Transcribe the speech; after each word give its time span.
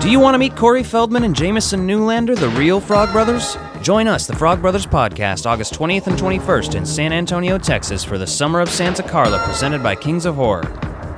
Do 0.00 0.08
you 0.08 0.20
want 0.20 0.34
to 0.34 0.38
meet 0.38 0.54
Corey 0.54 0.84
Feldman 0.84 1.24
and 1.24 1.34
Jamison 1.34 1.86
Newlander, 1.86 2.36
the 2.38 2.48
real 2.50 2.80
Frog 2.80 3.10
Brothers? 3.10 3.56
Join 3.82 4.06
us, 4.06 4.28
the 4.28 4.36
Frog 4.36 4.60
Brothers 4.62 4.86
Podcast, 4.86 5.44
August 5.44 5.74
20th 5.74 6.06
and 6.06 6.16
21st 6.16 6.76
in 6.76 6.86
San 6.86 7.12
Antonio, 7.12 7.58
Texas 7.58 8.04
for 8.04 8.16
the 8.16 8.26
Summer 8.26 8.60
of 8.60 8.68
Santa 8.70 9.02
Carla 9.02 9.38
presented 9.44 9.82
by 9.82 9.96
Kings 9.96 10.24
of 10.24 10.36
Horror. 10.36 10.66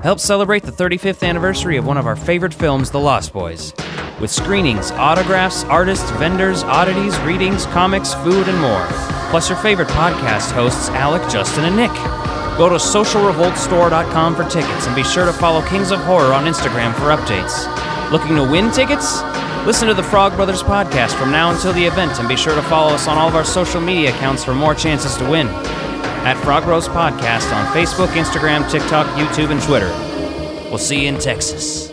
Help 0.03 0.19
celebrate 0.19 0.63
the 0.63 0.73
35th 0.73 1.23
anniversary 1.29 1.77
of 1.77 1.87
one 1.87 1.99
of 1.99 2.07
our 2.07 2.17
favorite 2.17 2.55
films, 2.55 2.91
The 2.91 2.99
Lost 2.99 3.35
Boys. 3.35 3.75
With 4.19 4.31
screenings, 4.31 4.91
autographs, 4.93 5.63
artists, 5.65 6.11
vendors, 6.13 6.63
oddities, 6.63 7.19
readings, 7.21 7.67
comics, 7.67 8.15
food, 8.15 8.49
and 8.49 8.59
more. 8.61 8.87
Plus 9.31 9.51
your 9.51 9.59
favorite 9.59 9.89
podcast 9.89 10.53
hosts, 10.53 10.89
Alec, 10.91 11.23
Justin, 11.31 11.67
and 11.67 11.77
Nick. 11.77 11.93
Go 12.57 12.71
to 12.71 12.77
socialrevoltstore.com 12.77 14.35
for 14.35 14.45
tickets 14.45 14.87
and 14.87 14.97
be 14.97 15.05
sure 15.05 15.27
to 15.27 15.33
follow 15.35 15.61
Kings 15.69 15.91
of 15.91 16.01
Horror 16.01 16.33
on 16.33 16.47
Instagram 16.47 16.95
for 16.95 17.15
updates. 17.15 17.90
Looking 18.11 18.35
to 18.35 18.43
win 18.43 18.73
tickets? 18.73 19.23
Listen 19.67 19.87
to 19.87 19.95
the 19.95 20.03
Frog 20.03 20.35
Brothers 20.35 20.65
podcast 20.65 21.17
from 21.17 21.31
now 21.31 21.53
until 21.53 21.73
the 21.73 21.85
event 21.85 22.19
and 22.19 22.29
be 22.29 22.37
sure 22.37 22.57
to 22.57 22.63
follow 22.63 22.93
us 22.93 23.07
on 23.07 23.17
all 23.17 23.29
of 23.29 23.37
our 23.37 23.45
social 23.45 23.81
media 23.81 24.11
accounts 24.11 24.43
for 24.43 24.53
more 24.53 24.75
chances 24.75 25.17
to 25.19 25.31
win. 25.31 25.47
At 26.27 26.35
Frog 26.43 26.65
Bros 26.65 26.89
Podcast 26.89 27.55
on 27.55 27.65
Facebook, 27.67 28.09
Instagram, 28.09 28.69
TikTok, 28.69 29.07
YouTube, 29.17 29.53
and 29.53 29.63
Twitter. 29.63 29.91
We'll 30.71 30.79
see 30.79 31.03
you 31.03 31.09
in 31.09 31.19
Texas. 31.21 31.93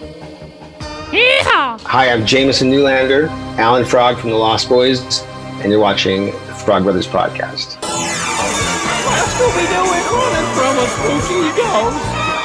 Hi, 1.86 2.10
I'm 2.10 2.26
Jamison 2.26 2.72
Newlander, 2.72 3.30
Alan 3.60 3.86
Frog 3.86 4.18
from 4.18 4.32
the 4.32 4.36
Lost 4.38 4.68
Boys, 4.68 5.22
and 5.62 5.72
you're 5.72 5.80
watching 5.80 6.26
the 6.26 6.56
Frog 6.66 6.84
Brothers 6.84 7.08
Podcast. 7.08 7.78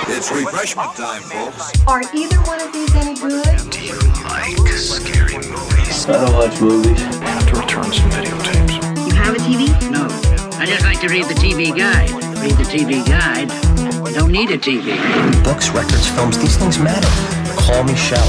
It's 0.09 0.31
refreshment 0.33 0.95
time, 0.97 1.23
folks. 1.23 1.87
Are 1.87 2.03
either 2.15 2.37
one 2.43 2.61
of 2.61 2.73
these 2.73 2.95
any 2.95 3.15
good? 3.15 3.71
Do 3.71 3.81
you 3.81 3.99
like 4.25 4.57
scary 4.69 5.37
movies. 5.37 6.09
I 6.09 6.25
don't 6.25 6.35
watch 6.35 6.61
movies. 6.61 7.01
I 7.23 7.29
have 7.31 7.47
to 7.49 7.61
return 7.61 7.85
some 7.93 8.11
videotapes. 8.11 9.07
You 9.07 9.15
have 9.15 9.35
a 9.35 9.39
TV? 9.39 9.71
No. 9.91 10.07
I 10.59 10.67
just 10.67 10.85
like 10.85 11.01
to 11.01 11.09
read 11.09 11.27
the 11.27 11.35
TV 11.35 11.77
guide. 11.77 12.11
Read 12.43 12.57
the 12.59 12.65
TV 12.65 13.07
guide. 13.07 13.49
Don't 14.15 14.33
need 14.33 14.51
a 14.51 14.59
TV. 14.59 14.99
books, 15.45 15.71
records, 15.71 16.09
films, 16.11 16.39
these 16.39 16.57
things 16.57 16.79
matter. 16.79 17.09
Call 17.57 17.85
me 17.85 17.95
Shell. 17.95 18.27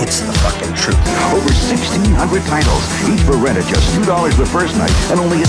It's 0.00 0.20
the 0.20 0.32
fucking 0.44 0.74
truth. 0.76 1.00
Over 1.32 1.50
1,600 1.50 2.42
titles, 2.44 2.84
each 3.08 3.20
for 3.22 3.36
rent 3.36 3.58
at 3.58 3.66
just 3.66 3.88
$2 3.96 4.36
the 4.36 4.46
first 4.46 4.76
night, 4.76 4.92
and 5.10 5.18
only 5.18 5.42
a 5.42 5.48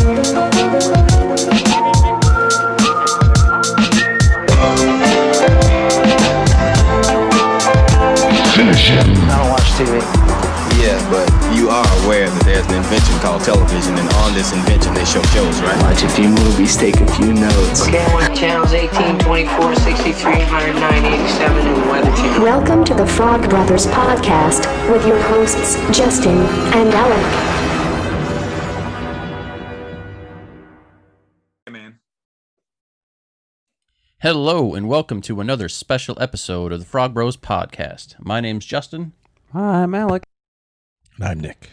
I 8.59 8.61
don't 9.39 9.49
watch 9.52 9.71
TV. 9.79 10.03
Yeah, 10.83 10.99
but 11.09 11.31
you 11.55 11.69
are 11.69 11.88
aware 12.03 12.29
that 12.29 12.43
there's 12.43 12.67
an 12.67 12.75
invention 12.75 13.15
called 13.19 13.41
television, 13.41 13.95
and 13.95 14.09
on 14.19 14.33
this 14.33 14.52
invention 14.52 14.93
they 14.93 15.05
show 15.05 15.23
shows, 15.31 15.61
right? 15.61 15.79
Watch 15.83 16.03
a 16.03 16.09
few 16.09 16.27
movies, 16.27 16.75
take 16.75 16.99
a 16.99 17.07
few 17.15 17.31
notes. 17.31 17.87
Okay, 17.87 18.03
I 18.03 18.13
want 18.13 18.35
channels 18.35 18.73
18, 18.73 19.19
24, 19.19 19.75
63, 19.75 20.31
109, 20.43 20.75
87, 20.75 21.67
and 21.67 21.89
Weather 21.89 22.11
Channel. 22.11 22.43
Welcome 22.43 22.83
to 22.83 22.93
the 22.93 23.07
Frog 23.07 23.49
Brothers 23.49 23.87
Podcast 23.87 24.67
with 24.91 25.07
your 25.07 25.21
hosts, 25.31 25.80
Justin 25.95 26.35
and 26.75 26.93
Alec. 26.93 27.58
Hello, 34.21 34.73
and 34.75 34.87
welcome 34.89 35.21
to 35.21 35.39
another 35.39 35.69
special 35.69 36.17
episode 36.21 36.71
of 36.73 36.79
the 36.79 36.85
Frog 36.85 37.13
Bros 37.13 37.37
Podcast. 37.37 38.15
My 38.19 38.41
name's 38.41 38.65
Justin, 38.65 39.13
Hi, 39.53 39.83
I'm 39.83 39.95
Alec. 39.95 40.23
And 41.17 41.25
I'm 41.25 41.39
Nick. 41.39 41.69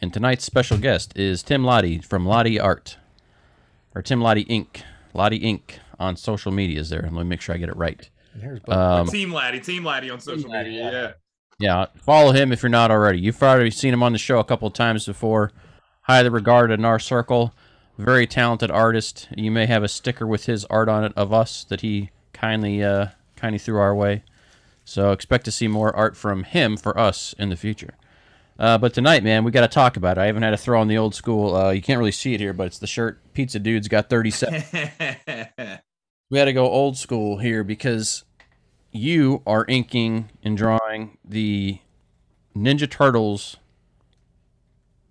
and 0.00 0.12
tonight's 0.12 0.44
special 0.44 0.78
guest 0.78 1.12
is 1.16 1.42
Tim 1.42 1.62
Lattie 1.62 2.02
from 2.02 2.24
Lattie 2.24 2.58
Art, 2.62 2.96
or 3.94 4.02
Tim 4.02 4.20
Lattie 4.20 4.46
Inc. 4.48 4.82
Lattie 5.14 5.42
Inc. 5.42 5.78
on 5.98 6.16
social 6.16 6.52
medias 6.52 6.88
there. 6.90 7.02
Let 7.02 7.12
me 7.12 7.24
make 7.24 7.40
sure 7.42 7.54
I 7.54 7.58
get 7.58 7.68
it 7.68 7.76
right. 7.76 8.08
Um, 8.68 9.06
Team 9.08 9.32
Laddie, 9.32 9.60
Team 9.60 9.84
Laddie 9.84 10.10
on 10.10 10.20
social 10.20 10.48
media. 10.50 10.90
Yeah. 10.92 11.12
Yeah, 11.58 11.86
follow 11.96 12.32
him 12.32 12.52
if 12.52 12.62
you're 12.62 12.70
not 12.70 12.90
already. 12.90 13.20
You've 13.20 13.42
already 13.42 13.70
seen 13.70 13.92
him 13.92 14.02
on 14.02 14.12
the 14.12 14.18
show 14.18 14.38
a 14.38 14.44
couple 14.44 14.66
of 14.66 14.72
times 14.72 15.04
before. 15.04 15.52
Highly 16.02 16.30
regarded 16.30 16.78
in 16.78 16.86
our 16.86 16.98
circle. 16.98 17.52
Very 18.00 18.26
talented 18.26 18.70
artist. 18.70 19.28
You 19.36 19.50
may 19.50 19.66
have 19.66 19.82
a 19.82 19.88
sticker 19.88 20.26
with 20.26 20.46
his 20.46 20.64
art 20.64 20.88
on 20.88 21.04
it 21.04 21.12
of 21.16 21.34
us 21.34 21.64
that 21.64 21.82
he 21.82 22.08
kindly 22.32 22.82
uh, 22.82 23.08
kindly 23.36 23.58
threw 23.58 23.78
our 23.78 23.94
way. 23.94 24.22
So 24.86 25.12
expect 25.12 25.44
to 25.44 25.52
see 25.52 25.68
more 25.68 25.94
art 25.94 26.16
from 26.16 26.44
him 26.44 26.78
for 26.78 26.98
us 26.98 27.34
in 27.38 27.50
the 27.50 27.56
future. 27.56 27.92
Uh, 28.58 28.78
but 28.78 28.94
tonight, 28.94 29.22
man, 29.22 29.44
we 29.44 29.50
got 29.50 29.60
to 29.60 29.68
talk 29.68 29.98
about 29.98 30.16
it. 30.16 30.22
I 30.22 30.26
haven't 30.26 30.44
had 30.44 30.52
to 30.52 30.56
throw 30.56 30.80
on 30.80 30.88
the 30.88 30.96
old 30.96 31.14
school. 31.14 31.54
Uh, 31.54 31.72
you 31.72 31.82
can't 31.82 31.98
really 31.98 32.10
see 32.10 32.32
it 32.32 32.40
here, 32.40 32.54
but 32.54 32.68
it's 32.68 32.78
the 32.78 32.86
shirt. 32.86 33.20
Pizza 33.34 33.58
Dude's 33.58 33.86
got 33.86 34.08
37. 34.08 34.64
we 36.30 36.38
had 36.38 36.46
to 36.46 36.54
go 36.54 36.70
old 36.70 36.96
school 36.96 37.36
here 37.36 37.62
because 37.62 38.24
you 38.92 39.42
are 39.46 39.66
inking 39.68 40.30
and 40.42 40.56
drawing 40.56 41.18
the 41.22 41.80
Ninja 42.56 42.90
Turtles 42.90 43.58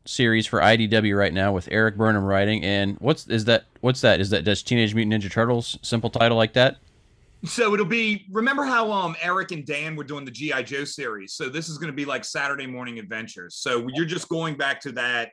series 0.09 0.47
for 0.47 0.59
IDW 0.59 1.17
right 1.17 1.33
now 1.33 1.51
with 1.51 1.69
Erik 1.71 1.95
Burnham 1.95 2.23
writing. 2.23 2.63
And 2.63 2.97
what's 2.99 3.27
is 3.27 3.45
that? 3.45 3.65
What's 3.81 4.01
that? 4.01 4.19
Is 4.19 4.29
that 4.31 4.43
does 4.43 4.63
Teenage 4.63 4.95
Mutant 4.95 5.23
Ninja 5.23 5.31
Turtles 5.31 5.77
simple 5.81 6.09
title 6.09 6.37
like 6.37 6.53
that? 6.53 6.77
so 7.45 7.73
it'll 7.73 7.85
be 7.85 8.25
remember 8.31 8.63
how 8.63 8.91
um 8.91 9.15
Erik 9.21 9.51
and 9.51 9.65
Dan 9.65 9.95
were 9.95 10.03
doing 10.03 10.25
the 10.25 10.31
GI 10.31 10.63
Joe 10.63 10.83
series. 10.83 11.33
So 11.33 11.47
this 11.47 11.69
is 11.69 11.77
going 11.77 11.87
to 11.91 11.95
be 11.95 12.05
like 12.05 12.25
Saturday 12.25 12.67
morning 12.67 12.99
adventures. 12.99 13.55
So 13.55 13.87
you're 13.93 14.05
just 14.05 14.27
going 14.29 14.55
back 14.55 14.81
to 14.81 14.91
that 14.93 15.31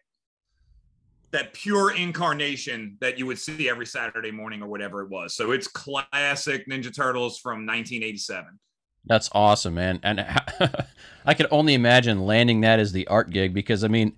that 1.32 1.52
pure 1.52 1.94
incarnation 1.94 2.96
that 3.00 3.18
you 3.18 3.26
would 3.26 3.38
see 3.38 3.68
every 3.68 3.86
Saturday 3.86 4.30
morning 4.30 4.62
or 4.62 4.68
whatever 4.68 5.02
it 5.02 5.10
was. 5.10 5.34
So 5.34 5.50
it's 5.50 5.66
classic 5.66 6.68
Ninja 6.68 6.94
Turtles 6.94 7.38
from 7.38 7.66
1987. 7.66 8.58
That's 9.06 9.28
awesome, 9.32 9.74
man. 9.74 9.98
And 10.04 10.20
I 11.26 11.34
could 11.34 11.48
only 11.50 11.74
imagine 11.74 12.24
landing 12.24 12.60
that 12.60 12.78
as 12.78 12.92
the 12.92 13.08
art 13.08 13.30
gig 13.30 13.52
because 13.52 13.82
I 13.82 13.88
mean, 13.88 14.16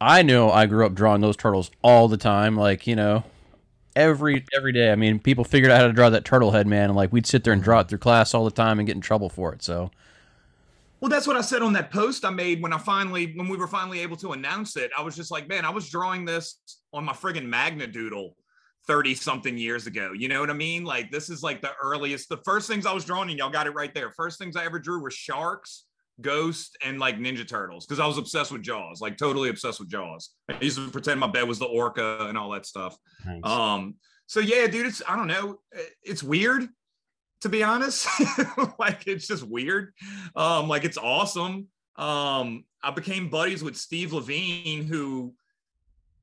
I 0.00 0.22
know 0.22 0.50
I 0.50 0.66
grew 0.66 0.86
up 0.86 0.94
drawing 0.94 1.20
those 1.20 1.36
turtles 1.36 1.70
all 1.82 2.08
the 2.08 2.16
time, 2.16 2.56
like 2.56 2.86
you 2.86 2.94
know, 2.96 3.24
every 3.96 4.44
every 4.56 4.72
day. 4.72 4.92
I 4.92 4.96
mean, 4.96 5.18
people 5.18 5.44
figured 5.44 5.70
out 5.70 5.80
how 5.80 5.86
to 5.86 5.92
draw 5.92 6.10
that 6.10 6.24
turtle 6.24 6.52
head, 6.52 6.66
man, 6.66 6.84
and 6.84 6.96
like 6.96 7.12
we'd 7.12 7.26
sit 7.26 7.44
there 7.44 7.52
and 7.52 7.62
draw 7.62 7.80
it 7.80 7.88
through 7.88 7.98
class 7.98 8.34
all 8.34 8.44
the 8.44 8.50
time 8.50 8.78
and 8.78 8.86
get 8.86 8.94
in 8.94 9.02
trouble 9.02 9.28
for 9.28 9.52
it. 9.52 9.62
So 9.62 9.90
Well, 11.00 11.08
that's 11.08 11.26
what 11.26 11.36
I 11.36 11.40
said 11.40 11.62
on 11.62 11.72
that 11.74 11.90
post 11.90 12.24
I 12.24 12.30
made 12.30 12.62
when 12.62 12.72
I 12.72 12.78
finally, 12.78 13.32
when 13.36 13.48
we 13.48 13.56
were 13.56 13.68
finally 13.68 14.00
able 14.00 14.16
to 14.18 14.32
announce 14.32 14.76
it. 14.76 14.90
I 14.96 15.02
was 15.02 15.16
just 15.16 15.30
like, 15.30 15.48
man, 15.48 15.64
I 15.64 15.70
was 15.70 15.88
drawing 15.88 16.24
this 16.24 16.58
on 16.92 17.04
my 17.04 17.12
friggin' 17.12 17.46
Magna 17.46 17.86
Doodle 17.86 18.36
30 18.86 19.14
something 19.14 19.58
years 19.58 19.86
ago. 19.86 20.12
You 20.12 20.28
know 20.28 20.40
what 20.40 20.50
I 20.50 20.54
mean? 20.54 20.84
Like, 20.84 21.10
this 21.10 21.28
is 21.28 21.42
like 21.42 21.60
the 21.60 21.72
earliest, 21.82 22.28
the 22.28 22.40
first 22.44 22.68
things 22.68 22.86
I 22.86 22.92
was 22.92 23.04
drawing, 23.04 23.30
and 23.30 23.38
y'all 23.38 23.50
got 23.50 23.66
it 23.66 23.74
right 23.74 23.94
there. 23.94 24.10
First 24.10 24.38
things 24.38 24.56
I 24.56 24.64
ever 24.64 24.78
drew 24.78 25.00
were 25.00 25.10
sharks, 25.10 25.84
ghosts, 26.20 26.76
and 26.84 26.98
like 26.98 27.18
Ninja 27.18 27.46
Turtles 27.46 27.86
because 27.86 28.00
I 28.00 28.06
was 28.06 28.18
obsessed 28.18 28.52
with 28.52 28.62
Jaws, 28.62 29.00
like 29.00 29.16
totally 29.16 29.48
obsessed 29.50 29.80
with 29.80 29.88
Jaws. 29.88 30.30
I 30.50 30.58
used 30.60 30.76
to 30.76 30.90
pretend 30.90 31.20
my 31.20 31.26
bed 31.26 31.46
was 31.48 31.58
the 31.58 31.66
orca 31.66 32.26
and 32.28 32.36
all 32.36 32.50
that 32.50 32.66
stuff. 32.66 32.96
Nice. 33.26 33.40
Um, 33.44 33.94
so 34.26 34.40
yeah, 34.40 34.66
dude, 34.66 34.86
it's, 34.86 35.02
I 35.08 35.16
don't 35.16 35.28
know, 35.28 35.58
it's 36.02 36.22
weird 36.22 36.68
to 37.40 37.48
be 37.48 37.62
honest. 37.62 38.06
like 38.78 39.06
it's 39.06 39.26
just 39.26 39.44
weird. 39.44 39.92
Um, 40.34 40.68
like 40.68 40.84
it's 40.84 40.98
awesome. 40.98 41.68
Um, 41.96 42.64
I 42.82 42.90
became 42.94 43.28
buddies 43.28 43.62
with 43.62 43.76
Steve 43.76 44.12
Lavigne, 44.12 44.84
who 44.84 45.34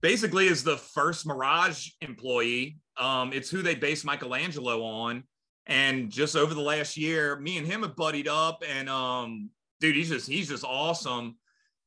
basically 0.02 0.48
is 0.48 0.64
the 0.64 0.78
first 0.78 1.26
Mirage 1.26 1.90
employee. 2.02 2.78
Um, 2.98 3.34
it's 3.34 3.50
who 3.50 3.62
they 3.62 3.76
based 3.76 4.06
Michelangelo 4.06 4.84
on. 4.84 5.24
And 5.68 6.12
just 6.12 6.36
over 6.36 6.54
the 6.54 6.62
last 6.62 6.96
year, 6.96 7.40
me 7.40 7.58
and 7.58 7.66
him 7.66 7.82
have 7.82 7.96
buddied 7.96 8.28
up, 8.28 8.64
and 8.70 8.88
um, 8.88 9.50
dude, 9.86 9.96
he's 9.96 10.10
just 10.10 10.28
he's 10.28 10.50
just 10.50 10.64
awesome. 10.64 11.38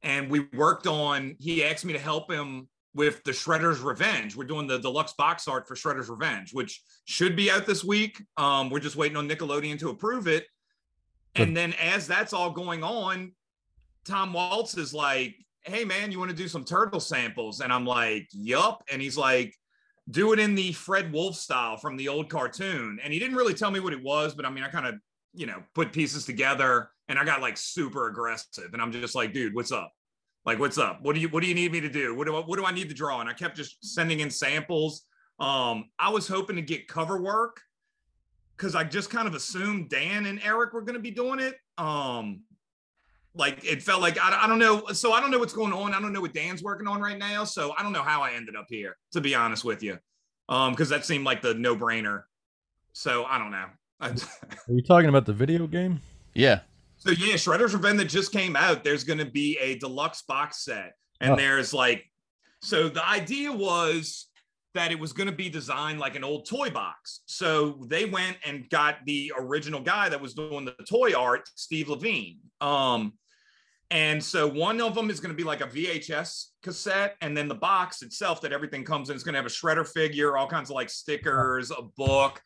And 0.02 0.30
we 0.30 0.46
worked 0.54 0.86
on. 0.86 1.34
He 1.40 1.64
asked 1.64 1.84
me 1.84 1.92
to 1.92 1.98
help 1.98 2.30
him 2.30 2.68
with 2.94 3.24
the 3.24 3.32
Shredder's 3.32 3.80
Revenge. 3.80 4.36
We're 4.36 4.44
doing 4.44 4.68
the 4.68 4.78
deluxe 4.78 5.14
box 5.14 5.48
art 5.48 5.66
for 5.66 5.74
Shredder's 5.74 6.08
Revenge, 6.08 6.54
which 6.54 6.80
should 7.04 7.34
be 7.34 7.50
out 7.50 7.66
this 7.66 7.82
week. 7.82 8.22
Um, 8.36 8.70
we're 8.70 8.78
just 8.80 8.96
waiting 8.96 9.16
on 9.16 9.28
Nickelodeon 9.28 9.78
to 9.80 9.90
approve 9.90 10.28
it. 10.28 10.46
And 11.34 11.56
then 11.56 11.72
as 11.74 12.06
that's 12.06 12.32
all 12.32 12.50
going 12.50 12.82
on, 12.82 13.32
Tom 14.04 14.32
Waltz 14.32 14.76
is 14.76 14.94
like, 14.94 15.34
"Hey 15.62 15.84
man, 15.84 16.12
you 16.12 16.18
want 16.18 16.30
to 16.30 16.36
do 16.36 16.48
some 16.48 16.64
turtle 16.64 17.00
samples?" 17.00 17.60
And 17.60 17.72
I'm 17.72 17.84
like, 17.84 18.28
"Yup." 18.32 18.84
And 18.90 19.02
he's 19.02 19.16
like, 19.16 19.54
"Do 20.08 20.32
it 20.32 20.38
in 20.38 20.54
the 20.54 20.72
Fred 20.72 21.12
Wolf 21.12 21.34
style 21.34 21.76
from 21.76 21.96
the 21.96 22.08
old 22.08 22.30
cartoon." 22.30 23.00
And 23.02 23.12
he 23.12 23.18
didn't 23.18 23.36
really 23.36 23.54
tell 23.54 23.70
me 23.72 23.80
what 23.80 23.92
it 23.92 24.02
was, 24.02 24.34
but 24.34 24.46
I 24.46 24.50
mean, 24.50 24.64
I 24.64 24.68
kind 24.68 24.86
of, 24.86 24.94
you 25.38 25.46
know, 25.46 25.62
put 25.74 25.92
pieces 25.92 26.26
together, 26.26 26.90
and 27.08 27.18
I 27.18 27.24
got 27.24 27.40
like 27.40 27.56
super 27.56 28.08
aggressive. 28.08 28.72
And 28.72 28.82
I'm 28.82 28.92
just 28.92 29.14
like, 29.14 29.32
"Dude, 29.32 29.54
what's 29.54 29.72
up?" 29.72 29.92
like 30.46 30.58
what's 30.58 30.78
up 30.78 31.02
what 31.02 31.14
do 31.14 31.20
you 31.20 31.28
what 31.28 31.42
do 31.42 31.48
you 31.48 31.54
need 31.54 31.72
me 31.72 31.80
to 31.80 31.90
do 31.90 32.14
what 32.14 32.26
do 32.26 32.34
I, 32.34 32.40
what 32.40 32.58
do 32.58 32.64
I 32.64 32.70
need 32.70 32.88
to 32.88 32.94
draw 32.94 33.20
and 33.20 33.28
I 33.28 33.34
kept 33.34 33.56
just 33.56 33.84
sending 33.84 34.20
in 34.20 34.30
samples 34.30 35.02
um 35.40 35.90
I 35.98 36.08
was 36.08 36.26
hoping 36.26 36.56
to 36.56 36.62
get 36.62 36.88
cover 36.88 37.20
work 37.20 37.60
cuz 38.56 38.74
I 38.74 38.84
just 38.84 39.10
kind 39.10 39.28
of 39.28 39.34
assumed 39.34 39.90
Dan 39.90 40.24
and 40.24 40.40
Erik 40.42 40.72
were 40.72 40.80
going 40.80 40.94
to 40.94 41.00
be 41.00 41.10
doing 41.10 41.40
it 41.40 41.56
um 41.76 42.40
like 43.34 43.64
it 43.64 43.82
felt 43.82 44.02
like 44.02 44.18
I, 44.18 44.44
I 44.44 44.46
don't 44.46 44.58
know. 44.58 44.86
So 44.88 45.12
I 45.12 45.20
don't 45.20 45.30
know 45.30 45.38
what's 45.38 45.52
going 45.52 45.72
on. 45.72 45.94
I 45.94 46.00
don't 46.00 46.12
know 46.12 46.20
what 46.20 46.34
Dan's 46.34 46.62
working 46.62 46.88
on 46.88 47.00
right 47.00 47.18
now. 47.18 47.44
So 47.44 47.72
I 47.78 47.82
don't 47.82 47.92
know 47.92 48.02
how 48.02 48.20
I 48.22 48.32
ended 48.32 48.56
up 48.56 48.66
here, 48.68 48.96
to 49.12 49.20
be 49.20 49.34
honest 49.34 49.64
with 49.64 49.82
you, 49.82 49.98
um, 50.48 50.72
because 50.72 50.88
that 50.88 51.04
seemed 51.04 51.24
like 51.24 51.40
the 51.40 51.54
no 51.54 51.76
brainer. 51.76 52.24
So 52.92 53.24
I 53.24 53.38
don't 53.38 53.52
know. 53.52 53.66
Are 54.00 54.12
you 54.68 54.82
talking 54.82 55.08
about 55.08 55.26
the 55.26 55.32
video 55.32 55.66
game? 55.66 56.00
Yeah. 56.34 56.60
So 56.98 57.10
yeah, 57.10 57.34
Shredder's 57.34 57.74
Revenge 57.74 57.98
that 57.98 58.08
just 58.08 58.32
came 58.32 58.56
out. 58.56 58.84
There's 58.84 59.04
going 59.04 59.18
to 59.18 59.24
be 59.30 59.56
a 59.60 59.78
deluxe 59.78 60.22
box 60.22 60.64
set, 60.64 60.94
and 61.20 61.32
Oh. 61.32 61.36
there's 61.36 61.72
like, 61.72 62.04
so 62.60 62.88
the 62.88 63.06
idea 63.06 63.52
was 63.52 64.26
that 64.74 64.92
it 64.92 64.98
was 64.98 65.12
going 65.12 65.28
to 65.28 65.34
be 65.34 65.48
designed 65.48 65.98
like 65.98 66.14
an 66.16 66.22
old 66.24 66.46
toy 66.46 66.70
box. 66.70 67.20
So 67.26 67.84
they 67.88 68.04
went 68.04 68.36
and 68.44 68.68
got 68.68 68.98
the 69.06 69.32
original 69.38 69.80
guy 69.80 70.08
that 70.08 70.20
was 70.20 70.34
doing 70.34 70.64
the 70.64 70.74
toy 70.88 71.12
art, 71.16 71.48
Steve 71.54 71.88
Lavigne. 71.88 72.36
Um, 72.60 73.14
and 73.90 74.22
so 74.22 74.46
one 74.46 74.80
of 74.80 74.94
them 74.94 75.08
is 75.08 75.18
going 75.18 75.30
to 75.32 75.36
be 75.36 75.44
like 75.44 75.60
a 75.62 75.66
VHS 75.66 76.48
cassette, 76.62 77.16
and 77.20 77.36
then 77.36 77.48
the 77.48 77.54
box 77.54 78.02
itself 78.02 78.40
that 78.42 78.52
everything 78.52 78.84
comes 78.84 79.08
in 79.10 79.16
is 79.16 79.22
going 79.22 79.32
to 79.34 79.38
have 79.38 79.46
a 79.46 79.48
shredder 79.48 79.88
figure, 79.88 80.36
all 80.36 80.46
kinds 80.46 80.68
of 80.70 80.74
like 80.74 80.90
stickers, 80.90 81.70
a 81.70 81.82
book. 81.96 82.40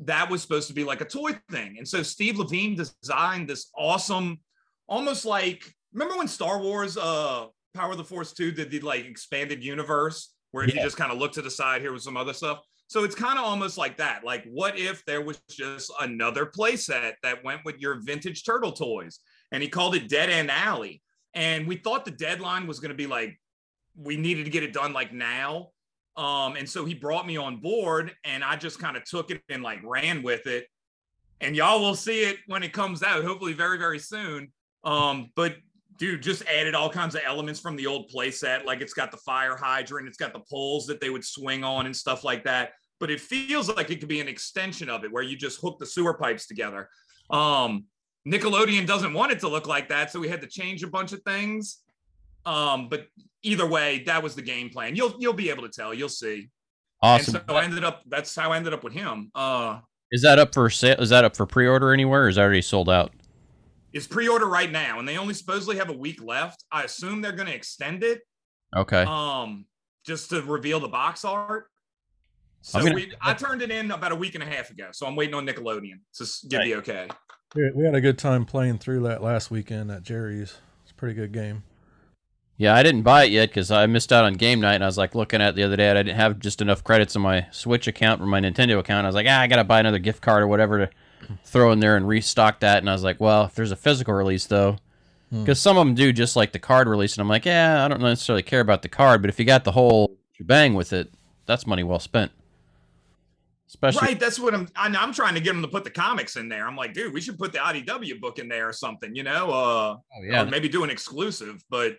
That 0.00 0.28
was 0.28 0.42
supposed 0.42 0.68
to 0.68 0.74
be 0.74 0.84
like 0.84 1.00
a 1.00 1.06
toy 1.06 1.38
thing. 1.50 1.76
And 1.78 1.86
so 1.86 2.02
Steve 2.02 2.38
Lavigne 2.38 2.74
designed 2.74 3.48
this 3.48 3.70
awesome, 3.76 4.40
almost 4.88 5.24
like 5.24 5.72
remember 5.92 6.16
when 6.16 6.28
Star 6.28 6.60
Wars 6.60 6.96
uh 6.96 7.46
Power 7.74 7.92
of 7.92 7.98
the 7.98 8.04
Force 8.04 8.32
2 8.32 8.52
did 8.52 8.70
the 8.70 8.80
like 8.80 9.04
expanded 9.04 9.64
universe 9.64 10.34
where 10.52 10.64
you 10.64 10.72
just 10.74 10.96
kind 10.96 11.10
of 11.10 11.18
look 11.18 11.32
to 11.32 11.42
the 11.42 11.50
side 11.50 11.80
here 11.80 11.92
with 11.92 12.02
some 12.02 12.16
other 12.16 12.32
stuff. 12.32 12.60
So 12.86 13.02
it's 13.02 13.16
kind 13.16 13.38
of 13.38 13.44
almost 13.44 13.76
like 13.76 13.96
that. 13.96 14.22
Like, 14.22 14.44
what 14.44 14.78
if 14.78 15.04
there 15.04 15.20
was 15.20 15.40
just 15.50 15.90
another 16.00 16.46
playset 16.46 17.14
that 17.24 17.42
went 17.42 17.64
with 17.64 17.80
your 17.80 18.00
vintage 18.02 18.44
turtle 18.44 18.70
toys? 18.70 19.18
And 19.50 19.62
he 19.62 19.68
called 19.68 19.96
it 19.96 20.08
Dead 20.08 20.30
End 20.30 20.50
Alley. 20.50 21.02
And 21.34 21.66
we 21.66 21.76
thought 21.76 22.04
the 22.04 22.12
deadline 22.12 22.68
was 22.68 22.78
going 22.78 22.90
to 22.90 22.96
be 22.96 23.08
like, 23.08 23.36
we 23.96 24.16
needed 24.16 24.44
to 24.44 24.50
get 24.50 24.62
it 24.62 24.72
done 24.72 24.92
like 24.92 25.12
now. 25.12 25.70
Um, 26.16 26.56
and 26.56 26.68
so 26.68 26.84
he 26.84 26.94
brought 26.94 27.26
me 27.26 27.36
on 27.36 27.56
board 27.56 28.12
and 28.24 28.44
I 28.44 28.56
just 28.56 28.78
kind 28.78 28.96
of 28.96 29.04
took 29.04 29.30
it 29.30 29.42
and 29.48 29.62
like 29.62 29.80
ran 29.82 30.22
with 30.22 30.46
it. 30.46 30.66
And 31.40 31.56
y'all 31.56 31.80
will 31.80 31.96
see 31.96 32.22
it 32.22 32.36
when 32.46 32.62
it 32.62 32.72
comes 32.72 33.02
out, 33.02 33.24
hopefully 33.24 33.52
very, 33.52 33.78
very 33.78 33.98
soon. 33.98 34.52
Um, 34.84 35.30
but 35.34 35.56
dude, 35.98 36.22
just 36.22 36.44
added 36.46 36.74
all 36.74 36.88
kinds 36.88 37.14
of 37.14 37.22
elements 37.24 37.60
from 37.60 37.76
the 37.76 37.86
old 37.86 38.10
playset. 38.10 38.64
Like 38.64 38.80
it's 38.80 38.94
got 38.94 39.10
the 39.10 39.16
fire 39.18 39.56
hydrant, 39.56 40.08
it's 40.08 40.16
got 40.16 40.32
the 40.32 40.42
poles 40.50 40.86
that 40.86 41.00
they 41.00 41.10
would 41.10 41.24
swing 41.24 41.64
on 41.64 41.86
and 41.86 41.96
stuff 41.96 42.24
like 42.24 42.44
that. 42.44 42.72
But 43.00 43.10
it 43.10 43.20
feels 43.20 43.68
like 43.68 43.90
it 43.90 43.98
could 44.00 44.08
be 44.08 44.20
an 44.20 44.28
extension 44.28 44.88
of 44.88 45.04
it 45.04 45.12
where 45.12 45.22
you 45.22 45.36
just 45.36 45.60
hook 45.60 45.78
the 45.78 45.86
sewer 45.86 46.14
pipes 46.14 46.46
together. 46.46 46.88
Um, 47.30 47.84
Nickelodeon 48.26 48.86
doesn't 48.86 49.12
want 49.12 49.32
it 49.32 49.40
to 49.40 49.48
look 49.48 49.66
like 49.66 49.88
that, 49.88 50.10
so 50.10 50.20
we 50.20 50.28
had 50.28 50.40
to 50.40 50.46
change 50.46 50.82
a 50.82 50.86
bunch 50.86 51.12
of 51.12 51.20
things. 51.22 51.80
Um, 52.46 52.88
but 52.88 53.06
either 53.42 53.66
way, 53.66 54.02
that 54.06 54.22
was 54.22 54.34
the 54.34 54.42
game 54.42 54.70
plan. 54.70 54.96
You'll 54.96 55.14
you'll 55.18 55.32
be 55.32 55.50
able 55.50 55.62
to 55.62 55.68
tell. 55.70 55.92
You'll 55.94 56.08
see. 56.08 56.50
Awesome. 57.02 57.36
And 57.36 57.44
so 57.48 57.56
I 57.56 57.64
ended 57.64 57.84
up. 57.84 58.02
That's 58.06 58.34
how 58.34 58.52
I 58.52 58.56
ended 58.56 58.72
up 58.72 58.82
with 58.84 58.92
him. 58.92 59.30
Uh, 59.34 59.80
Is 60.10 60.22
that 60.22 60.38
up 60.38 60.54
for 60.54 60.68
sale? 60.70 61.00
Is 61.00 61.10
that 61.10 61.24
up 61.24 61.36
for 61.36 61.44
pre-order 61.46 61.92
anywhere? 61.92 62.24
Or 62.24 62.28
is 62.28 62.36
that 62.36 62.42
already 62.42 62.62
sold 62.62 62.88
out? 62.88 63.12
it's 63.92 64.08
pre-order 64.08 64.46
right 64.46 64.72
now, 64.72 64.98
and 64.98 65.06
they 65.06 65.16
only 65.16 65.34
supposedly 65.34 65.76
have 65.76 65.88
a 65.88 65.92
week 65.96 66.20
left. 66.20 66.64
I 66.72 66.82
assume 66.82 67.20
they're 67.20 67.30
going 67.30 67.46
to 67.46 67.54
extend 67.54 68.02
it. 68.02 68.22
Okay. 68.74 69.02
Um, 69.04 69.66
just 70.04 70.30
to 70.30 70.42
reveal 70.42 70.80
the 70.80 70.88
box 70.88 71.24
art. 71.24 71.66
So 72.62 72.78
I'm 72.80 72.84
gonna- 72.86 72.96
we, 72.96 73.12
I 73.20 73.34
turned 73.34 73.62
it 73.62 73.70
in 73.70 73.92
about 73.92 74.10
a 74.10 74.16
week 74.16 74.34
and 74.34 74.42
a 74.42 74.46
half 74.46 74.70
ago, 74.70 74.88
so 74.92 75.06
I'm 75.06 75.14
waiting 75.14 75.34
on 75.36 75.46
Nickelodeon 75.46 76.00
to 76.14 76.24
s- 76.24 76.44
give 76.48 76.62
the 76.62 76.74
okay. 76.76 77.06
We 77.54 77.70
we 77.72 77.84
had 77.84 77.94
a 77.94 78.00
good 78.00 78.18
time 78.18 78.44
playing 78.44 78.78
through 78.78 79.00
that 79.04 79.22
last 79.22 79.50
weekend 79.52 79.92
at 79.92 80.02
Jerry's. 80.02 80.56
It's 80.82 80.90
a 80.90 80.94
pretty 80.94 81.14
good 81.14 81.30
game. 81.30 81.62
Yeah, 82.56 82.74
I 82.74 82.84
didn't 82.84 83.02
buy 83.02 83.24
it 83.24 83.32
yet 83.32 83.48
because 83.50 83.70
I 83.72 83.86
missed 83.86 84.12
out 84.12 84.24
on 84.24 84.34
game 84.34 84.60
night, 84.60 84.74
and 84.76 84.84
I 84.84 84.86
was 84.86 84.96
like 84.96 85.14
looking 85.16 85.40
at 85.42 85.50
it 85.50 85.54
the 85.56 85.64
other 85.64 85.76
day, 85.76 85.88
and 85.88 85.98
I 85.98 86.02
didn't 86.04 86.18
have 86.18 86.38
just 86.38 86.62
enough 86.62 86.84
credits 86.84 87.16
in 87.16 87.22
my 87.22 87.46
Switch 87.50 87.88
account 87.88 88.22
or 88.22 88.26
my 88.26 88.40
Nintendo 88.40 88.78
account. 88.78 89.04
I 89.04 89.08
was 89.08 89.14
like, 89.16 89.26
ah, 89.28 89.40
I 89.40 89.46
gotta 89.48 89.64
buy 89.64 89.80
another 89.80 89.98
gift 89.98 90.22
card 90.22 90.42
or 90.42 90.46
whatever 90.46 90.86
to 90.86 90.90
throw 91.44 91.72
in 91.72 91.80
there 91.80 91.96
and 91.96 92.06
restock 92.06 92.60
that. 92.60 92.78
And 92.78 92.88
I 92.88 92.92
was 92.92 93.02
like, 93.02 93.18
well, 93.20 93.44
if 93.46 93.54
there's 93.54 93.72
a 93.72 93.76
physical 93.76 94.14
release 94.14 94.46
though, 94.46 94.76
because 95.30 95.60
some 95.60 95.76
of 95.76 95.84
them 95.84 95.96
do 95.96 96.12
just 96.12 96.36
like 96.36 96.52
the 96.52 96.60
card 96.60 96.86
release, 96.86 97.14
and 97.14 97.22
I'm 97.22 97.28
like, 97.28 97.44
yeah, 97.44 97.84
I 97.84 97.88
don't 97.88 98.00
necessarily 98.00 98.42
care 98.44 98.60
about 98.60 98.82
the 98.82 98.88
card, 98.88 99.20
but 99.20 99.30
if 99.30 99.38
you 99.40 99.44
got 99.44 99.64
the 99.64 99.72
whole 99.72 100.16
bang 100.40 100.74
with 100.74 100.92
it, 100.92 101.10
that's 101.46 101.66
money 101.66 101.82
well 101.82 101.98
spent. 101.98 102.30
Especially 103.66 104.06
Right, 104.06 104.20
that's 104.20 104.38
what 104.38 104.54
I'm. 104.54 104.68
I'm 104.76 104.94
I'm 104.94 105.12
trying 105.12 105.34
to 105.34 105.40
get 105.40 105.52
them 105.54 105.62
to 105.62 105.68
put 105.68 105.82
the 105.82 105.90
comics 105.90 106.36
in 106.36 106.48
there. 106.48 106.66
I'm 106.68 106.76
like, 106.76 106.92
dude, 106.94 107.12
we 107.12 107.20
should 107.20 107.38
put 107.38 107.52
the 107.52 107.58
IDW 107.58 108.20
book 108.20 108.38
in 108.38 108.46
there 108.48 108.68
or 108.68 108.72
something, 108.72 109.16
you 109.16 109.24
know? 109.24 109.50
Uh, 109.50 109.96
Oh, 109.96 110.00
yeah. 110.22 110.42
or 110.42 110.46
maybe 110.46 110.68
do 110.68 110.84
an 110.84 110.90
exclusive. 110.90 111.64
But, 111.70 111.96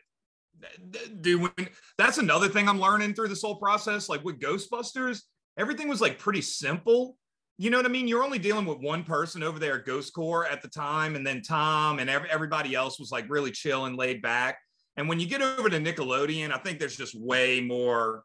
dude, 1.22 1.42
when, 1.42 1.70
that's 1.98 2.18
another 2.18 2.48
thing 2.48 2.68
I'm 2.68 2.80
learning 2.80 3.14
through 3.14 3.30
this 3.30 3.42
whole 3.42 3.56
process. 3.56 4.10
Like 4.10 4.24
with 4.24 4.40
Ghostbusters, 4.40 5.22
everything 5.58 5.88
was 5.88 6.02
like 6.02 6.20
pretty 6.20 6.42
simple. 6.42 7.18
You 7.58 7.70
know 7.70 7.78
what 7.78 7.86
I 7.86 7.90
mean? 7.90 8.08
You're 8.08 8.24
only 8.24 8.40
dealing 8.40 8.66
with 8.66 8.80
one 8.80 9.04
person 9.04 9.42
over 9.42 9.60
there 9.60 9.78
at 9.80 9.86
Ghost 9.86 10.14
Corps 10.14 10.46
at 10.46 10.62
the 10.62 10.68
time, 10.68 11.16
and 11.16 11.26
then 11.26 11.42
Tom 11.42 12.00
and 12.00 12.10
ev- 12.10 12.26
everybody 12.30 12.76
else 12.76 13.00
was 13.00 13.12
like 13.12 13.30
really 13.30 13.52
chill 13.52 13.86
and 13.86 13.96
laid 13.96 14.22
back. 14.22 14.58
And 14.98 15.08
when 15.08 15.20
you 15.20 15.28
get 15.28 15.42
over 15.42 15.70
to 15.70 15.78
Nickelodeon, 15.78 16.52
I 16.52 16.58
think 16.58 16.80
there's 16.80 16.98
just 16.98 17.16
way 17.20 17.62
more 17.62 18.24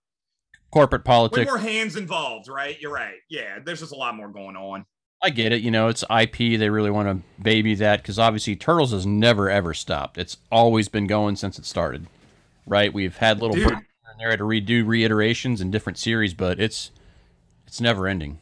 corporate 0.72 1.02
way 1.02 1.06
politics. 1.06 1.46
more 1.46 1.58
hands 1.58 1.96
involved, 1.96 2.48
right? 2.48 2.80
You're 2.80 2.92
right. 2.92 3.16
Yeah, 3.28 3.58
there's 3.64 3.80
just 3.80 3.92
a 3.92 3.96
lot 3.96 4.16
more 4.16 4.28
going 4.28 4.56
on. 4.56 4.84
I 5.22 5.30
get 5.30 5.52
it. 5.52 5.60
You 5.60 5.70
know, 5.70 5.88
it's 5.88 6.04
IP. 6.04 6.58
They 6.58 6.70
really 6.70 6.90
want 6.90 7.08
to 7.08 7.42
baby 7.42 7.74
that 7.76 8.02
because 8.02 8.18
obviously 8.18 8.56
Turtles 8.56 8.92
has 8.92 9.04
never 9.04 9.50
ever 9.50 9.74
stopped. 9.74 10.16
It's 10.16 10.38
always 10.50 10.88
been 10.88 11.06
going 11.06 11.36
since 11.36 11.58
it 11.58 11.66
started, 11.66 12.06
right? 12.70 12.94
We've 12.94 13.16
had 13.16 13.42
little 13.42 13.56
Dude. 13.56 13.66
here 13.66 13.74
and 13.74 14.20
there 14.20 14.34
to 14.34 14.44
redo 14.44 14.86
reiterations 14.86 15.60
in 15.60 15.70
different 15.70 15.98
series, 15.98 16.32
but 16.32 16.58
it's 16.58 16.92
it's 17.66 17.80
never 17.80 18.06
ending. 18.06 18.38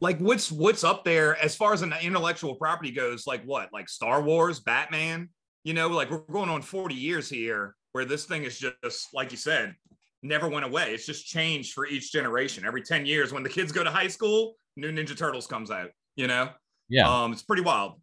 Like 0.00 0.18
what's 0.18 0.50
what's 0.50 0.84
up 0.84 1.04
there 1.04 1.36
as 1.42 1.54
far 1.54 1.74
as 1.74 1.82
an 1.82 1.92
intellectual 2.00 2.54
property 2.54 2.92
goes? 2.92 3.26
Like 3.26 3.44
what? 3.44 3.72
Like 3.72 3.88
Star 3.88 4.22
Wars, 4.22 4.60
Batman? 4.60 5.28
You 5.64 5.74
know, 5.74 5.88
like 5.88 6.10
we're 6.10 6.18
going 6.18 6.48
on 6.48 6.62
40 6.62 6.94
years 6.94 7.28
here 7.28 7.74
where 7.92 8.04
this 8.04 8.24
thing 8.24 8.44
is 8.44 8.58
just 8.58 9.12
like 9.12 9.32
you 9.32 9.36
said, 9.36 9.74
never 10.22 10.48
went 10.48 10.64
away. 10.64 10.94
It's 10.94 11.06
just 11.06 11.26
changed 11.26 11.72
for 11.72 11.86
each 11.86 12.12
generation. 12.12 12.64
Every 12.64 12.82
10 12.82 13.04
years, 13.04 13.32
when 13.32 13.42
the 13.42 13.48
kids 13.48 13.72
go 13.72 13.82
to 13.82 13.90
high 13.90 14.08
school, 14.08 14.56
new 14.76 14.92
Ninja 14.92 15.16
Turtles 15.16 15.46
comes 15.46 15.70
out. 15.70 15.90
You 16.14 16.28
know, 16.28 16.50
Yeah, 16.88 17.08
um, 17.10 17.32
it's 17.32 17.42
pretty 17.42 17.62
wild. 17.62 18.00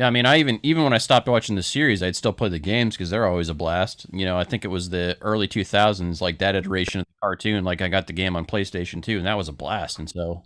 Yeah. 0.00 0.06
I 0.06 0.10
mean, 0.10 0.24
I 0.24 0.38
even 0.38 0.58
even 0.62 0.82
when 0.82 0.94
I 0.94 0.98
stopped 0.98 1.28
watching 1.28 1.56
the 1.56 1.62
series, 1.62 2.02
I'd 2.02 2.16
still 2.16 2.32
play 2.32 2.48
the 2.48 2.58
games 2.58 2.96
because 2.96 3.10
they're 3.10 3.26
always 3.26 3.50
a 3.50 3.54
blast. 3.54 4.06
You 4.10 4.24
know, 4.24 4.38
I 4.38 4.44
think 4.44 4.64
it 4.64 4.68
was 4.68 4.88
the 4.88 5.18
early 5.20 5.46
2000s, 5.46 6.22
like 6.22 6.38
that 6.38 6.56
iteration 6.56 7.00
of 7.00 7.06
the 7.06 7.20
cartoon. 7.20 7.64
Like 7.64 7.82
I 7.82 7.88
got 7.88 8.06
the 8.06 8.14
game 8.14 8.34
on 8.34 8.46
PlayStation 8.46 9.02
2, 9.02 9.18
and 9.18 9.26
that 9.26 9.36
was 9.36 9.48
a 9.48 9.52
blast. 9.52 9.98
And 9.98 10.08
so 10.08 10.42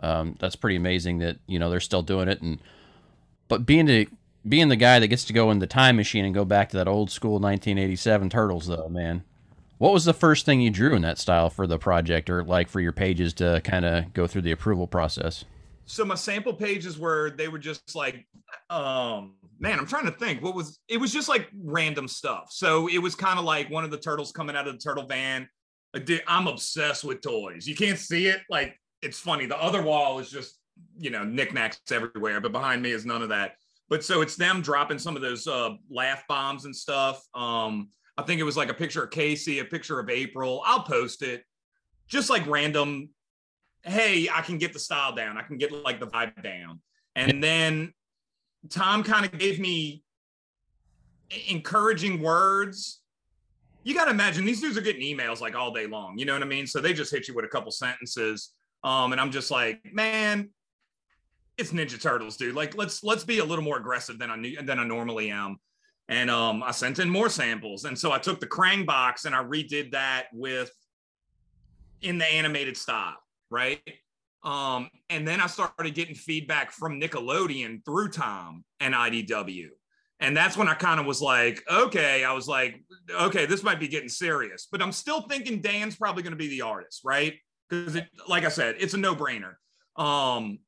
um, 0.00 0.36
that's 0.38 0.54
pretty 0.54 0.76
amazing 0.76 1.20
that 1.20 1.38
you 1.46 1.58
know 1.58 1.70
they're 1.70 1.80
still 1.80 2.02
doing 2.02 2.28
it. 2.28 2.42
And 2.42 2.58
but 3.48 3.64
being 3.64 3.86
the 3.86 4.06
being 4.46 4.68
the 4.68 4.76
guy 4.76 4.98
that 4.98 5.08
gets 5.08 5.24
to 5.24 5.32
go 5.32 5.50
in 5.50 5.60
the 5.60 5.66
time 5.66 5.96
machine 5.96 6.26
and 6.26 6.34
go 6.34 6.44
back 6.44 6.68
to 6.68 6.76
that 6.76 6.86
old 6.86 7.10
school 7.10 7.38
1987 7.38 8.28
Turtles, 8.28 8.66
though, 8.66 8.90
man, 8.90 9.24
what 9.78 9.94
was 9.94 10.04
the 10.04 10.12
first 10.12 10.44
thing 10.44 10.60
you 10.60 10.68
drew 10.68 10.94
in 10.94 11.00
that 11.00 11.16
style 11.16 11.48
for 11.48 11.66
the 11.66 11.78
project, 11.78 12.28
or 12.28 12.44
like 12.44 12.68
for 12.68 12.80
your 12.80 12.92
pages 12.92 13.32
to 13.34 13.62
kind 13.64 13.86
of 13.86 14.12
go 14.12 14.26
through 14.26 14.42
the 14.42 14.52
approval 14.52 14.86
process? 14.86 15.46
So 15.86 16.04
my 16.04 16.14
sample 16.14 16.54
pages 16.54 16.98
were 16.98 17.30
they 17.30 17.48
were 17.48 17.58
just 17.58 17.94
like 17.94 18.26
um 18.70 19.34
man 19.58 19.78
i'm 19.78 19.86
trying 19.86 20.04
to 20.04 20.10
think 20.10 20.42
what 20.42 20.54
was 20.54 20.78
it 20.88 20.98
was 20.98 21.12
just 21.12 21.28
like 21.28 21.48
random 21.62 22.08
stuff. 22.08 22.48
So 22.50 22.88
it 22.88 22.98
was 22.98 23.14
kind 23.14 23.38
of 23.38 23.44
like 23.44 23.70
one 23.70 23.84
of 23.84 23.90
the 23.90 23.98
turtles 23.98 24.32
coming 24.32 24.56
out 24.56 24.66
of 24.66 24.74
the 24.74 24.78
turtle 24.78 25.06
van. 25.06 25.48
I'm 26.26 26.48
obsessed 26.48 27.04
with 27.04 27.20
toys. 27.20 27.66
You 27.66 27.76
can't 27.76 27.98
see 27.98 28.26
it 28.26 28.40
like 28.50 28.78
it's 29.02 29.18
funny. 29.18 29.46
The 29.46 29.60
other 29.60 29.82
wall 29.82 30.18
is 30.18 30.30
just 30.30 30.58
you 30.98 31.10
know 31.10 31.22
knickknacks 31.22 31.80
everywhere 31.92 32.40
but 32.40 32.50
behind 32.50 32.82
me 32.82 32.92
is 32.92 33.06
none 33.06 33.22
of 33.22 33.28
that. 33.30 33.52
But 33.88 34.04
so 34.04 34.22
it's 34.22 34.36
them 34.36 34.60
dropping 34.60 34.98
some 34.98 35.16
of 35.16 35.22
those 35.22 35.46
uh 35.46 35.70
laugh 35.90 36.24
bombs 36.28 36.64
and 36.64 36.74
stuff. 36.74 37.22
Um 37.34 37.90
i 38.16 38.22
think 38.22 38.40
it 38.40 38.44
was 38.44 38.56
like 38.56 38.68
a 38.68 38.74
picture 38.74 39.02
of 39.02 39.10
casey 39.10 39.58
a 39.58 39.64
picture 39.64 39.98
of 39.98 40.10
april. 40.10 40.62
I'll 40.64 40.82
post 40.82 41.22
it. 41.22 41.44
Just 42.08 42.30
like 42.30 42.46
random 42.46 43.08
hey, 43.84 44.28
I 44.32 44.40
can 44.42 44.58
get 44.58 44.72
the 44.72 44.78
style 44.78 45.14
down. 45.14 45.36
I 45.36 45.42
can 45.42 45.58
get 45.58 45.72
like 45.72 46.00
the 46.00 46.06
vibe 46.06 46.42
down. 46.42 46.80
And 47.16 47.42
then 47.42 47.92
Tom 48.70 49.02
kind 49.02 49.24
of 49.24 49.38
gave 49.38 49.60
me 49.60 50.02
encouraging 51.48 52.20
words. 52.20 53.00
You 53.82 53.94
got 53.94 54.06
to 54.06 54.10
imagine 54.10 54.44
these 54.44 54.60
dudes 54.60 54.78
are 54.78 54.82
getting 54.82 55.02
emails 55.02 55.40
like 55.40 55.54
all 55.54 55.72
day 55.72 55.86
long. 55.86 56.18
You 56.18 56.24
know 56.24 56.32
what 56.32 56.42
I 56.42 56.46
mean? 56.46 56.66
So 56.66 56.80
they 56.80 56.92
just 56.92 57.12
hit 57.12 57.28
you 57.28 57.34
with 57.34 57.44
a 57.44 57.48
couple 57.48 57.70
sentences. 57.70 58.50
Um, 58.82 59.12
and 59.12 59.20
I'm 59.20 59.30
just 59.30 59.50
like, 59.50 59.80
man, 59.92 60.50
it's 61.56 61.72
Ninja 61.72 62.00
Turtles, 62.00 62.36
dude. 62.36 62.54
Like, 62.54 62.76
let's 62.76 63.04
let's 63.04 63.24
be 63.24 63.38
a 63.38 63.44
little 63.44 63.64
more 63.64 63.78
aggressive 63.78 64.18
than 64.18 64.30
I 64.30 64.36
knew 64.36 64.60
than 64.62 64.78
I 64.78 64.84
normally 64.84 65.30
am. 65.30 65.58
And 66.08 66.30
um, 66.30 66.62
I 66.62 66.70
sent 66.70 66.98
in 66.98 67.08
more 67.08 67.28
samples. 67.28 67.84
And 67.84 67.98
so 67.98 68.12
I 68.12 68.18
took 68.18 68.40
the 68.40 68.46
Krang 68.46 68.84
box 68.84 69.24
and 69.24 69.34
I 69.34 69.42
redid 69.42 69.92
that 69.92 70.26
with 70.32 70.70
in 72.02 72.18
the 72.18 72.26
animated 72.26 72.76
style, 72.76 73.16
right? 73.54 73.80
Um, 74.42 74.90
and 75.08 75.26
then 75.26 75.40
I 75.40 75.46
started 75.46 75.94
getting 75.94 76.14
feedback 76.14 76.70
from 76.70 77.00
Nickelodeon 77.00 77.84
through 77.84 78.10
Tom 78.10 78.64
and 78.80 78.92
IDW. 78.94 79.68
And 80.20 80.36
that's 80.36 80.56
when 80.56 80.68
I 80.68 80.74
kind 80.74 81.00
of 81.00 81.06
was 81.06 81.22
like, 81.22 81.62
okay, 81.70 82.24
I 82.24 82.32
was 82.32 82.46
like, 82.46 82.82
okay, 83.10 83.46
this 83.46 83.62
might 83.62 83.80
be 83.80 83.88
getting 83.88 84.08
serious. 84.08 84.68
But 84.70 84.82
I'm 84.82 84.92
still 84.92 85.22
thinking 85.22 85.60
Dan's 85.60 85.96
probably 85.96 86.22
going 86.22 86.32
to 86.32 86.36
be 86.36 86.48
the 86.48 86.62
artist, 86.62 87.00
right? 87.04 87.34
Because, 87.68 87.98
like 88.28 88.44
I 88.44 88.48
said, 88.48 88.76
it's 88.78 88.94
a 88.94 88.98
no 88.98 89.14
brainer. 89.14 89.54
Um, 89.96 90.58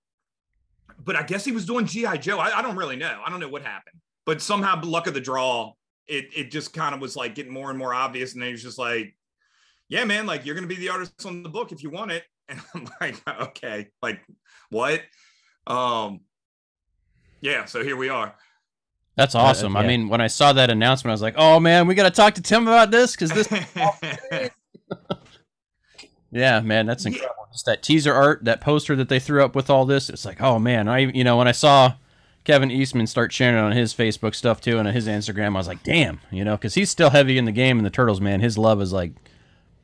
but 0.98 1.16
I 1.16 1.22
guess 1.22 1.44
he 1.44 1.52
was 1.52 1.66
doing 1.66 1.86
GI 1.86 2.18
Joe. 2.18 2.38
I, 2.38 2.58
I 2.58 2.62
don't 2.62 2.76
really 2.76 2.96
know. 2.96 3.20
I 3.24 3.30
don't 3.30 3.40
know 3.40 3.48
what 3.48 3.62
happened, 3.62 4.00
but 4.24 4.40
somehow 4.40 4.80
luck 4.82 5.06
of 5.06 5.14
the 5.14 5.20
draw, 5.20 5.72
it 6.06 6.26
it 6.34 6.50
just 6.50 6.72
kind 6.72 6.94
of 6.94 7.00
was 7.00 7.16
like 7.16 7.34
getting 7.34 7.52
more 7.52 7.70
and 7.70 7.78
more 7.78 7.92
obvious, 7.92 8.32
and 8.32 8.42
then 8.42 8.48
he 8.48 8.52
was 8.52 8.62
just 8.62 8.78
like, 8.78 9.14
"Yeah, 9.88 10.04
man, 10.04 10.26
like 10.26 10.46
you're 10.46 10.54
gonna 10.54 10.66
be 10.66 10.76
the 10.76 10.88
artist 10.88 11.26
on 11.26 11.42
the 11.42 11.48
book 11.48 11.72
if 11.72 11.82
you 11.82 11.90
want 11.90 12.12
it." 12.12 12.24
And 12.48 12.60
I'm 12.74 12.88
like, 13.00 13.16
"Okay, 13.28 13.88
like 14.02 14.20
what?" 14.70 15.00
Um, 15.66 16.20
yeah. 17.40 17.64
So 17.64 17.82
here 17.82 17.96
we 17.96 18.08
are. 18.08 18.36
That's 19.16 19.34
awesome. 19.34 19.74
Uh, 19.74 19.80
yeah. 19.80 19.84
I 19.84 19.88
mean, 19.88 20.08
when 20.08 20.20
I 20.20 20.28
saw 20.28 20.52
that 20.52 20.70
announcement, 20.70 21.10
I 21.10 21.14
was 21.14 21.22
like, 21.22 21.34
"Oh 21.36 21.58
man, 21.58 21.88
we 21.88 21.96
got 21.96 22.04
to 22.04 22.10
talk 22.10 22.34
to 22.34 22.42
Tim 22.42 22.68
about 22.68 22.92
this 22.92 23.16
because 23.16 23.30
this." 23.30 23.48
yeah, 26.30 26.60
man, 26.60 26.86
that's 26.86 27.04
incredible. 27.04 27.34
Yeah. 27.48 27.52
Just 27.52 27.66
that 27.66 27.82
teaser 27.82 28.14
art, 28.14 28.44
that 28.44 28.60
poster 28.60 28.94
that 28.94 29.08
they 29.08 29.18
threw 29.18 29.44
up 29.44 29.56
with 29.56 29.70
all 29.70 29.86
this. 29.86 30.08
It's 30.08 30.24
like, 30.24 30.40
oh 30.40 30.58
man, 30.60 30.86
I 30.86 30.98
you 30.98 31.24
know 31.24 31.36
when 31.36 31.48
I 31.48 31.52
saw 31.52 31.94
Kevin 32.44 32.70
Eastman 32.70 33.08
start 33.08 33.32
sharing 33.32 33.56
it 33.56 33.60
on 33.60 33.72
his 33.72 33.92
Facebook 33.92 34.34
stuff 34.34 34.60
too 34.60 34.78
and 34.78 34.86
on 34.86 34.94
his 34.94 35.08
Instagram, 35.08 35.48
I 35.48 35.58
was 35.58 35.66
like, 35.66 35.82
damn, 35.82 36.20
you 36.30 36.44
know, 36.44 36.56
because 36.56 36.74
he's 36.74 36.90
still 36.90 37.10
heavy 37.10 37.38
in 37.38 37.44
the 37.44 37.52
game 37.52 37.78
and 37.78 37.84
the 37.84 37.90
Turtles, 37.90 38.20
man. 38.20 38.40
His 38.40 38.56
love 38.56 38.80
is 38.80 38.92
like 38.92 39.12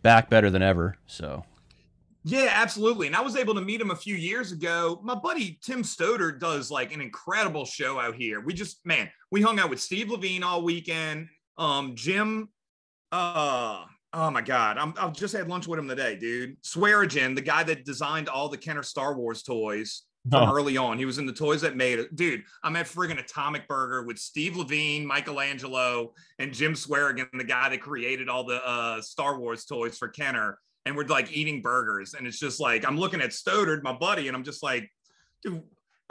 back 0.03 0.31
better 0.31 0.49
than 0.49 0.63
ever. 0.63 0.97
So 1.07 1.45
yeah, 2.25 2.51
absolutely. 2.53 3.07
And 3.07 3.17
I 3.17 3.21
was 3.21 3.37
able 3.37 3.55
to 3.55 3.61
meet 3.61 3.81
him 3.81 3.91
a 3.91 3.97
few 3.97 4.15
years 4.15 4.53
ago. 4.53 5.01
My 5.03 5.15
buddy 5.15 5.59
Tim 5.63 5.83
Stoddard 5.83 6.41
does 6.41 6.71
like 6.71 6.93
an 6.93 7.01
incredible 7.01 7.65
show 7.65 7.99
out 7.99 8.15
here. 8.15 8.41
We 8.41 8.55
just, 8.55 8.85
man, 8.87 9.11
we 9.31 9.43
hung 9.43 9.59
out 9.59 9.71
with 9.71 9.81
Steve 9.81 10.11
Lavigne 10.11 10.45
all 10.45 10.63
weekend. 10.63 11.29
Um, 11.59 11.95
Jim, 11.97 12.49
uh, 13.11 13.85
oh 14.13 14.31
my 14.31 14.41
God, 14.41 14.79
I'm, 14.79 14.95
I've 14.99 15.13
just 15.13 15.35
had 15.35 15.49
lunch 15.49 15.67
with 15.67 15.79
him 15.79 15.89
today, 15.89 16.17
dude. 16.17 16.57
Swearingen, 16.63 17.35
the 17.35 17.43
guy 17.43 17.63
that 17.65 17.85
designed 17.85 18.29
all 18.29 18.49
the 18.49 18.57
Kenner 18.57 18.83
Star 18.83 19.17
Wars 19.17 19.43
toys 19.43 20.03
from 20.31 20.49
oh. 20.49 20.55
early 20.55 20.77
on. 20.77 20.99
He 20.99 21.05
was 21.05 21.19
in 21.19 21.27
the 21.27 21.33
toys 21.33 21.63
that 21.63 21.77
made 21.77 21.99
it. 21.99 22.15
Dude, 22.15 22.45
I'm 22.63 22.77
at 22.77 22.87
friggin' 22.87 23.19
Atomic 23.19 23.67
Burger 23.67 24.05
with 24.05 24.19
Steve 24.19 24.57
Lavigne, 24.57 25.05
Michelangelo, 25.05 26.13
and 26.39 26.55
Jim 26.55 26.75
Swearingen, 26.75 27.27
the 27.33 27.45
guy 27.45 27.69
that 27.69 27.81
created 27.81 28.29
all 28.29 28.45
the 28.45 28.65
uh, 28.65 29.01
Star 29.01 29.39
Wars 29.39 29.65
toys 29.65 29.99
for 29.99 30.09
Kenner 30.09 30.59
and 30.87 30.97
we're 30.97 31.07
like 31.07 31.33
eating 31.33 31.63
burgers. 31.63 32.15
And 32.15 32.27
it's 32.27 32.39
just 32.39 32.61
like, 32.61 32.87
I'm 32.87 32.99
looking 32.99 33.21
at 33.21 33.33
Stoddard, 33.33 33.83
my 33.83 33.93
buddy, 33.93 34.29
and 34.29 34.37
I'm 34.37 34.45
just 34.45 34.63
like, 34.63 34.91
dude, 35.43 35.63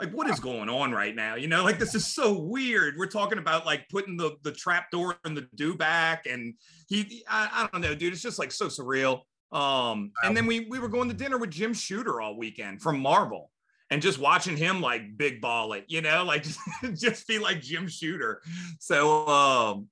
like 0.02 0.12
what 0.12 0.28
is 0.28 0.40
going 0.40 0.68
on 0.68 0.92
right 0.92 1.14
now? 1.14 1.36
You 1.36 1.46
know, 1.46 1.62
like 1.62 1.78
this 1.78 1.94
is 1.94 2.06
so 2.06 2.36
weird. 2.36 2.96
We're 2.98 3.06
talking 3.06 3.38
about 3.38 3.64
like 3.64 3.88
putting 3.88 4.16
the 4.16 4.36
the 4.42 4.52
trap 4.52 4.90
door 4.90 5.16
in 5.24 5.34
the 5.34 5.42
Dewback, 5.56 6.20
and 6.30 6.54
he, 6.88 7.24
I, 7.28 7.48
I 7.52 7.68
don't 7.72 7.82
know, 7.82 7.94
dude. 7.94 8.12
It's 8.12 8.22
just 8.22 8.38
like 8.38 8.50
so 8.50 8.66
surreal. 8.66 9.20
Um, 9.52 10.12
and 10.24 10.36
then 10.36 10.46
we 10.46 10.66
we 10.68 10.78
were 10.78 10.88
going 10.88 11.08
to 11.08 11.14
dinner 11.14 11.38
with 11.38 11.50
Jim 11.50 11.72
Shooter 11.72 12.20
all 12.20 12.36
weekend 12.36 12.82
from 12.82 12.98
Marvel, 12.98 13.50
and 13.90 14.02
just 14.02 14.18
watching 14.18 14.56
him 14.56 14.80
like 14.80 15.16
big 15.16 15.40
ball 15.40 15.74
it, 15.74 15.84
you 15.86 16.00
know, 16.00 16.24
like 16.24 16.42
just, 16.42 16.58
just 16.94 17.28
be 17.28 17.38
like 17.38 17.60
Jim 17.60 17.86
Shooter. 17.86 18.42
So 18.80 19.28
um, 19.28 19.88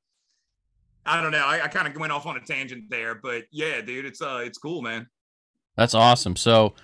I 1.07 1.23
don't 1.23 1.33
know. 1.33 1.45
I, 1.45 1.65
I 1.65 1.69
kind 1.69 1.89
of 1.89 1.99
went 1.99 2.13
off 2.13 2.27
on 2.27 2.37
a 2.37 2.41
tangent 2.41 2.85
there, 2.91 3.15
but 3.15 3.45
yeah, 3.51 3.81
dude, 3.81 4.05
it's 4.05 4.21
uh, 4.21 4.43
it's 4.45 4.59
cool, 4.59 4.83
man. 4.83 5.09
That's 5.77 5.95
awesome. 5.95 6.37
So 6.37 6.75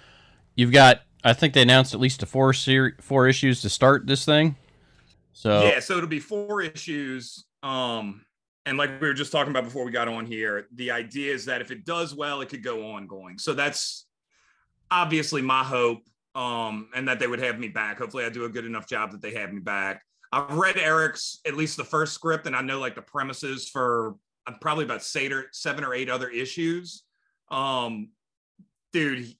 you've 0.55 0.73
got, 0.73 1.03
I 1.23 1.33
think 1.33 1.55
they 1.55 1.63
announced 1.63 1.93
at 1.93 2.01
least 2.01 2.23
a 2.23 2.27
four 2.27 2.53
ser- 2.53 2.97
four 3.01 3.29
issues 3.29 3.61
to 3.63 3.69
start 3.69 4.07
this 4.07 4.25
thing. 4.25 4.57
So 5.33 5.65
yeah, 5.65 5.81
so 5.81 5.99
it'll 5.99 6.09
be 6.09 6.21
four 6.21 6.63
issues. 6.63 7.45
Um, 7.63 8.25
and 8.65 8.79
like 8.79 9.01
we 9.01 9.07
were 9.07 9.15
just 9.15 9.33
talking 9.33 9.51
about 9.51 9.65
before 9.65 9.85
we 9.85 9.93
got 9.93 10.09
on 10.09 10.25
here, 10.27 10.67
the 10.75 10.91
idea 10.91 11.33
is 11.33 11.45
that 11.45 11.61
if 11.61 11.71
it 11.71 11.85
does 11.85 12.15
well, 12.15 12.41
it 12.41 12.49
could 12.49 12.63
go 12.63 12.93
ongoing. 12.93 13.39
So 13.39 13.53
that's 13.53 14.07
obviously 14.91 15.43
my 15.43 15.63
hope. 15.63 16.03
Um, 16.35 16.91
and 16.95 17.09
that 17.09 17.19
they 17.19 17.27
would 17.27 17.39
have 17.39 17.59
me 17.59 17.69
back. 17.69 17.99
Hopefully, 17.99 18.27
I 18.27 18.29
do 18.29 18.45
a 18.45 18.49
good 18.51 18.67
enough 18.67 18.87
job 18.87 19.11
that 19.13 19.23
they 19.23 19.33
have 19.33 19.55
me 19.55 19.61
back. 19.61 20.03
I've 20.37 20.59
read 20.59 20.77
Erik's 20.77 21.41
at 21.47 21.57
least 21.57 21.79
the 21.79 21.85
first 21.85 22.13
script, 22.13 22.47
and 22.47 22.55
I 22.55 22.61
know 22.61 22.79
like 22.79 22.95
the 22.95 23.01
premises 23.01 23.71
for 23.71 24.17
uh, 24.47 24.53
probably 24.61 24.85
about 24.85 25.03
seven 25.03 25.83
or 25.83 25.95
eight 25.95 26.11
other 26.11 26.29
issues. 26.29 27.05
Um, 27.51 28.11
dude, 28.93 29.35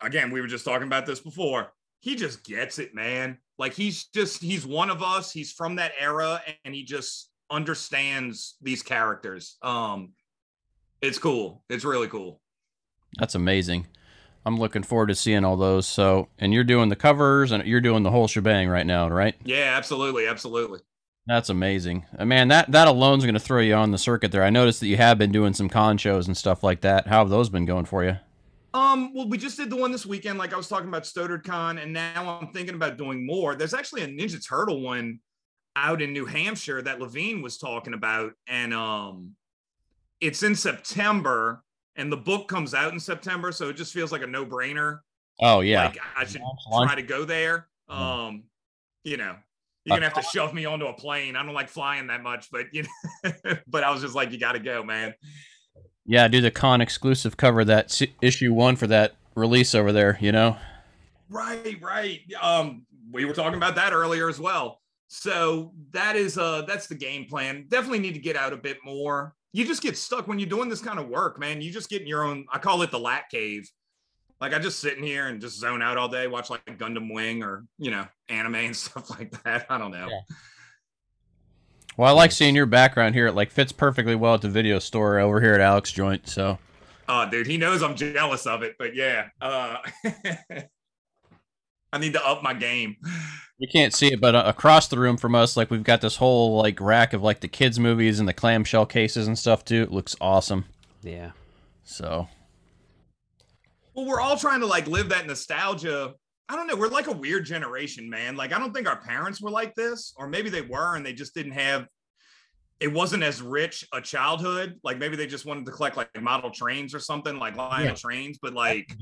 again, 0.00 0.32
we 0.32 0.40
were 0.40 0.48
just 0.48 0.64
talking 0.64 0.88
about 0.88 1.06
this 1.06 1.20
before. 1.20 1.72
He 2.00 2.16
just 2.16 2.42
gets 2.42 2.80
it, 2.80 2.96
man. 2.96 3.38
Like 3.58 3.74
he's 3.74 4.06
just 4.06 4.42
he's 4.42 4.66
one 4.66 4.90
of 4.90 5.04
us. 5.04 5.30
He's 5.30 5.52
from 5.52 5.76
that 5.76 5.92
era, 6.00 6.42
and 6.64 6.74
he 6.74 6.82
just 6.82 7.30
understands 7.48 8.56
these 8.60 8.82
characters. 8.82 9.56
Um, 9.62 10.14
it's 11.00 11.18
cool. 11.18 11.62
It's 11.68 11.84
really 11.84 12.08
cool. 12.08 12.40
That's 13.18 13.36
amazing. 13.36 13.86
I'm 14.44 14.58
looking 14.58 14.82
forward 14.82 15.08
to 15.08 15.14
seeing 15.14 15.44
all 15.44 15.56
those. 15.56 15.86
So, 15.86 16.28
and 16.38 16.52
you're 16.52 16.64
doing 16.64 16.88
the 16.88 16.96
covers 16.96 17.52
and 17.52 17.64
you're 17.64 17.80
doing 17.80 18.02
the 18.02 18.10
whole 18.10 18.28
shebang 18.28 18.68
right 18.68 18.86
now, 18.86 19.08
right? 19.08 19.34
Yeah, 19.44 19.74
absolutely, 19.76 20.26
absolutely. 20.26 20.80
That's 21.26 21.50
amazing, 21.50 22.04
uh, 22.18 22.24
man. 22.24 22.48
That 22.48 22.72
that 22.72 22.88
alone's 22.88 23.24
going 23.24 23.34
to 23.34 23.40
throw 23.40 23.60
you 23.60 23.74
on 23.74 23.92
the 23.92 23.98
circuit 23.98 24.32
there. 24.32 24.42
I 24.42 24.50
noticed 24.50 24.80
that 24.80 24.88
you 24.88 24.96
have 24.96 25.18
been 25.18 25.30
doing 25.30 25.54
some 25.54 25.68
con 25.68 25.96
shows 25.96 26.26
and 26.26 26.36
stuff 26.36 26.64
like 26.64 26.80
that. 26.80 27.06
How 27.06 27.18
have 27.20 27.30
those 27.30 27.48
been 27.48 27.64
going 27.64 27.84
for 27.84 28.02
you? 28.02 28.16
Um, 28.74 29.12
well, 29.14 29.28
we 29.28 29.38
just 29.38 29.56
did 29.56 29.70
the 29.70 29.76
one 29.76 29.92
this 29.92 30.06
weekend, 30.06 30.38
like 30.38 30.52
I 30.52 30.56
was 30.56 30.66
talking 30.66 30.88
about 30.88 31.06
Stoddard 31.06 31.44
Con, 31.44 31.78
and 31.78 31.92
now 31.92 32.40
I'm 32.40 32.48
thinking 32.48 32.74
about 32.74 32.96
doing 32.96 33.24
more. 33.24 33.54
There's 33.54 33.74
actually 33.74 34.02
a 34.02 34.08
Ninja 34.08 34.44
Turtle 34.44 34.80
one 34.80 35.20
out 35.76 36.02
in 36.02 36.12
New 36.12 36.24
Hampshire 36.24 36.82
that 36.82 36.98
Lavigne 36.98 37.42
was 37.42 37.58
talking 37.58 37.94
about, 37.94 38.32
and 38.48 38.74
um, 38.74 39.36
it's 40.20 40.42
in 40.42 40.54
September 40.54 41.62
and 41.96 42.10
the 42.10 42.16
book 42.16 42.48
comes 42.48 42.74
out 42.74 42.92
in 42.92 43.00
September, 43.00 43.52
so 43.52 43.68
it 43.68 43.76
just 43.76 43.92
feels 43.92 44.12
like 44.12 44.22
a 44.22 44.26
no 44.26 44.44
brainer. 44.44 45.00
Oh 45.40 45.60
yeah, 45.60 45.86
like 45.86 45.98
I 46.16 46.24
should 46.24 46.42
try 46.82 46.94
to 46.94 47.02
go 47.02 47.24
there. 47.24 47.68
Mm-hmm. 47.90 48.02
Um, 48.02 48.44
you 49.04 49.16
know, 49.16 49.36
you're 49.84 49.96
gonna 49.96 50.08
have 50.08 50.14
to 50.14 50.22
shove 50.22 50.54
me 50.54 50.64
onto 50.64 50.86
a 50.86 50.92
plane. 50.92 51.36
I 51.36 51.42
don't 51.44 51.54
like 51.54 51.68
flying 51.68 52.06
that 52.08 52.22
much, 52.22 52.50
but 52.50 52.66
you 52.72 52.84
know, 53.24 53.32
but 53.66 53.84
I 53.84 53.90
was 53.90 54.02
just 54.02 54.14
like, 54.14 54.32
you 54.32 54.38
got 54.38 54.52
to 54.52 54.60
go, 54.60 54.82
man. 54.82 55.14
Yeah, 56.04 56.28
do 56.28 56.40
the 56.40 56.50
con 56.50 56.80
exclusive 56.80 57.36
cover 57.36 57.64
that 57.64 58.00
issue 58.20 58.52
one 58.52 58.76
for 58.76 58.86
that 58.88 59.14
release 59.34 59.74
over 59.74 59.92
there. 59.92 60.18
You 60.20 60.32
know. 60.32 60.56
Right, 61.28 61.80
right. 61.80 62.20
Um, 62.40 62.84
we 63.10 63.24
were 63.24 63.32
talking 63.32 63.56
about 63.56 63.74
that 63.76 63.92
earlier 63.92 64.28
as 64.28 64.38
well. 64.38 64.80
So 65.08 65.72
that 65.90 66.16
is 66.16 66.38
uh 66.38 66.62
that's 66.62 66.86
the 66.86 66.94
game 66.94 67.26
plan. 67.26 67.66
Definitely 67.68 67.98
need 67.98 68.14
to 68.14 68.20
get 68.20 68.36
out 68.36 68.52
a 68.52 68.56
bit 68.56 68.78
more 68.84 69.34
you 69.52 69.66
just 69.66 69.82
get 69.82 69.96
stuck 69.96 70.26
when 70.26 70.38
you're 70.38 70.48
doing 70.48 70.68
this 70.68 70.80
kind 70.80 70.98
of 70.98 71.08
work, 71.08 71.38
man. 71.38 71.60
You 71.60 71.70
just 71.70 71.90
get 71.90 72.02
in 72.02 72.08
your 72.08 72.24
own, 72.24 72.46
I 72.50 72.58
call 72.58 72.82
it 72.82 72.90
the 72.90 72.98
lat 72.98 73.24
cave. 73.30 73.70
Like 74.40 74.54
I 74.54 74.58
just 74.58 74.80
sit 74.80 74.96
in 74.96 75.04
here 75.04 75.28
and 75.28 75.40
just 75.40 75.58
zone 75.58 75.82
out 75.82 75.96
all 75.96 76.08
day, 76.08 76.26
watch 76.26 76.50
like 76.50 76.64
Gundam 76.78 77.12
Wing 77.12 77.42
or, 77.42 77.64
you 77.78 77.90
know, 77.90 78.06
anime 78.28 78.56
and 78.56 78.76
stuff 78.76 79.10
like 79.10 79.30
that. 79.44 79.66
I 79.68 79.78
don't 79.78 79.92
know. 79.92 80.08
Yeah. 80.08 80.36
Well, 81.96 82.08
I 82.08 82.12
like 82.12 82.32
seeing 82.32 82.56
your 82.56 82.66
background 82.66 83.14
here. 83.14 83.26
It 83.26 83.34
like 83.34 83.50
fits 83.50 83.70
perfectly 83.70 84.14
well 84.14 84.34
at 84.34 84.40
the 84.40 84.48
video 84.48 84.78
store 84.78 85.18
over 85.18 85.40
here 85.40 85.52
at 85.52 85.60
Alex 85.60 85.92
Joint. 85.92 86.26
So, 86.26 86.58
oh, 87.08 87.28
dude, 87.30 87.46
he 87.46 87.58
knows 87.58 87.82
I'm 87.82 87.94
jealous 87.94 88.46
of 88.46 88.62
it, 88.62 88.76
but 88.78 88.94
yeah, 88.94 89.28
uh, 89.42 89.76
I 91.92 91.98
need 91.98 92.14
to 92.14 92.26
up 92.26 92.42
my 92.42 92.54
game. 92.54 92.96
You 93.58 93.68
can't 93.68 93.94
see 93.94 94.08
it, 94.08 94.20
but 94.20 94.34
uh, 94.34 94.42
across 94.46 94.88
the 94.88 94.98
room 94.98 95.16
from 95.16 95.34
us, 95.34 95.56
like 95.56 95.70
we've 95.70 95.84
got 95.84 96.00
this 96.00 96.16
whole 96.16 96.56
like 96.56 96.80
rack 96.80 97.12
of 97.12 97.22
like 97.22 97.40
the 97.40 97.48
kids' 97.48 97.78
movies 97.78 98.18
and 98.18 98.28
the 98.28 98.32
clamshell 98.32 98.86
cases 98.86 99.26
and 99.28 99.38
stuff 99.38 99.64
too. 99.64 99.82
It 99.82 99.92
looks 99.92 100.16
awesome. 100.20 100.64
Yeah. 101.02 101.32
So. 101.84 102.28
Well, 103.94 104.06
we're 104.06 104.20
all 104.20 104.36
trying 104.36 104.60
to 104.60 104.66
like 104.66 104.86
live 104.86 105.10
that 105.10 105.26
nostalgia. 105.26 106.14
I 106.48 106.56
don't 106.56 106.66
know. 106.66 106.76
We're 106.76 106.88
like 106.88 107.06
a 107.06 107.12
weird 107.12 107.44
generation, 107.44 108.08
man. 108.10 108.36
Like 108.36 108.52
I 108.52 108.58
don't 108.58 108.74
think 108.74 108.88
our 108.88 109.00
parents 109.00 109.40
were 109.40 109.50
like 109.50 109.74
this, 109.74 110.14
or 110.16 110.26
maybe 110.26 110.50
they 110.50 110.62
were 110.62 110.96
and 110.96 111.04
they 111.04 111.12
just 111.12 111.34
didn't 111.34 111.52
have. 111.52 111.86
It 112.80 112.92
wasn't 112.92 113.22
as 113.22 113.40
rich 113.40 113.86
a 113.92 114.00
childhood. 114.00 114.80
Like 114.82 114.98
maybe 114.98 115.14
they 115.14 115.26
just 115.26 115.46
wanted 115.46 115.66
to 115.66 115.72
collect 115.72 115.96
like 115.96 116.10
model 116.20 116.50
trains 116.50 116.94
or 116.94 116.98
something, 116.98 117.38
like 117.38 117.56
line 117.56 117.84
yeah. 117.84 117.94
trains. 117.94 118.38
But 118.42 118.54
like, 118.54 118.92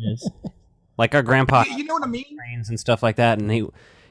like 1.00 1.14
our 1.14 1.22
grandpa, 1.22 1.64
you 1.76 1.84
know 1.84 1.94
what 1.94 2.04
I 2.04 2.06
mean? 2.06 2.36
Trains 2.36 2.68
and 2.68 2.78
stuff 2.78 3.02
like 3.02 3.16
that, 3.16 3.38
and 3.38 3.50
he 3.50 3.66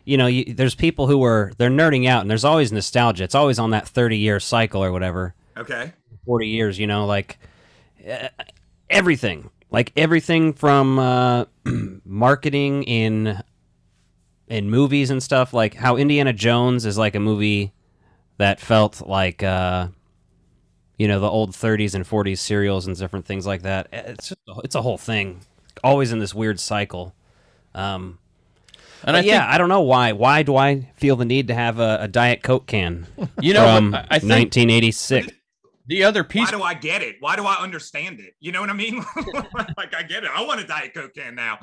you 0.09 0.17
know, 0.17 0.25
you, 0.25 0.55
there's 0.55 0.73
people 0.73 1.05
who 1.05 1.23
are 1.23 1.51
they're 1.59 1.69
nerding 1.69 2.07
out, 2.07 2.21
and 2.21 2.31
there's 2.31 2.43
always 2.43 2.71
nostalgia. 2.71 3.23
It's 3.23 3.35
always 3.35 3.59
on 3.59 3.69
that 3.69 3.87
30 3.87 4.17
year 4.17 4.39
cycle 4.39 4.83
or 4.83 4.91
whatever. 4.91 5.35
Okay. 5.55 5.93
40 6.25 6.47
years, 6.47 6.79
you 6.79 6.87
know, 6.87 7.05
like 7.05 7.37
uh, 8.09 8.29
everything, 8.89 9.51
like 9.69 9.91
everything 9.95 10.53
from 10.53 10.97
uh, 10.97 11.45
marketing 12.05 12.83
in 12.83 13.39
in 14.47 14.69
movies 14.71 15.11
and 15.11 15.21
stuff. 15.21 15.53
Like 15.53 15.75
how 15.75 15.95
Indiana 15.95 16.33
Jones 16.33 16.87
is 16.87 16.97
like 16.97 17.13
a 17.13 17.19
movie 17.19 17.71
that 18.37 18.59
felt 18.59 19.07
like 19.07 19.43
uh, 19.43 19.89
you 20.97 21.07
know 21.07 21.19
the 21.19 21.29
old 21.29 21.51
30s 21.51 21.93
and 21.93 22.03
40s 22.03 22.39
serials 22.39 22.87
and 22.87 22.97
different 22.97 23.27
things 23.27 23.45
like 23.45 23.61
that. 23.61 23.89
It's 23.93 24.29
just, 24.29 24.41
it's 24.63 24.75
a 24.75 24.81
whole 24.81 24.97
thing, 24.97 25.41
always 25.83 26.11
in 26.11 26.19
this 26.19 26.33
weird 26.33 26.59
cycle. 26.59 27.13
Um, 27.75 28.19
And 29.03 29.15
I 29.15 29.21
yeah, 29.21 29.39
think- 29.41 29.53
I 29.53 29.57
don't 29.57 29.69
know 29.69 29.81
why. 29.81 30.11
Why 30.11 30.43
do 30.43 30.55
I 30.57 30.89
feel 30.97 31.15
the 31.15 31.25
need 31.25 31.47
to 31.47 31.53
have 31.55 31.79
a, 31.79 31.99
a 32.01 32.07
Diet 32.07 32.43
Coke 32.43 32.67
can? 32.67 33.07
You 33.41 33.53
know, 33.53 33.63
from 33.77 33.95
I- 33.95 34.05
I 34.09 34.19
think- 34.19 34.53
1986. 34.53 35.27
The 35.87 36.03
other 36.03 36.23
piece. 36.23 36.51
Why 36.51 36.57
do 36.57 36.61
I 36.63 36.73
get 36.75 37.01
it? 37.01 37.15
Why 37.19 37.35
do 37.35 37.45
I 37.47 37.55
understand 37.55 38.19
it? 38.19 38.35
You 38.39 38.51
know 38.51 38.61
what 38.61 38.69
I 38.69 38.73
mean? 38.73 38.97
like 39.77 39.95
I 39.95 40.03
get 40.03 40.23
it. 40.23 40.29
I 40.31 40.43
want 40.43 40.59
a 40.61 40.67
Diet 40.67 40.93
Coke 40.93 41.15
can 41.15 41.33
now. 41.33 41.57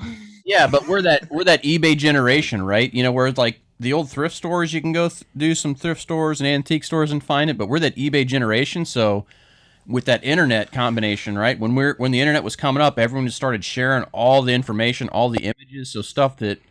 Yeah, 0.45 0.67
but 0.67 0.85
we're 0.85 1.01
that 1.03 1.29
we're 1.31 1.45
that 1.45 1.63
eBay 1.63 1.95
generation, 1.95 2.61
right? 2.61 2.93
You 2.93 3.03
know, 3.03 3.13
where 3.13 3.27
it's 3.27 3.37
like 3.37 3.61
the 3.79 3.93
old 3.93 4.09
thrift 4.09 4.35
stores, 4.35 4.73
you 4.73 4.81
can 4.81 4.91
go 4.91 5.07
th- 5.07 5.23
do 5.37 5.55
some 5.55 5.75
thrift 5.75 6.01
stores 6.01 6.41
and 6.41 6.47
antique 6.47 6.83
stores 6.83 7.09
and 7.13 7.23
find 7.23 7.49
it, 7.49 7.57
but 7.57 7.69
we're 7.69 7.79
that 7.79 7.95
eBay 7.95 8.27
generation, 8.27 8.83
so 8.83 9.25
with 9.87 10.05
that 10.05 10.23
internet 10.23 10.71
combination, 10.71 11.37
right? 11.37 11.57
When 11.57 11.73
we're 11.73 11.95
when 11.95 12.11
the 12.11 12.19
internet 12.19 12.43
was 12.43 12.55
coming 12.55 12.83
up, 12.83 12.99
everyone 12.99 13.25
just 13.25 13.37
started 13.37 13.63
sharing 13.63 14.03
all 14.11 14.41
the 14.41 14.53
information, 14.53 15.09
all 15.09 15.29
the 15.29 15.43
images, 15.43 15.89
so 15.89 16.01
stuff 16.01 16.37
that 16.37 16.61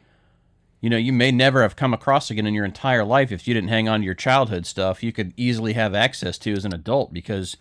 you 0.81 0.91
know 0.91 0.99
you 0.99 1.13
may 1.13 1.33
never 1.33 1.63
have 1.63 1.77
come 1.77 1.95
across 1.95 2.31
again 2.31 2.47
in 2.47 2.55
your 2.55 2.65
entire 2.65 3.05
life 3.05 3.33
if 3.33 3.49
you 3.49 3.55
didn't 3.55 3.71
hang 3.71 3.89
on 3.89 4.01
to 4.01 4.05
your 4.05 4.15
childhood 4.15 4.67
stuff. 4.67 5.03
You 5.03 5.13
could 5.13 5.33
easily 5.37 5.73
have 5.73 5.95
access 5.95 6.37
to 6.39 6.53
as 6.53 6.65
an 6.65 6.75
adult 6.75 7.13
because 7.13 7.57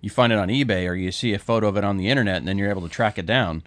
you 0.00 0.10
find 0.10 0.32
it 0.32 0.38
on 0.38 0.48
eBay 0.48 0.88
or 0.88 0.94
you 0.94 1.12
see 1.12 1.34
a 1.34 1.38
photo 1.38 1.68
of 1.68 1.76
it 1.76 1.84
on 1.84 1.96
the 1.96 2.08
internet 2.08 2.36
and 2.36 2.48
then 2.48 2.56
you're 2.56 2.70
able 2.70 2.82
to 2.82 2.88
track 2.88 3.18
it 3.18 3.26
down. 3.26 3.62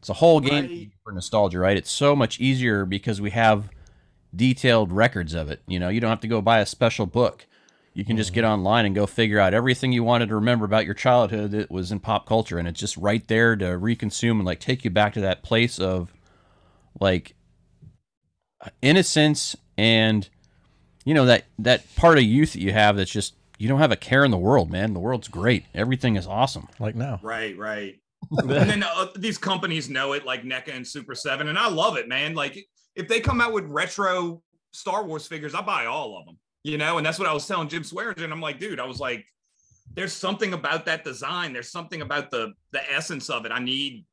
It's 0.00 0.08
a 0.08 0.14
whole 0.14 0.40
game 0.40 0.92
for 1.04 1.12
nostalgia, 1.12 1.58
right? 1.58 1.76
It's 1.76 1.90
so 1.90 2.16
much 2.16 2.40
easier 2.40 2.84
because 2.84 3.20
we 3.20 3.30
have 3.30 3.70
detailed 4.34 4.92
records 4.92 5.34
of 5.34 5.50
it. 5.50 5.62
You 5.66 5.78
know, 5.78 5.88
you 5.88 6.00
don't 6.00 6.10
have 6.10 6.20
to 6.20 6.28
go 6.28 6.40
buy 6.40 6.60
a 6.60 6.66
special 6.66 7.06
book. 7.06 7.46
You 7.96 8.04
can 8.04 8.18
just 8.18 8.34
get 8.34 8.44
online 8.44 8.84
and 8.84 8.94
go 8.94 9.06
figure 9.06 9.38
out 9.38 9.54
everything 9.54 9.90
you 9.90 10.04
wanted 10.04 10.28
to 10.28 10.34
remember 10.34 10.66
about 10.66 10.84
your 10.84 10.92
childhood 10.92 11.52
that 11.52 11.70
was 11.70 11.90
in 11.90 11.98
pop 11.98 12.26
culture, 12.26 12.58
and 12.58 12.68
it's 12.68 12.78
just 12.78 12.94
right 12.98 13.26
there 13.26 13.56
to 13.56 13.64
reconsume 13.64 14.32
and 14.32 14.44
like 14.44 14.60
take 14.60 14.84
you 14.84 14.90
back 14.90 15.14
to 15.14 15.22
that 15.22 15.42
place 15.42 15.78
of 15.78 16.12
like 17.00 17.34
innocence 18.82 19.56
and 19.78 20.28
you 21.06 21.14
know 21.14 21.24
that 21.24 21.44
that 21.58 21.84
part 21.96 22.18
of 22.18 22.24
youth 22.24 22.52
that 22.52 22.60
you 22.60 22.70
have 22.70 22.98
that's 22.98 23.10
just 23.10 23.34
you 23.56 23.66
don't 23.66 23.80
have 23.80 23.92
a 23.92 23.96
care 23.96 24.26
in 24.26 24.30
the 24.30 24.36
world, 24.36 24.70
man. 24.70 24.92
The 24.92 25.00
world's 25.00 25.28
great. 25.28 25.64
Everything 25.74 26.16
is 26.16 26.26
awesome. 26.26 26.68
Like 26.78 26.96
now. 26.96 27.18
Right, 27.22 27.56
right. 27.56 27.94
and 28.30 28.50
then 28.50 28.82
uh, 28.82 29.06
these 29.16 29.38
companies 29.38 29.88
know 29.88 30.12
it, 30.12 30.26
like 30.26 30.42
NECA 30.42 30.76
and 30.76 30.86
Super 30.86 31.14
Seven, 31.14 31.48
and 31.48 31.58
I 31.58 31.70
love 31.70 31.96
it, 31.96 32.08
man. 32.08 32.34
Like 32.34 32.62
if 32.94 33.08
they 33.08 33.20
come 33.20 33.40
out 33.40 33.54
with 33.54 33.64
retro 33.64 34.42
Star 34.72 35.02
Wars 35.02 35.26
figures, 35.26 35.54
I 35.54 35.62
buy 35.62 35.86
all 35.86 36.18
of 36.18 36.26
them. 36.26 36.36
You 36.66 36.78
know, 36.78 36.96
and 36.96 37.06
that's 37.06 37.20
what 37.20 37.28
I 37.28 37.32
was 37.32 37.46
telling 37.46 37.68
Jim 37.68 37.84
Swearingen. 37.84 38.32
I'm 38.32 38.40
like, 38.40 38.58
dude, 38.58 38.80
I 38.80 38.86
was 38.86 38.98
like, 38.98 39.24
there's 39.94 40.12
something 40.12 40.52
about 40.52 40.84
that 40.86 41.04
design. 41.04 41.52
There's 41.52 41.70
something 41.70 42.02
about 42.02 42.32
the 42.32 42.54
the 42.72 42.80
essence 42.92 43.30
of 43.30 43.46
it. 43.46 43.52
I 43.52 43.60
need. 43.60 44.04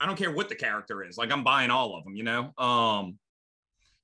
I 0.00 0.06
don't 0.06 0.16
care 0.16 0.32
what 0.32 0.48
the 0.48 0.56
character 0.56 1.04
is. 1.04 1.16
Like 1.16 1.30
I'm 1.30 1.44
buying 1.44 1.70
all 1.70 1.94
of 1.94 2.02
them. 2.02 2.16
You 2.16 2.24
know. 2.24 2.52
Um. 2.58 3.16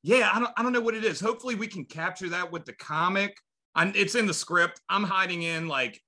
Yeah, 0.04 0.30
I 0.32 0.38
don't. 0.38 0.52
I 0.56 0.62
don't 0.62 0.72
know 0.72 0.80
what 0.80 0.94
it 0.94 1.04
is. 1.04 1.18
Hopefully, 1.18 1.56
we 1.56 1.66
can 1.66 1.84
capture 1.84 2.28
that 2.28 2.52
with 2.52 2.64
the 2.64 2.74
comic. 2.74 3.36
I'm, 3.74 3.92
it's 3.96 4.14
in 4.14 4.26
the 4.26 4.34
script. 4.34 4.80
I'm 4.88 5.02
hiding 5.02 5.42
in 5.42 5.66
like 5.66 6.00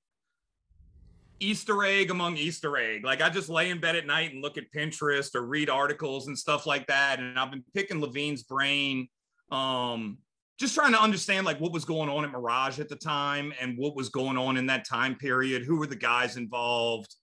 Easter 1.41 1.83
egg 1.83 2.13
among 2.13 2.37
Easter 2.37 2.77
egg. 2.77 3.05
Like 3.05 3.23
I 3.23 3.29
just 3.29 3.49
lay 3.49 3.71
in 3.71 3.81
bed 3.81 3.97
at 3.97 4.07
night 4.07 4.33
and 4.33 4.41
look 4.41 4.57
at 4.57 4.71
Pinterest 4.73 5.35
or 5.35 5.43
read 5.43 5.69
articles 5.69 6.29
and 6.29 6.39
stuff 6.39 6.65
like 6.65 6.87
that. 6.87 7.19
And 7.19 7.37
I've 7.37 7.51
been 7.51 7.65
picking 7.75 8.01
Lavigne's 8.01 8.45
brain, 8.45 9.09
um, 9.51 10.19
just 10.61 10.75
trying 10.75 10.93
to 10.93 11.01
understand 11.01 11.47
like 11.47 11.59
what 11.59 11.73
was 11.73 11.85
going 11.85 12.11
on 12.11 12.25
at 12.25 12.31
Mirage 12.31 12.79
at 12.79 12.89
the 12.89 12.97
time 12.97 13.53
and 13.61 13.79
what 13.79 13.97
was 13.97 14.11
going 14.11 14.37
on 14.37 14.59
in 14.59 14.67
that 14.67 14.87
time 14.87 15.15
period. 15.15 15.63
Who 15.65 15.79
were 15.79 15.87
the 15.87 15.97
guys 15.97 16.37
involved? 16.37 17.15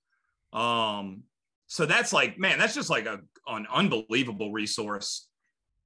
Um, 0.51 1.23
so 1.67 1.85
that's 1.85 2.11
like, 2.11 2.39
man, 2.39 2.57
that's 2.57 2.73
just 2.73 2.89
like 2.89 3.05
a 3.05 3.19
an 3.47 3.67
unbelievable 3.71 4.51
resource. 4.51 5.29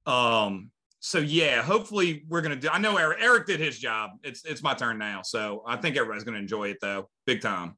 Um, 0.06 0.70
so 1.00 1.18
yeah, 1.18 1.62
hopefully 1.62 2.24
we're 2.28 2.40
gonna 2.40 2.56
do. 2.56 2.68
I 2.70 2.78
know 2.78 2.96
Erik, 2.96 3.20
Erik 3.20 3.46
did 3.46 3.60
his 3.60 3.78
job. 3.78 4.12
It's 4.24 4.44
it's 4.44 4.62
my 4.62 4.72
turn 4.72 4.98
now, 4.98 5.20
so 5.22 5.62
I 5.66 5.76
think 5.76 5.96
everybody's 5.96 6.24
gonna 6.24 6.38
enjoy 6.38 6.70
it 6.70 6.78
though, 6.80 7.10
big 7.26 7.42
time. 7.42 7.76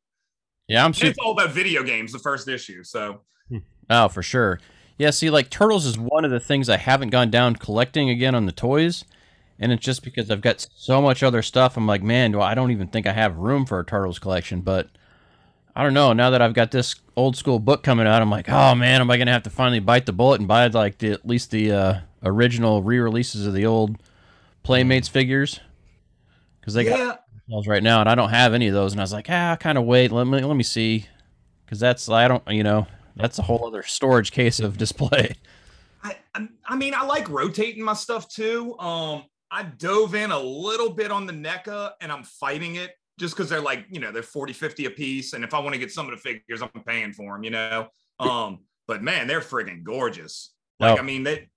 Yeah, 0.69 0.85
I'm 0.85 0.95
super. 0.95 1.09
it's 1.09 1.19
all 1.19 1.32
about 1.32 1.50
video 1.50 1.82
games, 1.82 2.13
the 2.13 2.19
first 2.19 2.49
issue. 2.49 2.84
So 2.84 3.23
Oh, 3.91 4.08
for 4.08 4.23
sure. 4.23 4.60
Yeah, 4.99 5.10
see, 5.10 5.30
like 5.30 5.50
Turtles 5.50 5.84
is 5.87 5.99
one 5.99 6.25
of 6.25 6.30
the 6.30 6.41
things 6.41 6.69
I 6.69 6.76
haven't 6.76 7.10
gone 7.10 7.30
down 7.30 7.56
collecting 7.56 8.10
again 8.10 8.34
on 8.34 8.47
the 8.47 8.52
toys, 8.52 9.04
and 9.65 9.73
it's 9.73 9.83
just 9.83 10.05
because 10.05 10.31
I've 10.31 10.43
got 10.43 10.67
so 10.77 11.00
much 11.00 11.23
other 11.23 11.41
stuff. 11.41 11.79
I'm 11.79 11.87
like, 11.87 12.03
man, 12.03 12.33
do 12.33 12.41
I 12.43 12.55
don't 12.55 12.71
even 12.71 12.87
think 12.87 13.07
I 13.07 13.15
have 13.15 13.39
room 13.39 13.65
for 13.65 13.81
a 13.81 13.85
Turtles 13.85 14.19
collection. 14.19 14.61
But 14.61 14.91
I 15.75 15.83
don't 15.83 15.95
know. 15.95 16.13
Now 16.13 16.29
that 16.29 16.43
I've 16.43 16.53
got 16.53 16.71
this 16.71 16.95
old 17.17 17.35
school 17.35 17.59
book 17.59 17.83
coming 17.83 18.07
out, 18.07 18.21
I'm 18.21 18.29
like, 18.29 18.50
oh 18.50 18.75
man, 18.75 19.00
am 19.00 19.11
I 19.11 19.17
gonna 19.17 19.33
have 19.33 19.45
to 19.45 19.50
finally 19.50 19.81
bite 19.81 20.05
the 20.05 20.13
bullet 20.13 20.39
and 20.39 20.47
buy 20.47 20.67
like 20.67 20.99
the, 20.99 21.13
at 21.13 21.27
least 21.27 21.50
the 21.50 21.73
uh, 21.73 22.00
original 22.23 22.83
re-releases 22.83 23.47
of 23.47 23.55
the 23.55 23.65
old 23.65 23.97
Playmates 24.63 25.09
figures? 25.09 25.61
Because 26.61 26.75
they 26.75 26.85
Yeah. 26.85 26.99
got 26.99 27.25
those 27.49 27.67
right 27.67 27.83
now, 27.83 28.00
and 28.00 28.09
I 28.09 28.15
don't 28.15 28.31
have 28.31 28.53
any 28.53 28.69
of 28.69 28.75
those. 28.75 28.93
And 28.93 29.00
I 29.00 29.05
was 29.05 29.15
like, 29.15 29.31
ah, 29.31 29.57
kind 29.59 29.79
of 29.79 29.85
wait. 29.85 30.13
Let 30.13 30.27
me 30.27 30.41
let 30.43 30.57
me 30.59 30.63
see, 30.63 31.07
because 31.65 31.81
that's 31.81 32.07
I 32.11 32.29
don't 32.29 32.47
you 32.49 32.63
know 32.63 32.87
that's 33.17 33.39
a 33.39 33.43
whole 33.43 33.67
other 33.67 33.83
storage 33.83 34.31
case 34.31 34.61
of 34.61 34.77
display. 34.77 35.37
I 36.03 36.49
I 36.67 36.77
mean, 36.77 36.93
I 36.95 37.05
like 37.05 37.31
rotating 37.31 37.83
my 37.83 37.95
stuff 37.95 38.29
too. 38.29 38.79
Um, 38.79 39.25
I 39.54 39.62
dove 39.62 40.17
in 40.17 40.32
a 40.32 40.38
little 40.38 40.90
bit 40.90 41.12
on 41.12 41.26
the 41.26 41.32
NECA 41.32 41.93
and 42.00 42.10
I'm 42.10 42.25
fighting 42.25 42.75
it 42.75 42.90
just 43.21 43.36
because 43.36 43.49
they're 43.49 43.60
like, 43.60 43.86
you 43.88 44.00
know, 44.00 44.10
they're 44.10 44.25
40, 44.25 44.52
50 44.52 44.86
a 44.86 44.90
piece. 44.90 45.32
And 45.32 45.45
if 45.45 45.54
I 45.54 45.60
want 45.60 45.75
to 45.75 45.78
get 45.78 45.93
some 45.93 46.06
of 46.06 46.10
the 46.10 46.17
figures, 46.17 46.60
I'm 46.60 46.82
paying 46.84 47.12
for 47.12 47.34
them, 47.34 47.45
you 47.45 47.50
know. 47.50 47.86
Um, 48.19 48.64
but 48.88 49.02
man, 49.04 49.28
they're 49.28 49.40
friggin' 49.40 49.84
gorgeous. 49.84 50.52
Like, 50.80 50.99
Oh. 50.99 51.00
I 51.00 51.02
mean, 51.02 51.23
they 51.23 51.49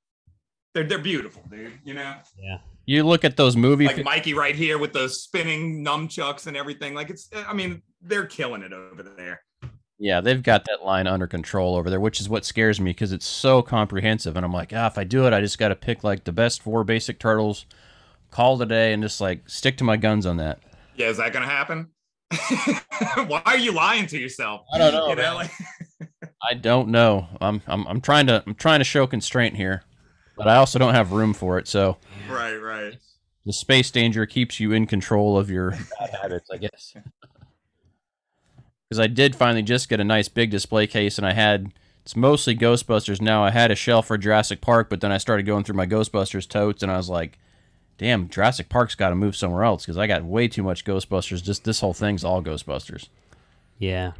they're 0.75 0.83
they're 0.83 0.99
beautiful, 0.99 1.41
dude. 1.49 1.73
You 1.83 1.95
know, 1.95 2.15
Yeah. 2.37 2.59
You 2.85 3.03
look 3.03 3.25
at 3.25 3.35
those 3.35 3.57
movie. 3.57 3.87
like 3.87 4.03
Mikey 4.03 4.33
right 4.33 4.55
here 4.55 4.77
with 4.77 4.93
the 4.93 5.09
spinning 5.09 5.83
nunchucks 5.83 6.47
and 6.47 6.55
everything. 6.55 6.93
Like 6.93 7.09
it's, 7.09 7.29
I 7.35 7.51
mean, 7.53 7.81
they're 8.01 8.27
killing 8.27 8.61
it 8.61 8.71
over 8.71 9.03
there. 9.03 9.41
Yeah, 9.99 10.21
they've 10.21 10.41
got 10.43 10.63
that 10.65 10.85
line 10.85 11.07
under 11.07 11.25
control 11.25 11.75
over 11.75 11.89
there, 11.89 11.99
which 11.99 12.21
is 12.21 12.29
what 12.29 12.45
scares 12.45 12.79
me 12.79 12.91
because 12.91 13.11
it's 13.11 13.25
so 13.25 13.61
comprehensive. 13.63 14.37
And 14.37 14.45
I'm 14.45 14.53
like, 14.53 14.71
ah, 14.73 14.85
if 14.85 14.97
I 14.97 15.03
do 15.03 15.25
it, 15.25 15.33
I 15.33 15.41
just 15.41 15.57
got 15.57 15.69
to 15.69 15.75
pick 15.75 16.03
like 16.03 16.23
the 16.23 16.31
best 16.31 16.61
four 16.61 16.83
basic 16.83 17.19
turtles, 17.19 17.65
call 18.31 18.57
today 18.57 18.93
and 18.93 19.01
just 19.03 19.21
like 19.21 19.49
stick 19.49 19.77
to 19.77 19.83
my 19.83 19.97
guns 19.97 20.25
on 20.25 20.37
that. 20.37 20.59
Yeah, 20.95 21.07
is 21.07 21.17
that 21.17 21.33
gonna 21.33 21.45
happen? 21.45 21.89
Why 23.27 23.41
are 23.45 23.57
you 23.57 23.71
lying 23.71 24.07
to 24.07 24.17
yourself? 24.17 24.61
I 24.73 24.77
don't 24.77 24.93
know, 24.93 25.07
You 25.09 25.15
know, 25.15 25.35
like 25.35 25.51
I 26.41 26.53
don't 26.53 26.89
know. 26.89 27.27
I'm 27.39 27.61
I'm 27.67 27.87
I'm 27.87 28.01
trying 28.01 28.27
to 28.27 28.43
I'm 28.45 28.55
trying 28.55 28.79
to 28.79 28.83
show 28.85 29.07
constraint 29.07 29.55
here, 29.55 29.83
but 30.35 30.47
I 30.47 30.57
also 30.57 30.79
don't 30.79 30.93
have 30.93 31.11
room 31.11 31.33
for 31.33 31.57
it. 31.57 31.67
So 31.67 31.97
right, 32.29 32.57
right. 32.57 32.97
the 33.45 33.53
space 33.53 33.91
danger 33.91 34.25
keeps 34.25 34.59
you 34.59 34.71
in 34.71 34.85
control 34.87 35.37
of 35.37 35.49
your 35.49 35.71
bad 35.99 36.09
habits, 36.21 36.49
I 36.51 36.57
guess. 36.57 36.95
Because 38.89 38.99
I 38.99 39.07
did 39.07 39.35
finally 39.35 39.63
just 39.63 39.89
get 39.89 39.99
a 39.99 40.05
nice 40.05 40.29
big 40.29 40.49
display 40.49 40.87
case, 40.87 41.17
and 41.17 41.25
I 41.27 41.33
had 41.33 41.73
it's 42.03 42.15
mostly 42.15 42.55
Ghostbusters 42.55 43.19
now. 43.19 43.43
I 43.43 43.51
had 43.51 43.69
a 43.69 43.75
shelf 43.75 44.07
for 44.07 44.17
Jurassic 44.17 44.61
Park, 44.61 44.89
but 44.89 45.01
then 45.01 45.11
I 45.11 45.17
started 45.17 45.45
going 45.45 45.65
through 45.65 45.75
my 45.75 45.85
Ghostbusters 45.87 46.47
totes, 46.47 46.81
and 46.81 46.89
I 46.89 46.97
was 46.97 47.09
like, 47.09 47.37
"Damn, 47.97 48.29
Jurassic 48.29 48.69
Park's 48.69 48.95
got 48.95 49.09
to 49.09 49.15
move 49.15 49.35
somewhere 49.35 49.63
else 49.63 49.83
because 49.85 49.97
I 49.97 50.07
got 50.07 50.23
way 50.23 50.47
too 50.47 50.63
much 50.63 50.85
Ghostbusters. 50.85 51.43
Just 51.43 51.63
this 51.63 51.79
whole 51.79 51.93
thing's 51.93 52.23
all 52.23 52.41
Ghostbusters." 52.43 53.09
Yeah. 53.79 54.13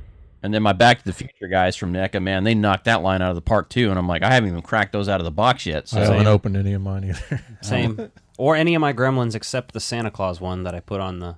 And 0.44 0.54
then 0.54 0.62
my 0.62 0.72
Back 0.74 1.00
to 1.00 1.06
the 1.06 1.14
Future 1.14 1.48
guys 1.50 1.76
from 1.76 1.92
NECA, 1.94 2.22
man, 2.22 2.44
they 2.44 2.54
knocked 2.54 2.86
that 2.86 3.02
line 3.02 3.24
out 3.24 3.30
of 3.30 3.36
the 3.36 3.42
park 3.42 3.70
too. 3.70 3.90
And 3.90 3.98
I'm 3.98 4.08
like, 4.08 4.22
I 4.22 4.32
haven't 4.32 4.50
even 4.50 4.62
cracked 4.62 4.94
those 4.94 5.10
out 5.10 5.20
of 5.20 5.26
the 5.26 5.32
box 5.32 5.66
yet. 5.66 5.88
So 5.88 6.00
I 6.00 6.06
haven't 6.06 6.28
opened 6.28 6.56
any 6.56 6.74
of 6.74 6.82
mine 6.84 7.06
either. 7.06 7.42
Same. 7.62 8.12
or 8.38 8.56
any 8.56 8.76
of 8.76 8.82
my 8.82 8.94
gremlins 8.94 9.34
except 9.34 9.74
the 9.74 9.80
Santa 9.80 10.12
Claus 10.12 10.40
one 10.40 10.62
that 10.64 10.76
I 10.76 10.80
put 10.80 11.02
on 11.02 11.20
the. 11.20 11.38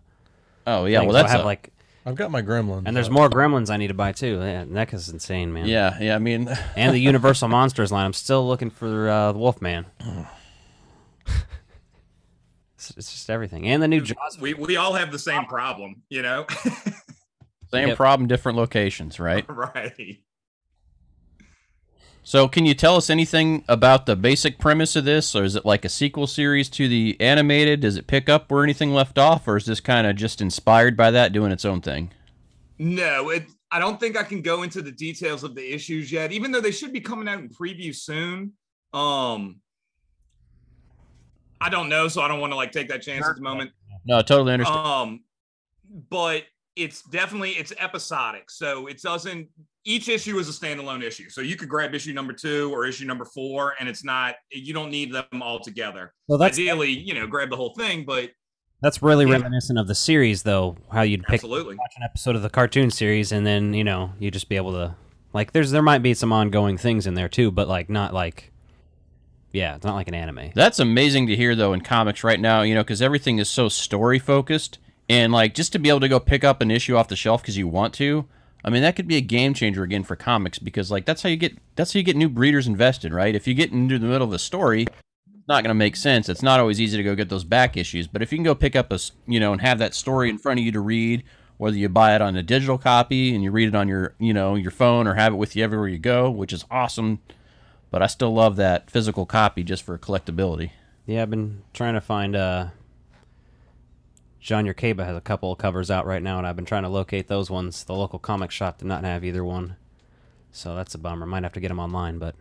Oh 0.67 0.83
yeah, 0.85 0.99
thing. 0.99 1.07
well 1.07 1.13
So 1.15 1.19
I 1.19 1.21
that's 1.23 1.31
have 1.31 1.41
a- 1.41 1.45
like. 1.45 1.71
I've 2.05 2.15
got 2.15 2.29
my 2.31 2.41
gremlins. 2.41 2.83
And 2.85 2.95
there's 2.95 3.09
more 3.09 3.29
gremlins 3.29 3.69
I 3.69 3.77
need 3.77 3.87
to 3.87 3.93
buy 3.93 4.11
too. 4.11 4.39
Yeah, 4.41 4.63
NECA's 4.65 5.09
insane, 5.09 5.53
man. 5.53 5.65
Yeah, 5.67 5.97
yeah. 6.01 6.15
I 6.15 6.19
mean, 6.19 6.49
and 6.75 6.93
the 6.93 6.99
Universal 7.11 7.47
Monsters 7.49 7.91
line. 7.91 8.05
I'm 8.05 8.13
still 8.13 8.45
looking 8.47 8.69
for 8.69 9.09
uh, 9.09 9.31
the 9.31 9.37
Wolfman. 9.39 9.85
it's, 12.79 12.91
it's 12.97 13.11
just 13.11 13.29
everything, 13.29 13.67
and 13.67 13.83
the 13.83 13.87
new 13.87 13.99
Jaws. 14.01 14.39
We 14.39 14.53
we 14.53 14.77
all 14.77 14.93
have 14.93 15.11
the 15.11 15.19
same 15.19 15.45
problem, 15.45 16.01
you 16.09 16.21
know. 16.21 16.45
Same 17.71 17.89
Yep. 17.89 17.97
problem, 17.97 18.27
different 18.27 18.57
locations, 18.57 19.19
right? 19.19 19.45
right. 19.49 20.17
So, 22.23 22.47
can 22.47 22.65
you 22.65 22.73
tell 22.73 22.95
us 22.95 23.11
anything 23.11 23.63
about 23.67 24.07
the 24.07 24.15
basic 24.15 24.57
premise 24.57 24.95
of 24.95 25.05
this, 25.05 25.35
or 25.35 25.43
is 25.43 25.55
it 25.55 25.65
like 25.65 25.85
a 25.85 25.89
sequel 25.89 26.25
series 26.25 26.67
to 26.69 26.87
the 26.87 27.15
animated? 27.19 27.81
Does 27.81 27.95
it 27.95 28.07
pick 28.07 28.27
up 28.27 28.49
where 28.51 28.63
anything 28.63 28.91
left 28.91 29.19
off, 29.19 29.47
or 29.47 29.55
is 29.55 29.65
this 29.65 29.79
kind 29.81 30.07
of 30.07 30.15
just 30.15 30.41
inspired 30.41 30.97
by 30.97 31.11
that, 31.11 31.31
doing 31.31 31.51
its 31.51 31.63
own 31.63 31.79
thing? 31.81 32.11
No, 32.79 33.29
it. 33.29 33.43
I 33.71 33.77
don't 33.77 33.99
think 33.99 34.17
I 34.17 34.23
can 34.23 34.41
go 34.41 34.63
into 34.63 34.81
the 34.81 34.91
details 34.91 35.43
of 35.43 35.53
the 35.53 35.71
issues 35.73 36.11
yet, 36.11 36.31
even 36.31 36.51
though 36.51 36.61
they 36.61 36.71
should 36.71 36.91
be 36.91 37.01
coming 37.01 37.27
out 37.27 37.37
in 37.37 37.49
preview 37.49 37.95
soon. 37.95 38.53
Um, 38.93 39.61
I 41.61 41.69
don't 41.69 41.89
know, 41.89 42.07
so 42.07 42.21
I 42.21 42.27
don't 42.27 42.39
want 42.39 42.51
to 42.53 42.57
like 42.57 42.71
take 42.71 42.87
that 42.89 43.01
chance 43.01 43.27
at 43.27 43.35
the 43.35 43.41
moment. 43.41 43.71
No, 44.05 44.17
I 44.19 44.21
totally 44.21 44.53
understand. 44.53 44.77
Um, 44.85 45.23
but 46.09 46.43
it's 46.75 47.01
definitely 47.03 47.51
it's 47.51 47.73
episodic. 47.77 48.49
So 48.49 48.87
it 48.87 49.01
doesn't 49.01 49.49
each 49.85 50.07
issue 50.09 50.37
is 50.37 50.47
a 50.49 50.51
standalone 50.51 51.01
issue. 51.03 51.29
So 51.29 51.41
you 51.41 51.55
could 51.55 51.67
grab 51.69 51.93
issue 51.95 52.13
number 52.13 52.33
two 52.33 52.71
or 52.73 52.85
issue 52.85 53.05
number 53.05 53.25
four, 53.25 53.73
and 53.79 53.89
it's 53.89 54.03
not 54.03 54.35
you 54.51 54.73
don't 54.73 54.89
need 54.91 55.11
them 55.13 55.25
all 55.41 55.59
together. 55.59 56.13
Well, 56.27 56.37
that's- 56.37 56.57
ideally, 56.57 56.91
you 56.91 57.13
know, 57.13 57.27
grab 57.27 57.49
the 57.49 57.55
whole 57.57 57.73
thing, 57.75 58.05
but 58.05 58.31
That's 58.81 59.01
really 59.01 59.25
Yeah. 59.25 59.33
reminiscent 59.33 59.77
of 59.77 59.87
the 59.89 59.95
series, 59.95 60.43
though. 60.43 60.77
How 60.89 61.01
you'd 61.01 61.23
pick 61.23 61.33
Absolutely. 61.43 61.75
watch 61.75 61.91
an 61.97 62.03
episode 62.03 62.37
of 62.37 62.41
the 62.43 62.49
cartoon 62.49 62.89
series, 62.91 63.33
and 63.33 63.45
then 63.45 63.73
you 63.73 63.83
know 63.83 64.13
you 64.19 64.31
just 64.31 64.47
be 64.47 64.55
able 64.55 64.71
to 64.71 64.95
like. 65.33 65.51
There's 65.51 65.71
there 65.71 65.81
might 65.81 65.97
be 66.01 66.13
some 66.13 66.31
ongoing 66.31 66.77
things 66.77 67.05
in 67.05 67.13
there 67.15 67.27
too, 67.27 67.51
but 67.51 67.67
like 67.67 67.89
not 67.89 68.13
like. 68.13 68.48
Yeah, 69.51 69.75
it's 69.75 69.85
not 69.85 69.95
like 69.95 70.07
an 70.07 70.13
anime. 70.13 70.51
That's 70.53 70.79
amazing 70.79 71.27
to 71.27 71.35
hear 71.35 71.55
though 71.55 71.73
in 71.73 71.81
comics 71.81 72.23
right 72.23 72.39
now, 72.39 72.61
you 72.61 72.75
know, 72.75 72.83
because 72.83 73.01
everything 73.01 73.39
is 73.39 73.49
so 73.49 73.67
story 73.67 74.19
focused, 74.19 74.77
and 75.07 75.33
like 75.33 75.55
just 75.55 75.71
to 75.73 75.79
be 75.79 75.89
able 75.89 76.01
to 76.01 76.07
go 76.07 76.19
pick 76.19 76.43
up 76.43 76.61
an 76.61 76.71
issue 76.71 76.95
off 76.95 77.07
the 77.07 77.15
shelf 77.15 77.41
because 77.41 77.57
you 77.57 77.67
want 77.67 77.93
to. 77.95 78.25
I 78.63 78.69
mean, 78.69 78.81
that 78.81 78.95
could 78.95 79.07
be 79.07 79.15
a 79.15 79.21
game 79.21 79.53
changer 79.53 79.83
again 79.83 80.03
for 80.03 80.15
comics 80.15 80.59
because 80.59 80.91
like 80.91 81.05
that's 81.05 81.23
how 81.23 81.29
you 81.29 81.37
get 81.37 81.57
that's 81.75 81.93
how 81.93 81.97
you 81.97 82.03
get 82.03 82.15
new 82.15 82.29
breeders 82.29 82.67
invested, 82.67 83.13
right? 83.13 83.33
If 83.33 83.47
you 83.47 83.53
get 83.53 83.71
into 83.71 83.97
the 83.97 84.07
middle 84.07 84.27
of 84.27 84.33
a 84.33 84.39
story, 84.39 84.83
it's 84.83 85.47
not 85.47 85.63
going 85.63 85.69
to 85.69 85.75
make 85.75 85.95
sense. 85.95 86.29
It's 86.29 86.43
not 86.43 86.59
always 86.59 86.79
easy 86.79 86.97
to 86.97 87.03
go 87.03 87.15
get 87.15 87.29
those 87.29 87.43
back 87.43 87.77
issues, 87.77 88.07
but 88.07 88.21
if 88.21 88.31
you 88.31 88.37
can 88.37 88.43
go 88.43 88.55
pick 88.55 88.75
up 88.75 88.91
a 88.91 88.99
you 89.25 89.39
know 89.39 89.51
and 89.53 89.61
have 89.61 89.79
that 89.79 89.95
story 89.95 90.29
in 90.29 90.37
front 90.37 90.59
of 90.59 90.65
you 90.65 90.71
to 90.73 90.79
read, 90.81 91.23
whether 91.57 91.77
you 91.77 91.89
buy 91.89 92.15
it 92.15 92.21
on 92.21 92.35
a 92.35 92.43
digital 92.43 92.77
copy 92.77 93.33
and 93.33 93.43
you 93.43 93.51
read 93.51 93.69
it 93.69 93.75
on 93.75 93.87
your 93.87 94.13
you 94.19 94.33
know 94.33 94.55
your 94.55 94.71
phone 94.71 95.07
or 95.07 95.15
have 95.15 95.33
it 95.33 95.37
with 95.37 95.55
you 95.55 95.63
everywhere 95.63 95.87
you 95.87 95.97
go, 95.97 96.29
which 96.29 96.53
is 96.53 96.65
awesome. 96.69 97.19
But 97.91 98.01
I 98.03 98.07
still 98.07 98.33
love 98.33 98.55
that 98.57 98.89
physical 98.91 99.25
copy 99.25 99.63
just 99.63 99.83
for 99.83 99.97
collectability. 99.97 100.71
Yeah, 101.05 101.23
I've 101.23 101.29
been 101.29 101.63
trying 101.73 101.95
to 101.95 102.01
find. 102.01 102.35
uh 102.35 102.67
John 104.39 104.65
Yerkeba 104.65 105.03
has 105.05 105.17
a 105.17 105.21
couple 105.21 105.51
of 105.51 105.57
covers 105.57 105.91
out 105.91 106.05
right 106.05 106.23
now, 106.23 106.37
and 106.37 106.47
I've 106.47 106.55
been 106.55 106.65
trying 106.65 106.83
to 106.83 106.89
locate 106.89 107.27
those 107.27 107.49
ones. 107.49 107.83
The 107.83 107.93
local 107.93 108.19
comic 108.19 108.51
shop 108.51 108.77
did 108.77 108.87
not 108.87 109.03
have 109.03 109.25
either 109.25 109.43
one, 109.43 109.75
so 110.51 110.75
that's 110.75 110.95
a 110.95 110.97
bummer. 110.97 111.25
Might 111.25 111.43
have 111.43 111.51
to 111.53 111.59
get 111.59 111.67
them 111.67 111.79
online, 111.79 112.19
but 112.19 112.35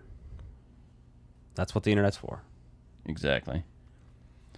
that's 1.57 1.75
what 1.75 1.83
the 1.85 1.91
internet's 1.91 2.17
for. 2.17 2.43
Exactly. 3.07 3.65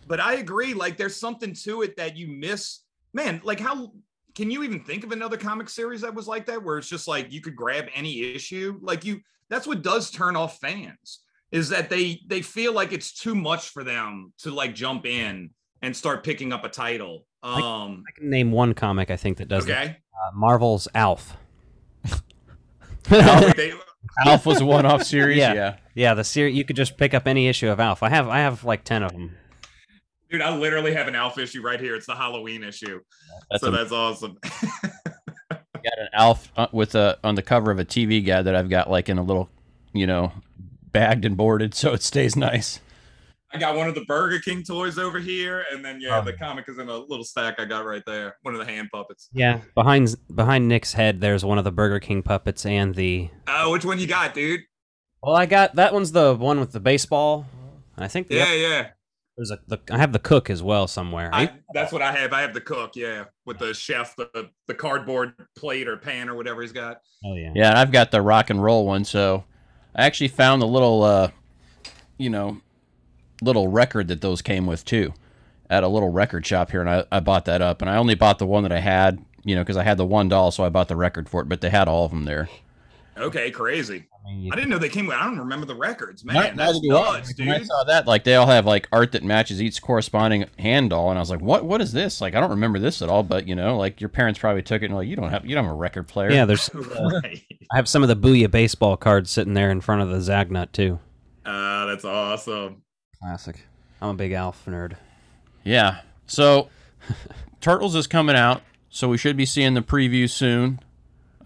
but 0.07 0.21
I 0.21 0.35
agree. 0.35 0.75
Like 0.75 0.97
there's 0.99 1.17
something 1.17 1.55
to 1.55 1.83
it 1.83 1.97
that 1.97 2.17
you 2.17 2.27
miss. 2.29 2.81
Man, 3.15 3.41
like 3.43 3.59
how 3.61 3.93
can 4.35 4.51
you 4.51 4.63
even 4.63 4.81
think 4.85 5.05
of 5.05 5.13
another 5.13 5.37
comic 5.37 5.69
series 5.69 6.01
that 6.03 6.15
was 6.15 6.27
like 6.29 6.47
that 6.47 6.63
where 6.63 6.79
it's 6.79 6.89
just 6.89 7.09
like 7.09 7.33
you 7.33 7.41
could 7.41 7.57
grab 7.57 7.87
any 7.95 8.35
issue? 8.35 8.79
Like 8.83 9.05
you 9.05 9.21
that's 9.49 9.67
what 9.67 9.83
does 9.83 10.11
turn 10.11 10.37
off 10.37 10.59
fans 10.59 11.21
is 11.53 11.69
that 11.71 11.91
they 11.91 12.21
they 12.27 12.43
feel 12.43 12.73
like 12.73 12.93
it's 12.93 13.13
too 13.13 13.35
much 13.35 13.71
for 13.71 13.83
them 13.85 14.33
to 14.39 14.51
like 14.51 14.75
jump 14.75 15.07
in 15.07 15.51
and 15.83 15.97
start 15.97 16.23
picking 16.25 16.53
up 16.53 16.65
a 16.65 16.69
title. 16.69 17.27
Um 17.43 18.05
I 18.09 18.13
can 18.19 18.31
name 18.31 18.53
one 18.53 18.75
comic 18.75 19.11
I 19.11 19.17
think 19.17 19.39
that 19.39 19.49
does 19.49 19.67
that. 19.67 19.83
Okay. 19.85 19.97
Uh, 20.15 20.31
Marvel's 20.37 20.87
Alf. 20.95 21.37
Alf, 23.11 23.57
they- 23.57 23.73
Alf 24.25 24.47
was 24.47 24.61
a 24.61 24.67
one-off 24.67 25.03
series. 25.03 25.39
yeah, 25.39 25.53
yeah. 25.55 25.77
yeah. 25.95 26.15
The 26.15 26.25
series 26.25 26.57
you 26.57 26.65
could 26.65 26.77
just 26.77 26.97
pick 26.97 27.15
up 27.15 27.27
any 27.27 27.49
issue 27.49 27.69
of 27.69 27.81
Alf. 27.81 28.03
I 28.03 28.09
have 28.11 28.29
I 28.29 28.39
have 28.39 28.65
like 28.65 28.85
ten 28.85 29.03
of 29.03 29.13
them. 29.13 29.37
Dude, 30.31 30.43
I 30.43 30.55
literally 30.57 30.95
have 30.95 31.09
an 31.09 31.15
Alf 31.15 31.39
issue 31.39 31.63
right 31.63 31.81
here. 31.81 31.95
It's 31.95 32.07
the 32.07 32.15
Halloween 32.15 32.63
issue. 32.65 33.01
That's 33.51 33.63
so 33.63 33.69
a- 33.69 33.71
that's 33.73 33.93
awesome. 33.93 34.39
I 35.51 35.57
got 35.83 35.99
an 35.99 36.09
Alf 36.13 36.53
uh, 36.57 36.67
with 36.73 36.95
a 36.95 37.19
on 37.25 37.35
the 37.35 37.43
cover 37.43 37.71
of 37.71 37.79
a 37.79 37.85
TV 37.85 38.25
guide 38.25 38.43
that 38.43 38.55
I've 38.55 38.69
got 38.71 38.91
like 38.91 39.09
in 39.09 39.19
a 39.19 39.23
little, 39.23 39.49
you 39.93 40.07
know, 40.07 40.33
bagged 40.93 41.25
and 41.25 41.37
boarded 41.37 41.75
so 41.75 41.93
it 41.93 42.03
stays 42.03 42.37
nice. 42.37 42.81
I 43.53 43.59
got 43.59 43.75
one 43.77 43.89
of 43.89 43.97
the 43.97 44.05
Burger 44.05 44.39
King 44.39 44.63
toys 44.63 44.97
over 44.97 45.19
here, 45.19 45.65
and 45.73 45.85
then 45.85 46.01
yeah, 46.01 46.21
Oh. 46.21 46.23
the 46.25 46.35
comic 46.35 46.67
is 46.69 46.79
in 46.79 46.89
a 46.89 46.97
little 46.97 47.25
stack 47.25 47.57
I 47.59 47.65
got 47.65 47.85
right 47.85 48.03
there. 48.07 48.37
One 48.43 48.55
of 48.55 48.61
the 48.65 48.73
hand 48.73 48.91
puppets. 48.93 49.29
Yeah, 49.33 49.61
behind 49.75 50.15
behind 50.33 50.69
Nick's 50.69 50.93
head, 50.93 51.21
there's 51.21 51.45
one 51.45 51.59
of 51.59 51.65
the 51.65 51.73
Burger 51.73 51.99
King 51.99 52.23
puppets 52.23 52.65
and 52.65 52.95
the. 52.95 53.29
Oh, 53.49 53.73
which 53.73 53.85
one 53.85 53.99
you 53.99 54.07
got, 54.07 54.35
dude? 54.35 54.61
Well, 55.23 55.35
I 55.35 55.47
got 55.47 55.75
that 55.75 55.93
one's 55.93 56.13
the 56.13 56.35
one 56.35 56.61
with 56.61 56.71
the 56.73 56.79
baseball, 56.81 57.47
I 57.99 58.07
think 58.07 58.29
the 58.29 58.37
Yeah, 58.37 58.43
oth- 58.45 58.61
yeah. 58.61 58.87
There's 59.41 59.51
a 59.51 59.59
the, 59.69 59.81
I 59.91 59.97
have 59.97 60.13
the 60.13 60.19
cook 60.19 60.51
as 60.51 60.63
well 60.63 60.87
somewhere. 60.87 61.31
I, 61.33 61.51
that's 61.73 61.93
what 61.93 62.03
I 62.03 62.13
have. 62.13 62.35
I 62.35 62.43
have 62.43 62.53
the 62.53 62.61
cook, 62.61 62.95
yeah, 62.95 63.25
with 63.47 63.59
the 63.59 63.73
chef, 63.73 64.15
the 64.15 64.51
the 64.67 64.75
cardboard 64.75 65.33
plate 65.57 65.89
or 65.89 65.97
pan 65.97 66.29
or 66.29 66.35
whatever 66.35 66.61
he's 66.61 66.73
got. 66.73 67.01
oh 67.25 67.35
yeah. 67.35 67.51
Yeah, 67.55 67.71
and 67.71 67.79
I've 67.79 67.91
got 67.91 68.11
the 68.11 68.21
rock 68.21 68.51
and 68.51 68.63
roll 68.63 68.87
one. 68.87 69.05
So 69.05 69.45
I 69.95 70.05
actually 70.05 70.29
found 70.29 70.61
the 70.61 70.67
little, 70.67 71.03
uh, 71.03 71.31
you 72.19 72.29
know, 72.29 72.61
little 73.41 73.69
record 73.69 74.09
that 74.09 74.21
those 74.21 74.43
came 74.43 74.67
with 74.67 74.85
too, 74.85 75.15
at 75.71 75.85
a 75.85 75.89
little 75.89 76.11
record 76.11 76.45
shop 76.45 76.71
here, 76.71 76.83
and 76.83 76.91
I, 76.91 77.05
I 77.11 77.21
bought 77.21 77.47
that 77.47 77.63
up. 77.63 77.81
And 77.81 77.91
I 77.91 77.97
only 77.97 78.15
bought 78.15 78.39
the 78.39 78.47
one 78.47 78.63
that 78.65 78.73
I 78.73 78.81
had, 78.81 79.25
you 79.43 79.55
know, 79.55 79.63
because 79.63 79.79
I 79.79 79.85
had 79.85 79.97
the 79.97 80.05
one 80.05 80.29
doll, 80.29 80.51
so 80.51 80.65
I 80.65 80.69
bought 80.69 80.89
the 80.89 80.97
record 80.97 81.31
for 81.31 81.41
it. 81.41 81.49
But 81.49 81.63
they 81.63 81.71
had 81.71 81.89
all 81.89 82.05
of 82.05 82.11
them 82.11 82.25
there. 82.25 82.51
Okay, 83.17 83.51
crazy. 83.51 84.07
You 84.29 84.51
I 84.53 84.55
didn't 84.57 84.71
know 84.71 84.79
they 84.79 84.89
came 84.89 85.07
with. 85.07 85.17
I 85.17 85.25
don't 85.25 85.39
remember 85.39 85.67
the 85.67 85.75
records, 85.75 86.25
man. 86.25 86.35
Neither 86.37 86.57
that's 86.57 86.81
do 86.81 86.97
I. 86.97 87.19
nuts, 87.19 87.35
When 87.39 87.49
I 87.51 87.63
saw 87.63 87.85
that, 87.85 88.07
like 88.07 88.25
they 88.25 88.35
all 88.37 88.47
have 88.47 88.67
like 88.67 88.89
art 88.93 89.13
that 89.13 89.23
matches 89.25 89.61
each 89.63 89.81
corresponding 89.83 90.45
hand 90.59 90.91
doll, 90.91 91.11
and 91.11 91.19
I 91.19 91.23
was 91.23 91.31
like, 91.31 91.41
"What? 91.41 91.65
What 91.65 91.81
is 91.81 91.93
this? 91.93 92.21
Like, 92.21 92.35
I 92.35 92.41
don't 92.41 92.51
remember 92.51 92.79
this 92.79 93.03
at 93.03 93.09
all." 93.09 93.23
But 93.23 93.49
you 93.49 93.55
know, 93.55 93.77
like 93.77 94.01
your 94.01 94.09
parents 94.11 94.39
probably 94.39 94.63
took 94.63 94.83
it 94.83 94.87
and 94.87 94.95
like, 94.95 95.09
you 95.09 95.17
don't 95.17 95.31
have, 95.31 95.45
you 95.47 95.55
don't 95.55 95.65
have 95.65 95.73
a 95.73 95.77
record 95.77 96.07
player. 96.09 96.31
Yeah, 96.31 96.45
there's. 96.45 96.69
uh, 96.71 96.81
Right. 97.23 97.43
I 97.73 97.77
have 97.77 97.89
some 97.89 98.03
of 98.03 98.09
the 98.09 98.17
Booyah 98.17 98.51
baseball 98.51 98.97
cards 98.97 99.31
sitting 99.31 99.55
there 99.55 99.71
in 99.71 99.81
front 99.81 100.03
of 100.03 100.11
the 100.11 100.17
Zagnut 100.19 100.73
too. 100.73 100.99
Ah, 101.47 101.87
that's 101.87 102.05
awesome. 102.05 102.83
Classic. 103.21 103.57
I'm 104.03 104.11
a 104.11 104.15
big 104.15 104.33
Alf 104.33 104.65
nerd. 104.67 104.97
Yeah. 105.65 106.01
So 106.27 106.69
Turtles 107.61 107.95
is 107.95 108.07
coming 108.07 108.37
out, 108.37 108.63
so 108.89 109.09
we 109.09 109.19
should 109.19 109.37
be 109.37 109.47
seeing 109.47 109.75
the 109.75 109.83
preview 109.83 110.29
soon. 110.29 110.81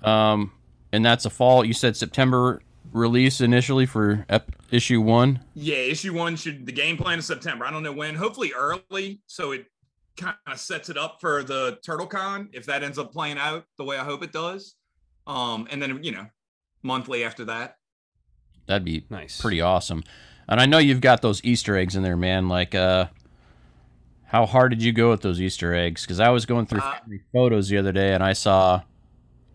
Um, 0.02 0.52
and 0.94 1.04
that's 1.04 1.24
a 1.24 1.30
fall. 1.30 1.64
You 1.64 1.72
said 1.74 1.96
September 1.96 2.62
release 2.92 3.40
initially 3.40 3.86
for 3.86 4.24
ep- 4.28 4.52
issue 4.70 5.00
one. 5.00 5.40
Yeah, 5.54 5.76
issue 5.76 6.12
one 6.14 6.36
should 6.36 6.64
the 6.66 6.72
game 6.72 6.96
plan 6.96 7.18
is 7.18 7.26
September. 7.26 7.64
I 7.64 7.70
don't 7.70 7.82
know 7.82 7.92
when. 7.92 8.14
Hopefully 8.14 8.52
early, 8.56 9.20
so 9.26 9.52
it 9.52 9.66
kind 10.16 10.36
of 10.46 10.60
sets 10.60 10.88
it 10.90 10.96
up 10.96 11.20
for 11.20 11.42
the 11.42 11.78
TurtleCon 11.86 12.48
if 12.52 12.66
that 12.66 12.82
ends 12.84 12.98
up 12.98 13.12
playing 13.12 13.38
out 13.38 13.64
the 13.78 13.84
way 13.84 13.96
I 13.98 14.04
hope 14.04 14.22
it 14.22 14.32
does. 14.32 14.76
Um, 15.26 15.66
and 15.70 15.82
then 15.82 16.02
you 16.04 16.12
know, 16.12 16.26
monthly 16.82 17.24
after 17.24 17.44
that. 17.46 17.76
That'd 18.66 18.84
be 18.84 19.04
Nice. 19.10 19.40
pretty 19.40 19.60
awesome. 19.60 20.04
And 20.48 20.60
I 20.60 20.66
know 20.66 20.78
you've 20.78 21.00
got 21.00 21.20
those 21.22 21.42
Easter 21.44 21.76
eggs 21.76 21.96
in 21.96 22.02
there, 22.02 22.16
man. 22.16 22.48
Like, 22.48 22.74
uh, 22.74 23.06
how 24.26 24.46
hard 24.46 24.70
did 24.70 24.82
you 24.82 24.92
go 24.92 25.10
with 25.10 25.22
those 25.22 25.40
Easter 25.40 25.74
eggs? 25.74 26.02
Because 26.02 26.20
I 26.20 26.28
was 26.30 26.44
going 26.46 26.66
through 26.66 26.80
Uh, 26.80 26.98
photos 27.32 27.68
the 27.68 27.78
other 27.78 27.92
day, 27.92 28.12
and 28.14 28.22
I 28.22 28.32
saw, 28.34 28.82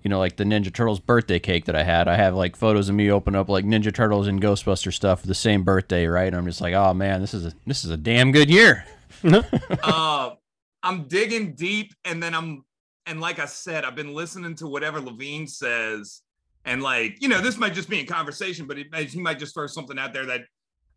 you 0.03 0.09
know, 0.09 0.19
like 0.19 0.37
the 0.37 0.43
Ninja 0.43 0.73
Turtles 0.73 0.99
birthday 0.99 1.39
cake 1.39 1.65
that 1.65 1.75
I 1.75 1.83
had. 1.83 2.07
I 2.07 2.15
have 2.15 2.35
like 2.35 2.55
photos 2.55 2.89
of 2.89 2.95
me 2.95 3.11
open 3.11 3.35
up 3.35 3.49
like 3.49 3.65
Ninja 3.65 3.93
Turtles 3.93 4.27
and 4.27 4.41
Ghostbuster 4.41 4.93
stuff 4.93 5.21
for 5.21 5.27
the 5.27 5.35
same 5.35 5.63
birthday, 5.63 6.07
right? 6.07 6.27
And 6.27 6.35
I'm 6.35 6.45
just 6.45 6.61
like, 6.61 6.73
oh 6.73 6.93
man, 6.93 7.21
this 7.21 7.33
is 7.33 7.45
a 7.45 7.53
this 7.65 7.83
is 7.83 7.91
a 7.91 7.97
damn 7.97 8.31
good 8.31 8.49
year. 8.49 8.85
uh, 9.83 10.31
I'm 10.83 11.07
digging 11.07 11.53
deep, 11.53 11.93
and 12.05 12.21
then 12.21 12.33
I'm, 12.33 12.63
and 13.05 13.19
like 13.19 13.39
I 13.39 13.45
said, 13.45 13.83
I've 13.83 13.95
been 13.95 14.13
listening 14.13 14.55
to 14.55 14.67
whatever 14.67 15.01
Lavigne 15.01 15.45
says, 15.45 16.21
and 16.65 16.81
like, 16.81 17.21
you 17.21 17.27
know, 17.27 17.41
this 17.41 17.57
might 17.57 17.73
just 17.73 17.89
be 17.89 17.99
in 17.99 18.05
conversation, 18.05 18.65
but 18.65 18.77
it, 18.77 18.87
he 19.09 19.19
might 19.19 19.39
just 19.39 19.53
throw 19.53 19.67
something 19.67 19.97
out 19.97 20.13
there 20.13 20.25
that 20.27 20.41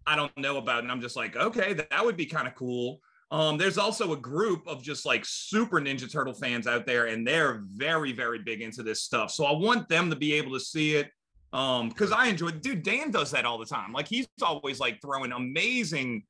I 0.07 0.17
don't 0.17 0.37
know 0.37 0.59
about, 0.59 0.83
and 0.83 0.93
I'm 0.93 1.01
just 1.01 1.17
like, 1.17 1.37
okay, 1.37 1.73
that, 1.73 1.91
that 1.91 2.05
would 2.05 2.17
be 2.17 2.27
kind 2.27 2.47
of 2.47 2.55
cool. 2.55 3.01
Um, 3.33 3.57
there's 3.57 3.79
also 3.79 4.13
a 4.13 4.17
group 4.17 4.67
of 4.67 4.83
just 4.83 5.07
like 5.07 5.25
super 5.25 5.81
Ninja 5.81 6.11
Turtle 6.11 6.35
fans 6.35 6.67
out 6.67 6.85
there, 6.85 7.07
and 7.07 7.27
they're 7.27 7.63
very, 7.67 8.13
very 8.13 8.39
big 8.39 8.61
into 8.61 8.83
this 8.83 9.01
stuff. 9.01 9.31
So 9.31 9.47
I 9.47 9.53
want 9.53 9.89
them 9.89 10.11
to 10.11 10.17
be 10.17 10.35
able 10.35 10.53
to 10.53 10.61
see 10.61 10.97
it. 10.97 11.11
Um, 11.55 11.89
because 11.89 12.13
I 12.13 12.27
enjoy 12.27 12.51
dude, 12.51 12.83
Dan 12.83 13.11
does 13.11 13.31
that 13.31 13.47
all 13.47 13.59
the 13.59 13.67
time. 13.67 13.93
Like 13.93 14.07
he's 14.07 14.27
always 14.43 14.81
like 14.81 15.01
throwing 15.01 15.33
amazing 15.33 16.25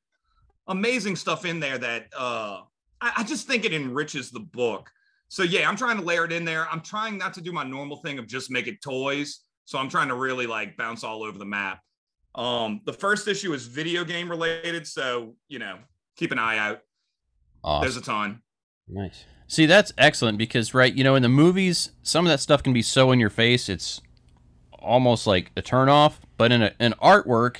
amazing 0.67 1.17
stuff 1.17 1.43
in 1.43 1.59
there 1.59 1.77
that 1.77 2.07
uh 2.17 2.61
I, 3.01 3.11
I 3.17 3.23
just 3.23 3.47
think 3.47 3.65
it 3.65 3.73
enriches 3.73 4.31
the 4.31 4.39
book. 4.39 4.89
So 5.27 5.43
yeah, 5.43 5.67
I'm 5.67 5.75
trying 5.75 5.97
to 5.97 6.03
layer 6.03 6.25
it 6.25 6.31
in 6.31 6.45
there. 6.45 6.69
I'm 6.69 6.81
trying 6.81 7.17
not 7.17 7.33
to 7.35 7.41
do 7.41 7.51
my 7.51 7.63
normal 7.63 7.97
thing 7.97 8.17
of 8.17 8.27
just 8.27 8.49
make 8.49 8.67
it 8.67 8.81
toys. 8.81 9.41
So 9.65 9.77
I'm 9.77 9.89
trying 9.89 10.09
to 10.09 10.15
really 10.15 10.47
like 10.47 10.77
bounce 10.77 11.03
all 11.03 11.23
over 11.23 11.37
the 11.37 11.45
map. 11.45 11.79
Um, 12.35 12.81
the 12.85 12.93
first 12.93 13.27
issue 13.27 13.53
is 13.53 13.67
video 13.67 14.03
game 14.05 14.29
related, 14.29 14.87
so 14.87 15.35
you 15.47 15.59
know, 15.59 15.79
keep 16.15 16.31
an 16.31 16.39
eye 16.39 16.57
out. 16.57 16.79
There's 17.63 17.97
a 17.97 18.01
ton. 18.01 18.41
Nice. 18.87 19.25
See, 19.47 19.65
that's 19.65 19.93
excellent 19.97 20.37
because, 20.37 20.73
right, 20.73 20.93
you 20.93 21.03
know, 21.03 21.15
in 21.15 21.21
the 21.21 21.29
movies, 21.29 21.91
some 22.01 22.25
of 22.25 22.31
that 22.31 22.39
stuff 22.39 22.63
can 22.63 22.73
be 22.73 22.81
so 22.81 23.11
in 23.11 23.19
your 23.19 23.29
face, 23.29 23.69
it's 23.69 24.01
almost 24.79 25.27
like 25.27 25.51
a 25.55 25.61
turnoff. 25.61 26.15
But 26.37 26.51
in 26.51 26.63
a, 26.63 26.73
an 26.79 26.93
artwork, 27.01 27.57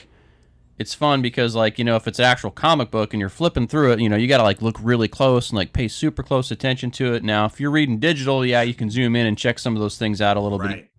it's 0.80 0.94
fun 0.94 1.22
because, 1.22 1.56
like, 1.56 1.78
you 1.78 1.86
know, 1.86 1.96
if 1.96 2.08
it's 2.08 2.20
an 2.20 2.26
actual 2.26 2.52
comic 2.52 2.90
book 2.90 3.14
and 3.14 3.20
you're 3.22 3.30
flipping 3.30 3.68
through 3.68 3.92
it, 3.92 4.00
you 4.00 4.10
know, 4.10 4.16
you 4.16 4.28
got 4.28 4.38
to, 4.38 4.44
like, 4.44 4.62
look 4.62 4.78
really 4.82 5.08
close 5.08 5.50
and, 5.52 5.58
like, 5.58 5.72
pay 5.72 5.88
super 5.88 6.24
close 6.24 6.50
attention 6.52 6.90
to 6.92 7.14
it. 7.14 7.24
Now, 7.24 7.46
if 7.46 7.60
you're 7.60 7.72
reading 7.72 8.00
digital, 8.00 8.46
yeah, 8.46 8.64
you 8.64 8.74
can 8.74 8.90
zoom 8.90 9.16
in 9.16 9.28
and 9.28 9.38
check 9.38 9.60
some 9.60 9.76
of 9.76 9.82
those 9.82 9.98
things 9.98 10.20
out 10.20 10.36
a 10.36 10.42
little 10.42 10.60
bit. 10.60 10.90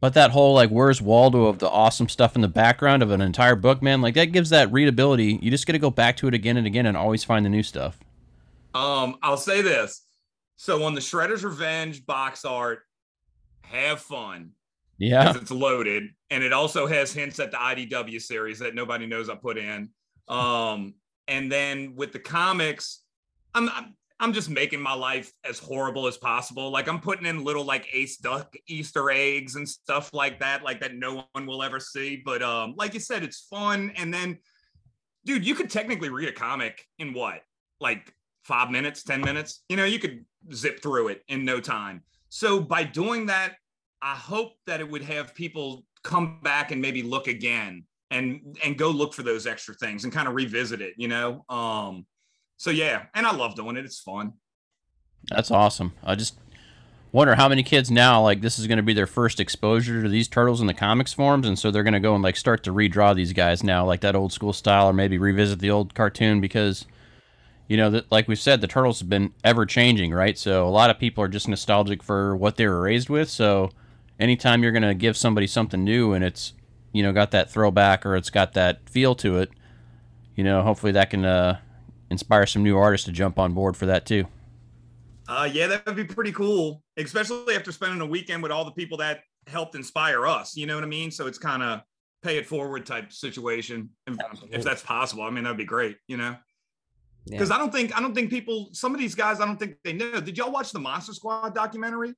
But 0.00 0.14
that 0.14 0.30
whole, 0.30 0.54
like, 0.54 0.70
where's 0.70 1.02
Waldo 1.02 1.46
of 1.46 1.58
the 1.58 1.68
awesome 1.68 2.08
stuff 2.08 2.36
in 2.36 2.40
the 2.40 2.48
background 2.48 3.02
of 3.02 3.10
an 3.10 3.20
entire 3.20 3.56
book, 3.56 3.82
man, 3.82 4.00
like, 4.00 4.14
that 4.14 4.32
gives 4.32 4.50
that 4.50 4.72
readability. 4.72 5.40
You 5.42 5.50
just 5.50 5.66
got 5.66 5.72
to 5.72 5.78
go 5.78 5.90
back 5.90 6.16
to 6.18 6.28
it 6.28 6.34
again 6.34 6.56
and 6.56 6.66
again 6.66 6.86
and 6.86 6.96
always 6.96 7.24
find 7.24 7.44
the 7.44 7.50
new 7.50 7.62
stuff. 7.62 7.98
Um, 8.74 9.16
I'll 9.22 9.36
say 9.36 9.62
this. 9.62 10.04
So 10.56 10.84
on 10.84 10.94
the 10.94 11.00
Shredder's 11.00 11.44
Revenge 11.44 12.04
box 12.04 12.44
art, 12.44 12.80
have 13.62 14.00
fun. 14.00 14.50
Yeah. 14.98 15.32
It's 15.34 15.50
loaded. 15.50 16.04
And 16.28 16.44
it 16.44 16.52
also 16.52 16.86
has 16.86 17.12
hints 17.12 17.40
at 17.40 17.50
the 17.50 17.56
IDW 17.56 18.20
series 18.20 18.58
that 18.58 18.74
nobody 18.74 19.06
knows 19.06 19.30
I 19.30 19.34
put 19.34 19.56
in. 19.56 19.88
Um, 20.28 20.94
and 21.26 21.50
then 21.50 21.94
with 21.96 22.12
the 22.12 22.18
comics, 22.18 23.02
I'm, 23.54 23.68
I'm 23.70 23.94
I'm 24.22 24.34
just 24.34 24.50
making 24.50 24.82
my 24.82 24.92
life 24.92 25.32
as 25.48 25.58
horrible 25.58 26.06
as 26.06 26.18
possible. 26.18 26.70
Like 26.70 26.88
I'm 26.88 27.00
putting 27.00 27.24
in 27.24 27.42
little 27.42 27.64
like 27.64 27.88
Ace 27.94 28.18
Duck 28.18 28.54
Easter 28.66 29.10
eggs 29.10 29.56
and 29.56 29.66
stuff 29.66 30.12
like 30.12 30.40
that, 30.40 30.62
like 30.62 30.80
that 30.80 30.94
no 30.94 31.24
one 31.32 31.46
will 31.46 31.62
ever 31.62 31.80
see. 31.80 32.20
But 32.22 32.42
um, 32.42 32.74
like 32.76 32.92
you 32.92 33.00
said, 33.00 33.22
it's 33.22 33.40
fun. 33.40 33.92
And 33.96 34.12
then, 34.12 34.38
dude, 35.24 35.46
you 35.46 35.54
could 35.54 35.70
technically 35.70 36.10
read 36.10 36.28
a 36.28 36.32
comic 36.32 36.84
in 36.98 37.14
what, 37.14 37.40
like 37.80 38.12
five 38.50 38.68
minutes, 38.68 39.04
ten 39.04 39.20
minutes. 39.20 39.62
You 39.68 39.76
know, 39.76 39.84
you 39.84 40.00
could 40.00 40.24
zip 40.52 40.82
through 40.82 41.08
it 41.08 41.22
in 41.28 41.44
no 41.44 41.60
time. 41.60 42.02
So 42.30 42.60
by 42.60 42.82
doing 42.82 43.26
that, 43.26 43.54
I 44.02 44.16
hope 44.16 44.54
that 44.66 44.80
it 44.80 44.90
would 44.90 45.02
have 45.02 45.34
people 45.36 45.84
come 46.02 46.40
back 46.42 46.72
and 46.72 46.82
maybe 46.82 47.02
look 47.02 47.28
again 47.28 47.84
and 48.10 48.58
and 48.64 48.76
go 48.76 48.90
look 48.90 49.14
for 49.14 49.22
those 49.22 49.46
extra 49.46 49.74
things 49.74 50.02
and 50.02 50.12
kind 50.12 50.26
of 50.26 50.34
revisit 50.34 50.80
it. 50.80 50.94
You 50.96 51.06
know. 51.06 51.44
Um, 51.48 52.06
so 52.56 52.70
yeah, 52.70 53.04
and 53.14 53.24
I 53.24 53.32
love 53.32 53.54
doing 53.54 53.76
it. 53.76 53.84
It's 53.84 54.00
fun. 54.00 54.32
That's 55.28 55.52
awesome. 55.52 55.92
I 56.02 56.16
just 56.16 56.34
wonder 57.12 57.36
how 57.36 57.48
many 57.48 57.62
kids 57.62 57.88
now 57.90 58.20
like 58.22 58.40
this 58.40 58.58
is 58.58 58.66
going 58.66 58.78
to 58.78 58.82
be 58.82 58.94
their 58.94 59.06
first 59.06 59.38
exposure 59.38 60.02
to 60.02 60.08
these 60.08 60.26
turtles 60.26 60.60
in 60.60 60.66
the 60.66 60.74
comics 60.74 61.12
forms, 61.12 61.46
and 61.46 61.56
so 61.56 61.70
they're 61.70 61.84
going 61.84 61.94
to 61.94 62.00
go 62.00 62.14
and 62.14 62.24
like 62.24 62.36
start 62.36 62.64
to 62.64 62.72
redraw 62.72 63.14
these 63.14 63.32
guys 63.32 63.62
now, 63.62 63.86
like 63.86 64.00
that 64.00 64.16
old 64.16 64.32
school 64.32 64.52
style, 64.52 64.88
or 64.88 64.92
maybe 64.92 65.18
revisit 65.18 65.60
the 65.60 65.70
old 65.70 65.94
cartoon 65.94 66.40
because. 66.40 66.84
You 67.70 67.76
know, 67.76 67.88
that 67.90 68.10
like 68.10 68.26
we've 68.26 68.36
said, 68.36 68.60
the 68.60 68.66
turtles 68.66 68.98
have 68.98 69.08
been 69.08 69.32
ever 69.44 69.64
changing, 69.64 70.12
right? 70.12 70.36
So 70.36 70.66
a 70.66 70.68
lot 70.68 70.90
of 70.90 70.98
people 70.98 71.22
are 71.22 71.28
just 71.28 71.46
nostalgic 71.46 72.02
for 72.02 72.36
what 72.36 72.56
they 72.56 72.66
were 72.66 72.80
raised 72.80 73.08
with. 73.08 73.30
So 73.30 73.70
anytime 74.18 74.64
you're 74.64 74.72
going 74.72 74.82
to 74.82 74.92
give 74.92 75.16
somebody 75.16 75.46
something 75.46 75.84
new 75.84 76.12
and 76.12 76.24
it's, 76.24 76.52
you 76.92 77.04
know, 77.04 77.12
got 77.12 77.30
that 77.30 77.48
throwback 77.48 78.04
or 78.04 78.16
it's 78.16 78.28
got 78.28 78.54
that 78.54 78.88
feel 78.88 79.14
to 79.14 79.38
it, 79.38 79.50
you 80.34 80.42
know, 80.42 80.64
hopefully 80.64 80.90
that 80.90 81.10
can 81.10 81.24
uh, 81.24 81.60
inspire 82.10 82.44
some 82.44 82.64
new 82.64 82.76
artists 82.76 83.04
to 83.06 83.12
jump 83.12 83.38
on 83.38 83.52
board 83.52 83.76
for 83.76 83.86
that 83.86 84.04
too. 84.04 84.24
Uh, 85.28 85.48
yeah, 85.52 85.68
that 85.68 85.86
would 85.86 85.94
be 85.94 86.02
pretty 86.02 86.32
cool, 86.32 86.82
especially 86.96 87.54
after 87.54 87.70
spending 87.70 88.00
a 88.00 88.06
weekend 88.06 88.42
with 88.42 88.50
all 88.50 88.64
the 88.64 88.72
people 88.72 88.98
that 88.98 89.20
helped 89.46 89.76
inspire 89.76 90.26
us. 90.26 90.56
You 90.56 90.66
know 90.66 90.74
what 90.74 90.82
I 90.82 90.88
mean? 90.88 91.12
So 91.12 91.28
it's 91.28 91.38
kind 91.38 91.62
of 91.62 91.82
pay 92.24 92.36
it 92.36 92.46
forward 92.46 92.84
type 92.84 93.12
situation, 93.12 93.90
if, 94.08 94.16
if 94.50 94.64
that's 94.64 94.82
possible. 94.82 95.22
I 95.22 95.30
mean, 95.30 95.44
that'd 95.44 95.56
be 95.56 95.64
great. 95.64 95.98
You 96.08 96.16
know, 96.16 96.36
because 97.30 97.50
I 97.50 97.58
don't 97.58 97.72
think 97.72 97.96
I 97.96 98.00
don't 98.00 98.14
think 98.14 98.30
people. 98.30 98.68
Some 98.72 98.94
of 98.94 99.00
these 99.00 99.14
guys, 99.14 99.40
I 99.40 99.46
don't 99.46 99.58
think 99.58 99.76
they 99.84 99.92
know. 99.92 100.20
Did 100.20 100.36
y'all 100.38 100.50
watch 100.52 100.72
the 100.72 100.78
Monster 100.80 101.12
Squad 101.14 101.54
documentary? 101.54 102.14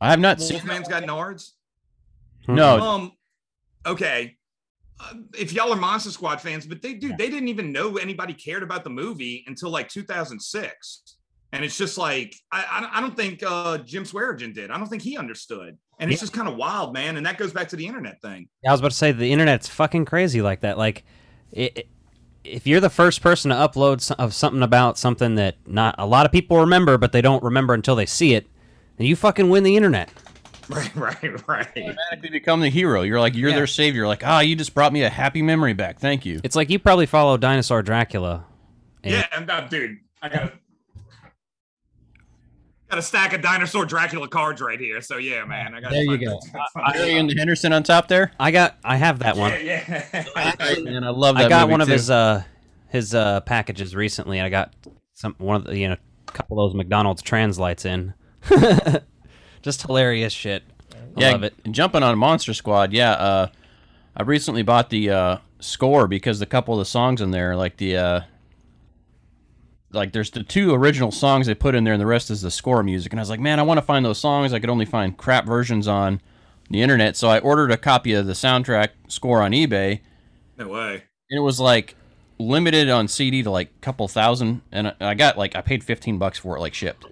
I 0.00 0.10
have 0.10 0.20
not 0.20 0.40
seen. 0.40 0.58
Wolfman's 0.58 0.88
got 0.88 1.02
Nards. 1.04 1.50
No. 2.48 2.78
Um. 2.78 3.12
Okay. 3.86 4.36
Uh, 4.98 5.14
if 5.38 5.52
y'all 5.52 5.72
are 5.72 5.76
Monster 5.76 6.10
Squad 6.10 6.40
fans, 6.40 6.66
but 6.66 6.82
they 6.82 6.94
dude, 6.94 7.16
they 7.16 7.30
didn't 7.30 7.48
even 7.48 7.72
know 7.72 7.96
anybody 7.96 8.34
cared 8.34 8.62
about 8.62 8.84
the 8.84 8.90
movie 8.90 9.44
until 9.46 9.70
like 9.70 9.88
2006. 9.88 11.16
And 11.52 11.64
it's 11.64 11.76
just 11.76 11.98
like 11.98 12.34
I, 12.52 12.62
I, 12.92 12.98
I 12.98 13.00
don't 13.00 13.16
think 13.16 13.42
uh, 13.44 13.78
Jim 13.78 14.04
Swearingen 14.04 14.52
did. 14.52 14.70
I 14.70 14.78
don't 14.78 14.86
think 14.88 15.02
he 15.02 15.16
understood. 15.16 15.76
And 15.98 16.10
it's 16.10 16.20
just 16.20 16.32
kind 16.32 16.48
of 16.48 16.56
wild, 16.56 16.94
man. 16.94 17.16
And 17.16 17.26
that 17.26 17.36
goes 17.38 17.52
back 17.52 17.68
to 17.70 17.76
the 17.76 17.86
internet 17.86 18.22
thing. 18.22 18.48
I 18.66 18.70
was 18.70 18.80
about 18.80 18.92
to 18.92 18.96
say 18.96 19.12
the 19.12 19.30
internet's 19.32 19.68
fucking 19.68 20.06
crazy 20.06 20.40
like 20.40 20.60
that. 20.60 20.78
Like, 20.78 21.04
it, 21.52 21.76
it- 21.76 21.88
if 22.44 22.66
you're 22.66 22.80
the 22.80 22.90
first 22.90 23.20
person 23.22 23.50
to 23.50 23.54
upload 23.56 24.00
so- 24.00 24.14
of 24.18 24.34
something 24.34 24.62
about 24.62 24.98
something 24.98 25.34
that 25.36 25.56
not 25.66 25.94
a 25.98 26.06
lot 26.06 26.26
of 26.26 26.32
people 26.32 26.58
remember, 26.58 26.96
but 26.98 27.12
they 27.12 27.20
don't 27.22 27.42
remember 27.42 27.74
until 27.74 27.94
they 27.96 28.06
see 28.06 28.34
it, 28.34 28.46
then 28.96 29.06
you 29.06 29.16
fucking 29.16 29.48
win 29.50 29.62
the 29.64 29.76
internet. 29.76 30.10
Right, 30.70 30.94
right, 30.94 31.48
right. 31.48 31.66
Automatically 31.76 32.30
become 32.30 32.60
the 32.60 32.68
hero. 32.68 33.02
You're 33.02 33.18
like 33.18 33.34
you're 33.34 33.50
Yeah. 33.50 33.56
their 33.56 33.66
savior. 33.66 34.06
Like 34.06 34.22
ah, 34.24 34.38
you 34.38 34.54
just 34.54 34.72
brought 34.72 34.92
me 34.92 35.02
a 35.02 35.10
happy 35.10 35.42
memory 35.42 35.72
back. 35.72 35.98
Thank 35.98 36.24
you. 36.24 36.40
It's 36.44 36.54
like 36.54 36.70
you 36.70 36.78
probably 36.78 37.06
follow 37.06 37.36
Dinosaur 37.36 37.82
Dracula. 37.82 38.44
and- 39.02 39.14
Yeah, 39.14 39.26
and 39.32 39.50
uh, 39.50 39.62
dude, 39.62 39.98
I 40.22 40.28
got 40.28 40.42
a, 40.44 40.52
got 42.90 42.98
a 42.98 43.02
stack 43.02 43.32
of 43.32 43.40
dinosaur 43.40 43.84
Dracula 43.84 44.28
cards 44.28 44.60
right 44.60 44.78
here. 44.78 45.00
So 45.00 45.16
yeah, 45.16 45.44
man, 45.44 45.74
I 45.74 45.80
got. 45.80 45.92
There 45.92 46.02
you 46.02 46.18
go. 46.18 46.40
Harry 46.76 47.16
and 47.16 47.30
the 47.30 47.34
Henderson 47.36 47.72
on 47.72 47.82
top 47.82 48.08
there. 48.08 48.32
I 48.38 48.50
got, 48.50 48.76
I 48.84 48.96
have 48.96 49.20
that 49.20 49.36
one. 49.36 49.52
Yeah, 49.64 50.04
yeah. 50.12 50.76
Man, 50.82 51.04
I 51.04 51.10
love 51.10 51.36
that. 51.36 51.46
I 51.46 51.48
got 51.48 51.62
movie, 51.62 51.70
one 51.70 51.80
of 51.80 51.86
too. 51.86 51.92
his 51.92 52.10
uh 52.10 52.42
his 52.88 53.14
uh 53.14 53.40
packages 53.40 53.94
recently. 53.94 54.40
I 54.40 54.48
got 54.48 54.74
some 55.14 55.34
one 55.38 55.56
of 55.56 55.64
the 55.64 55.78
you 55.78 55.88
know 55.88 55.96
a 56.28 56.32
couple 56.32 56.60
of 56.60 56.70
those 56.70 56.76
McDonald's 56.76 57.22
translights 57.22 57.84
in. 57.84 58.14
Just 59.62 59.82
hilarious 59.82 60.32
shit. 60.32 60.64
I 60.92 61.20
yeah, 61.20 61.32
love 61.32 61.44
it. 61.44 61.54
Jumping 61.70 62.02
on 62.02 62.16
Monster 62.18 62.54
Squad, 62.54 62.92
yeah. 62.92 63.12
Uh, 63.12 63.48
I 64.16 64.22
recently 64.22 64.62
bought 64.62 64.90
the 64.90 65.10
uh, 65.10 65.36
score 65.60 66.08
because 66.08 66.40
a 66.40 66.46
couple 66.46 66.74
of 66.74 66.78
the 66.78 66.84
songs 66.84 67.20
in 67.20 67.30
there, 67.30 67.56
like 67.56 67.76
the 67.76 67.96
uh, 67.96 68.20
like 69.92 70.12
there's 70.12 70.30
the 70.30 70.42
two 70.42 70.72
original 70.74 71.10
songs 71.10 71.46
they 71.46 71.54
put 71.54 71.74
in 71.74 71.84
there, 71.84 71.94
and 71.94 72.00
the 72.00 72.06
rest 72.06 72.30
is 72.30 72.42
the 72.42 72.50
score 72.50 72.82
music. 72.82 73.12
And 73.12 73.20
I 73.20 73.22
was 73.22 73.30
like, 73.30 73.40
man, 73.40 73.58
I 73.58 73.62
want 73.62 73.78
to 73.78 73.82
find 73.82 74.04
those 74.04 74.18
songs. 74.18 74.52
I 74.52 74.58
could 74.60 74.70
only 74.70 74.84
find 74.84 75.16
crap 75.16 75.46
versions 75.46 75.88
on 75.88 76.20
the 76.70 76.82
internet, 76.82 77.16
so 77.16 77.28
I 77.28 77.38
ordered 77.40 77.70
a 77.72 77.76
copy 77.76 78.12
of 78.14 78.26
the 78.26 78.32
soundtrack 78.34 78.90
score 79.08 79.42
on 79.42 79.52
eBay. 79.52 80.00
No 80.56 80.68
way. 80.68 81.04
And 81.30 81.38
it 81.38 81.42
was 81.42 81.58
like 81.60 81.96
limited 82.38 82.88
on 82.88 83.08
CD 83.08 83.42
to 83.42 83.50
like 83.50 83.68
a 83.76 83.80
couple 83.80 84.06
thousand, 84.08 84.62
and 84.72 84.94
I- 85.00 85.14
got 85.14 85.36
like 85.36 85.56
I 85.56 85.60
paid 85.60 85.82
fifteen 85.84 86.18
bucks 86.18 86.38
for 86.38 86.56
it, 86.56 86.60
like 86.60 86.74
shipped. 86.74 87.04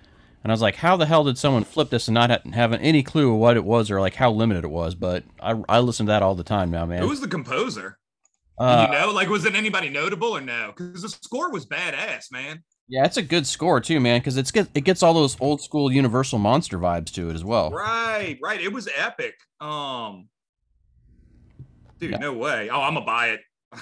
And 0.44 0.52
I 0.52 0.54
was 0.54 0.62
like, 0.62 0.76
how 0.76 0.96
the 0.96 1.04
hell 1.06 1.24
did 1.24 1.36
someone 1.36 1.64
flip 1.64 1.90
this 1.90 2.06
and 2.06 2.14
not 2.14 2.30
ha- 2.30 2.38
having 2.52 2.80
any 2.80 3.02
clue 3.02 3.34
what 3.34 3.56
it 3.56 3.64
was 3.64 3.90
or 3.90 4.00
like 4.00 4.14
how 4.14 4.30
limited 4.30 4.64
it 4.64 4.70
was? 4.70 4.94
But 4.94 5.24
I, 5.42 5.60
I 5.68 5.80
listen 5.80 6.06
to 6.06 6.10
that 6.12 6.22
all 6.22 6.36
the 6.36 6.44
time 6.44 6.70
now, 6.70 6.86
man. 6.86 7.02
Who 7.02 7.08
was 7.08 7.20
the 7.20 7.28
composer? 7.28 7.97
Uh, 8.58 8.88
you 8.90 8.98
know, 8.98 9.10
like 9.12 9.28
was 9.28 9.44
it 9.44 9.54
anybody 9.54 9.88
notable 9.88 10.36
or 10.36 10.40
no? 10.40 10.72
Because 10.76 11.02
the 11.02 11.08
score 11.08 11.50
was 11.50 11.66
badass, 11.66 12.32
man. 12.32 12.62
yeah, 12.88 13.04
it's 13.04 13.16
a 13.16 13.22
good 13.22 13.46
score 13.46 13.80
too, 13.80 14.00
man, 14.00 14.20
because 14.20 14.36
it's 14.36 14.50
get, 14.50 14.68
it 14.74 14.82
gets 14.82 15.02
all 15.02 15.14
those 15.14 15.36
old 15.40 15.60
school 15.62 15.92
Universal 15.92 16.38
monster 16.38 16.78
vibes 16.78 17.12
to 17.12 17.30
it 17.30 17.34
as 17.34 17.44
well. 17.44 17.70
Right, 17.70 18.38
right. 18.42 18.60
It 18.60 18.72
was 18.72 18.88
epic. 18.96 19.34
Um, 19.60 20.28
dude, 21.98 22.12
Yeah. 22.12 22.18
no 22.18 22.32
way. 22.32 22.68
Oh, 22.70 22.80
I'm 22.80 22.94
gonna 22.94 23.06
buy 23.06 23.28
it. 23.28 23.40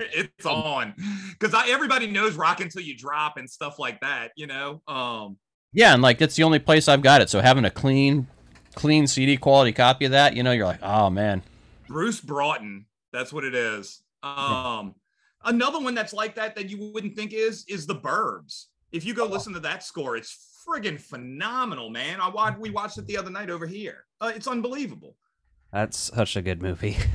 it's 0.00 0.46
on 0.46 0.94
because 1.38 1.52
I 1.52 1.68
everybody 1.68 2.06
knows 2.06 2.34
"Rock 2.34 2.60
Until 2.60 2.80
You 2.80 2.96
Drop" 2.96 3.36
and 3.36 3.48
stuff 3.48 3.78
like 3.78 4.00
that. 4.00 4.32
You 4.36 4.46
know. 4.46 4.80
Um, 4.88 5.36
Yeah, 5.74 5.92
and 5.92 6.02
like 6.02 6.20
it's 6.22 6.34
the 6.34 6.44
only 6.44 6.58
place 6.58 6.88
I've 6.88 7.02
got 7.02 7.20
it. 7.20 7.28
So 7.28 7.40
having 7.40 7.66
a 7.66 7.70
clean, 7.70 8.26
clean 8.74 9.06
CD 9.06 9.36
quality 9.36 9.72
copy 9.72 10.06
of 10.06 10.12
that, 10.12 10.34
you 10.34 10.42
know, 10.42 10.52
you're 10.52 10.66
like, 10.66 10.82
oh 10.82 11.10
man. 11.10 11.42
Bruce 11.88 12.20
Broughton. 12.22 12.86
That's 13.12 13.32
what 13.32 13.44
it 13.44 13.54
is. 13.54 14.02
Um, 14.22 14.94
another 15.44 15.78
one 15.80 15.94
that's 15.94 16.12
like 16.12 16.34
that 16.36 16.54
that 16.56 16.70
you 16.70 16.92
wouldn't 16.92 17.16
think 17.16 17.32
is 17.32 17.64
is 17.68 17.86
the 17.86 17.96
Burbs. 17.96 18.66
If 18.92 19.04
you 19.04 19.14
go 19.14 19.26
listen 19.26 19.52
to 19.54 19.60
that 19.60 19.82
score, 19.82 20.16
it's 20.16 20.64
friggin' 20.66 21.00
phenomenal, 21.00 21.90
man. 21.90 22.20
I 22.20 22.28
watched 22.28 22.58
we 22.58 22.70
watched 22.70 22.98
it 22.98 23.06
the 23.06 23.16
other 23.16 23.30
night 23.30 23.50
over 23.50 23.66
here. 23.66 24.04
Uh, 24.20 24.32
it's 24.34 24.46
unbelievable. 24.46 25.16
That's 25.72 25.98
such 26.14 26.36
a 26.36 26.42
good 26.42 26.62
movie. 26.62 26.96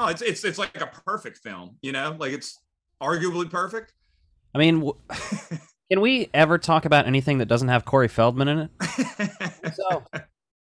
Oh, 0.00 0.06
it's 0.06 0.22
it's 0.22 0.44
it's 0.44 0.58
like 0.58 0.80
a 0.80 0.86
perfect 0.86 1.38
film. 1.38 1.76
You 1.82 1.90
know, 1.90 2.16
like 2.20 2.32
it's 2.32 2.60
arguably 3.02 3.50
perfect. 3.50 3.94
I 4.54 4.58
mean, 4.58 4.76
w- 4.76 4.96
can 5.90 6.00
we 6.00 6.30
ever 6.32 6.56
talk 6.56 6.84
about 6.84 7.08
anything 7.08 7.38
that 7.38 7.46
doesn't 7.46 7.66
have 7.66 7.84
Corey 7.84 8.06
Feldman 8.06 8.46
in 8.46 8.58
it? 8.60 8.70
so, 9.74 10.04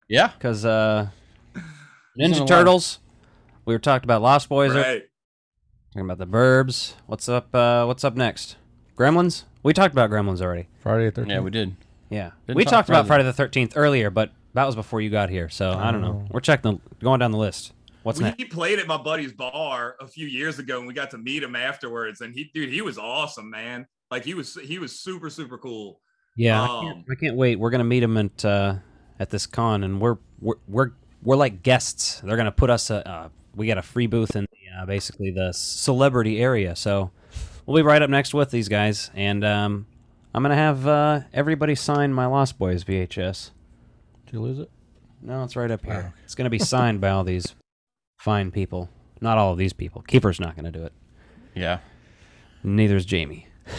yeah, 0.09 0.29
because 0.29 0.65
uh, 0.65 1.09
He's 2.15 2.27
in 2.27 2.33
a 2.33 2.45
Ninja. 2.45 2.47
Turtles. 2.47 3.01
We 3.65 3.75
were 3.75 3.79
talking 3.79 4.05
about 4.05 4.21
Lost 4.23 4.49
Boys. 4.49 4.75
Right. 4.75 5.05
Talking 5.95 6.11
about 6.11 6.19
the 6.19 6.27
Burbs. 6.27 6.95
What's 7.07 7.29
up? 7.29 7.55
Uh, 7.55 7.85
what's 7.87 8.05
up 8.05 8.15
next? 8.15 8.57
Gremlins. 8.97 9.45
We 9.63 9.73
talked 9.73 9.95
about 9.95 10.11
Gremlins 10.11 10.43
already. 10.43 10.69
Friday 10.81 11.09
the 11.11 11.23
13th. 11.23 11.29
Yeah, 11.31 11.41
we 11.41 11.51
did. 11.51 11.77
Yeah, 12.11 12.33
Didn't 12.47 12.57
we 12.59 12.65
talk 12.65 12.73
talked 12.73 12.89
about 12.91 13.07
Friday 13.07 13.23
Friday 13.23 13.25
the 13.25 13.33
Thirteenth 13.33 13.73
earlier, 13.77 14.11
but 14.11 14.31
that 14.53 14.65
was 14.67 14.75
before 14.77 15.01
you 15.01 15.09
got 15.11 15.31
here. 15.31 15.49
So 15.49 15.73
I 15.73 15.91
don't 15.91 16.03
know. 16.03 16.25
Oh. 16.25 16.29
We're 16.31 16.41
checking, 16.41 16.81
the, 16.99 17.05
going 17.05 17.21
down 17.21 17.31
the 17.31 17.39
list. 17.39 17.73
What's 18.03 18.19
we 18.19 18.25
next? 18.25 18.51
played 18.51 18.79
at 18.79 18.87
my 18.87 18.99
buddy's 18.99 19.33
bar 19.33 19.97
a 19.99 20.07
few 20.07 20.27
years 20.27 20.59
ago, 20.59 20.79
and 20.79 20.87
we 20.87 20.93
got 20.93 21.11
to 21.13 21.19
meet 21.19 21.43
him 21.43 21.57
afterwards. 21.57 22.21
And 22.21 22.35
he, 22.35 22.51
dude, 22.55 22.69
he 22.69 22.83
was 22.83 22.99
awesome, 22.99 23.49
man. 23.49 23.87
Like 24.11 24.25
he 24.25 24.35
was, 24.35 24.55
he 24.63 24.79
was 24.79 25.01
super, 25.01 25.31
super 25.31 25.57
cool. 25.57 26.01
Yeah, 26.37 26.63
I, 26.63 26.67
Um, 26.67 26.85
can't, 26.85 27.05
I 27.11 27.15
can't 27.15 27.37
wait. 27.37 27.59
We're 27.59 27.71
gonna 27.71 27.85
meet 27.85 28.03
him 28.03 28.17
at 28.19 28.45
uh, 28.45 28.75
at 29.19 29.31
this 29.31 29.47
con, 29.47 29.83
and 29.83 30.01
we're 30.01 30.19
we're 30.41 30.57
we're, 30.69 30.91
we're 31.23 31.37
like 31.37 31.63
guests. 31.63 32.21
They're 32.21 32.37
gonna 32.37 32.53
put 32.53 32.69
us. 32.69 32.91
A, 32.91 33.09
uh, 33.09 33.29
we 33.55 33.67
got 33.67 33.79
a 33.79 33.83
free 33.83 34.07
booth 34.07 34.37
in 34.37 34.47
the, 34.51 34.83
uh, 34.83 34.87
basically 34.87 35.31
the 35.31 35.53
celebrity 35.53 36.41
area, 36.41 36.77
so 36.77 37.11
we'll 37.67 37.77
be 37.77 37.83
right 37.83 38.03
up 38.03 38.11
next 38.11 38.35
with 38.35 38.51
these 38.51 38.69
guys, 38.69 39.11
and 39.15 39.45
um, 39.45 39.87
I'm 40.35 40.43
gonna 40.43 40.55
have 40.55 40.87
uh, 40.87 41.21
everybody 41.33 41.75
sign 41.75 42.13
my 42.13 42.27
Lost 42.27 42.59
Boys 42.59 42.85
VHS. 42.85 43.51
Did 44.27 44.33
you 44.33 44.41
lose 44.41 44.59
it? 44.59 44.71
No, 45.23 45.45
it's 45.45 45.57
right 45.57 45.71
up 45.71 45.85
here. 45.85 46.15
It's 46.25 46.35
gonna 46.35 46.51
be 46.51 46.59
signed 46.59 47.01
by 47.01 47.11
all 47.11 47.25
these 47.25 47.55
fine 48.19 48.51
people. 48.51 48.89
Not 49.21 49.39
all 49.39 49.53
of 49.53 49.59
these 49.59 49.73
people. 49.73 50.03
Kiefer's 50.03 50.41
not 50.41 50.57
gonna 50.57 50.73
do 50.73 50.85
it. 50.85 50.93
Yeah. 51.55 51.79
Neither 52.63 52.97
is 52.97 53.07
Jami. 53.07 53.47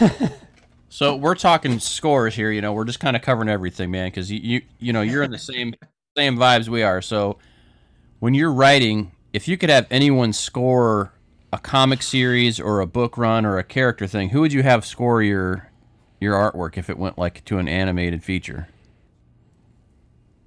So 0.96 1.14
we're 1.14 1.34
talking 1.34 1.78
scores 1.78 2.34
here. 2.34 2.50
You 2.50 2.62
know, 2.62 2.72
we're 2.72 2.86
just 2.86 3.00
kind 3.00 3.16
of 3.16 3.22
covering 3.22 3.50
everything, 3.50 3.90
man, 3.90 4.06
because 4.08 4.32
you, 4.32 4.40
you 4.42 4.62
you 4.78 4.92
know 4.94 5.02
you're 5.02 5.22
in 5.22 5.30
the 5.30 5.38
same 5.38 5.74
same 6.16 6.38
vibes 6.38 6.68
we 6.68 6.82
are. 6.82 7.02
So 7.02 7.38
when 8.20 8.32
you're 8.32 8.50
writing, 8.50 9.12
if 9.36 9.46
you 9.46 9.58
could 9.58 9.68
have 9.68 9.86
anyone 9.90 10.32
score 10.32 11.12
a 11.52 11.58
comic 11.58 12.02
series 12.02 12.58
or 12.58 12.80
a 12.80 12.86
book 12.86 13.18
run 13.18 13.44
or 13.44 13.58
a 13.58 13.62
character 13.62 14.06
thing, 14.06 14.30
who 14.30 14.40
would 14.40 14.50
you 14.50 14.62
have 14.62 14.82
score 14.86 15.22
your 15.22 15.70
your 16.18 16.32
artwork 16.32 16.78
if 16.78 16.88
it 16.88 16.96
went 16.96 17.18
like 17.18 17.44
to 17.44 17.58
an 17.58 17.68
animated 17.68 18.24
feature? 18.24 18.66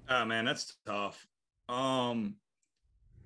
Oh 0.10 0.26
man, 0.26 0.44
that's 0.44 0.76
tough. 0.88 1.28
Um, 1.70 2.38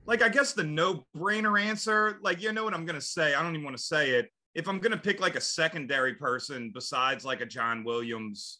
like 0.06 0.21
I 0.21 0.28
guess 0.28 0.52
the 0.52 0.65
no-brainer 0.65 1.58
answer, 1.58 2.19
like 2.21 2.41
you 2.41 2.52
know 2.52 2.65
what 2.65 2.73
I'm 2.73 2.86
gonna 2.86 2.99
say. 2.99 3.34
I 3.34 3.41
don't 3.41 3.54
even 3.54 3.63
want 3.63 3.78
to 3.78 3.84
say 3.84 4.10
it. 4.10 4.30
If 4.54 4.67
I'm 4.67 4.80
gonna 4.80 4.97
pick 4.97 5.21
like 5.21 5.38
a 5.38 5.41
secondary 5.41 6.15
person 6.15 6.71
besides 6.73 7.23
like 7.23 7.39
a 7.39 7.45
John 7.45 7.86
Williams, 7.86 8.60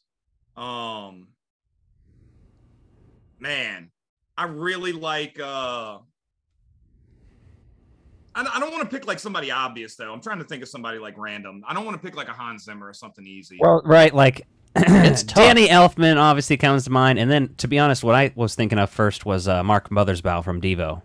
um, 0.56 1.28
man, 3.42 3.92
I 4.38 4.46
really 4.46 4.94
like. 4.94 5.38
uh 5.38 5.98
I, 8.36 8.50
I 8.56 8.60
don't 8.60 8.72
want 8.72 8.84
to 8.84 8.90
pick 8.90 9.08
like 9.08 9.20
somebody 9.20 9.52
obvious 9.52 9.96
though. 9.96 10.12
I'm 10.12 10.22
trying 10.22 10.40
to 10.40 10.46
think 10.46 10.64
of 10.64 10.70
somebody 10.70 11.00
like 11.00 11.18
random. 11.18 11.64
I 11.68 11.74
don't 11.74 11.86
want 11.86 12.02
to 12.02 12.06
pick 12.06 12.16
like 12.16 12.28
a 12.28 12.34
Hans 12.34 12.66
Zimmer 12.66 12.88
or 12.88 12.94
something 12.94 13.26
easy. 13.26 13.58
Well, 13.60 13.82
right, 13.86 14.14
like 14.14 14.48
It's. 14.76 15.22
Danny 15.22 15.68
Elfman 15.68 16.18
obviously 16.18 16.58
comes 16.58 16.86
to 16.86 16.90
mind, 16.90 17.20
and 17.20 17.30
then 17.30 17.54
to 17.58 17.68
be 17.68 17.78
honest, 17.78 18.04
what 18.04 18.16
I 18.16 18.32
was 18.36 18.56
thinking 18.56 18.80
of 18.80 18.90
first 18.90 19.24
was 19.24 19.48
uh, 19.48 19.64
Mark 19.64 19.90
Mothersbaugh 19.90 20.44
from 20.44 20.62
Devo. 20.62 21.04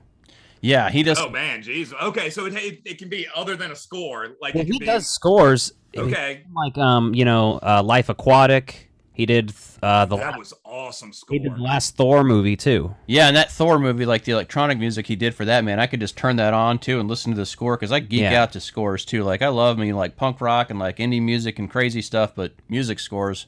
Yeah, 0.62 0.88
he 0.88 1.02
does. 1.02 1.18
Oh 1.20 1.28
man, 1.28 1.62
geez. 1.62 1.92
Okay, 1.92 2.30
so 2.30 2.46
it, 2.46 2.54
it, 2.54 2.80
it 2.84 2.98
can 2.98 3.10
be 3.10 3.26
other 3.34 3.56
than 3.56 3.70
a 3.70 3.76
score. 3.76 4.36
Like 4.40 4.54
Well, 4.54 4.64
he 4.64 4.78
be, 4.78 4.86
does 4.86 5.06
scores. 5.06 5.72
Okay. 5.96 6.44
like 6.54 6.78
um, 6.78 7.14
you 7.14 7.24
know, 7.26 7.60
uh, 7.62 7.82
Life 7.84 8.08
Aquatic. 8.08 8.87
He 9.18 9.26
did 9.26 9.52
uh, 9.82 10.04
the 10.06 10.16
That 10.16 10.38
was 10.38 10.54
awesome 10.64 11.12
score. 11.12 11.34
he 11.34 11.40
did 11.42 11.56
the 11.56 11.60
last 11.60 11.96
Thor 11.96 12.22
movie 12.22 12.54
too. 12.56 12.94
Yeah, 13.08 13.26
and 13.26 13.36
that 13.36 13.50
Thor 13.50 13.76
movie, 13.80 14.06
like 14.06 14.22
the 14.22 14.30
electronic 14.30 14.78
music 14.78 15.08
he 15.08 15.16
did 15.16 15.34
for 15.34 15.44
that, 15.44 15.64
man, 15.64 15.80
I 15.80 15.88
could 15.88 15.98
just 15.98 16.16
turn 16.16 16.36
that 16.36 16.54
on 16.54 16.78
too 16.78 17.00
and 17.00 17.08
listen 17.08 17.32
to 17.32 17.36
the 17.36 17.44
score 17.44 17.76
because 17.76 17.90
I 17.90 17.98
geek 17.98 18.20
Yeah. 18.22 18.40
out 18.40 18.52
to 18.52 18.60
scores 18.60 19.04
too. 19.04 19.24
Like 19.24 19.42
I 19.42 19.48
love 19.48 19.76
me 19.76 19.92
like 19.92 20.16
punk 20.16 20.40
rock 20.40 20.70
and 20.70 20.78
like 20.78 20.98
indie 20.98 21.20
music 21.20 21.58
and 21.58 21.68
crazy 21.68 22.00
stuff, 22.00 22.32
but 22.36 22.52
music 22.68 23.00
scores 23.00 23.46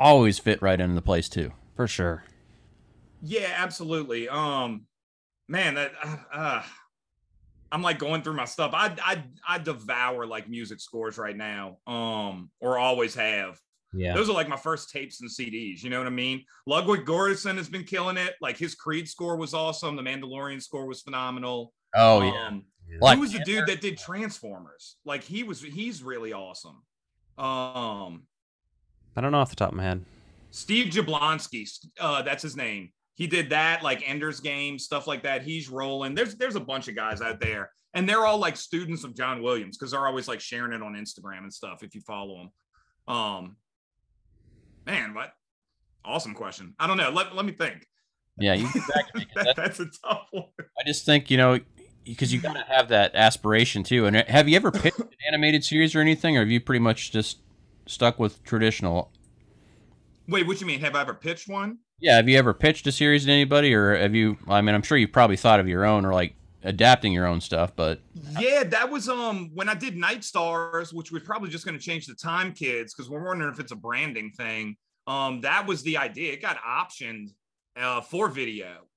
always 0.00 0.38
fit 0.38 0.62
right 0.62 0.80
into 0.80 0.94
the 0.94 1.02
place 1.02 1.28
too. 1.28 1.52
For 1.76 1.86
sure. 1.86 2.24
Yeah, 3.20 3.52
absolutely. 3.54 4.30
Um, 4.30 4.86
man, 5.46 5.74
that 5.74 5.92
uh, 6.02 6.16
uh, 6.32 6.62
I'm 7.70 7.82
like 7.82 7.98
going 7.98 8.22
through 8.22 8.36
my 8.36 8.46
stuff. 8.46 8.70
I 8.72 8.96
I 9.04 9.24
I 9.46 9.58
devour 9.58 10.26
like 10.26 10.48
music 10.48 10.80
scores 10.80 11.18
right 11.18 11.36
now. 11.36 11.76
Um, 11.86 12.50
or 12.60 12.78
always 12.78 13.14
have. 13.16 13.60
Yeah. 13.96 14.14
Those 14.14 14.28
are 14.28 14.34
like 14.34 14.48
my 14.48 14.56
first 14.56 14.90
tapes 14.90 15.20
and 15.20 15.30
CDs. 15.30 15.82
You 15.82 15.90
know 15.90 15.98
what 15.98 16.06
I 16.06 16.10
mean? 16.10 16.44
Ludwig 16.66 17.04
Göransson 17.04 17.56
has 17.56 17.68
been 17.68 17.84
killing 17.84 18.16
it. 18.16 18.34
Like 18.40 18.56
his 18.56 18.74
Creed 18.74 19.08
score 19.08 19.36
was 19.36 19.54
awesome. 19.54 19.96
The 19.96 20.02
Mandalorian 20.02 20.62
score 20.62 20.86
was 20.86 21.02
phenomenal. 21.02 21.72
Oh, 21.94 22.22
yeah. 22.22 22.46
Um, 22.46 22.64
Black 23.00 23.16
who 23.16 23.22
was 23.22 23.32
the 23.32 23.40
dude 23.40 23.66
that 23.66 23.80
did 23.80 23.98
Transformers? 23.98 24.96
Like 25.04 25.24
he 25.24 25.42
was. 25.42 25.60
He's 25.60 26.02
really 26.02 26.32
awesome. 26.32 26.82
Um, 27.38 28.22
I 29.16 29.20
don't 29.20 29.32
know 29.32 29.38
off 29.38 29.50
the 29.50 29.56
top 29.56 29.70
of 29.70 29.74
my 29.74 29.82
head. 29.82 30.04
Steve 30.50 30.92
Jablonsky, 30.92 31.68
uh, 32.00 32.22
that's 32.22 32.42
his 32.42 32.56
name. 32.56 32.90
He 33.14 33.26
did 33.26 33.50
that, 33.50 33.82
like 33.82 34.08
Ender's 34.08 34.40
Game, 34.40 34.78
stuff 34.78 35.06
like 35.06 35.22
that. 35.24 35.42
He's 35.42 35.68
rolling. 35.68 36.14
There's 36.14 36.34
there's 36.36 36.56
a 36.56 36.60
bunch 36.60 36.88
of 36.88 36.94
guys 36.94 37.20
out 37.20 37.40
there, 37.40 37.70
and 37.94 38.08
they're 38.08 38.26
all 38.26 38.38
like 38.38 38.56
students 38.56 39.04
of 39.04 39.16
John 39.16 39.42
Williams 39.42 39.76
because 39.76 39.90
they're 39.90 40.06
always 40.06 40.28
like 40.28 40.40
sharing 40.40 40.72
it 40.72 40.82
on 40.82 40.94
Instagram 40.94 41.38
and 41.38 41.52
stuff. 41.52 41.82
If 41.82 41.94
you 41.94 42.02
follow 42.02 42.36
them, 43.06 43.14
um, 43.14 43.56
man, 44.86 45.12
what 45.14 45.32
awesome 46.04 46.34
question. 46.34 46.74
I 46.78 46.86
don't 46.86 46.96
know. 46.96 47.10
Let 47.10 47.34
let 47.34 47.44
me 47.44 47.52
think. 47.52 47.86
Yeah, 48.38 48.54
you 48.54 48.70
get 48.72 48.82
back 48.94 49.12
to 49.12 49.18
me, 49.18 49.24
'cause 49.24 49.34
That- 49.34 49.44
that- 49.44 49.56
that's 49.56 49.80
a 49.80 49.86
tough 50.04 50.26
one. 50.30 50.44
I 50.58 50.84
just 50.86 51.04
think 51.06 51.30
you 51.30 51.36
know 51.36 51.58
because 52.04 52.32
you 52.32 52.40
gotta 52.40 52.64
have 52.68 52.88
that 52.88 53.14
aspiration 53.14 53.82
too. 53.82 54.06
And 54.06 54.16
have 54.16 54.48
you 54.48 54.56
ever 54.56 54.70
pitched 54.70 55.00
an 55.00 55.08
animated 55.26 55.64
series 55.64 55.94
or 55.94 56.00
anything, 56.00 56.36
or 56.36 56.40
have 56.40 56.50
you 56.50 56.60
pretty 56.60 56.80
much 56.80 57.10
just 57.12 57.38
stuck 57.86 58.18
with 58.18 58.42
traditional? 58.44 59.12
Wait, 60.28 60.46
what 60.46 60.60
you 60.60 60.66
mean? 60.66 60.80
Have 60.80 60.94
I 60.94 61.02
ever 61.02 61.14
pitched 61.14 61.48
one? 61.48 61.78
Yeah, 61.98 62.16
have 62.16 62.28
you 62.28 62.36
ever 62.38 62.52
pitched 62.52 62.86
a 62.86 62.92
series 62.92 63.24
to 63.24 63.30
anybody, 63.32 63.72
or 63.74 63.96
have 63.96 64.14
you? 64.14 64.36
I 64.48 64.60
mean, 64.60 64.74
I'm 64.74 64.82
sure 64.82 64.98
you've 64.98 65.12
probably 65.12 65.36
thought 65.36 65.60
of 65.60 65.68
your 65.68 65.84
own 65.84 66.04
or 66.04 66.12
like 66.12 66.34
adapting 66.66 67.12
your 67.12 67.26
own 67.26 67.40
stuff, 67.40 67.74
but 67.74 68.00
Yeah, 68.38 68.64
that 68.64 68.90
was 68.90 69.08
um 69.08 69.50
when 69.54 69.68
I 69.68 69.74
did 69.74 69.96
Night 69.96 70.24
Stars, 70.24 70.92
which 70.92 71.10
we're 71.10 71.20
probably 71.20 71.48
just 71.48 71.64
going 71.64 71.78
to 71.78 71.82
change 71.82 72.06
the 72.06 72.14
time 72.14 72.52
kids 72.52 72.92
because 72.92 73.08
we're 73.08 73.24
wondering 73.24 73.50
if 73.50 73.60
it's 73.60 73.72
a 73.72 73.76
branding 73.76 74.32
thing. 74.36 74.76
Um, 75.06 75.40
that 75.42 75.66
was 75.66 75.82
the 75.82 75.96
idea. 75.96 76.32
It 76.32 76.42
got 76.42 76.58
optioned 76.58 77.28
uh, 77.76 78.00
for 78.00 78.28
video, 78.28 78.88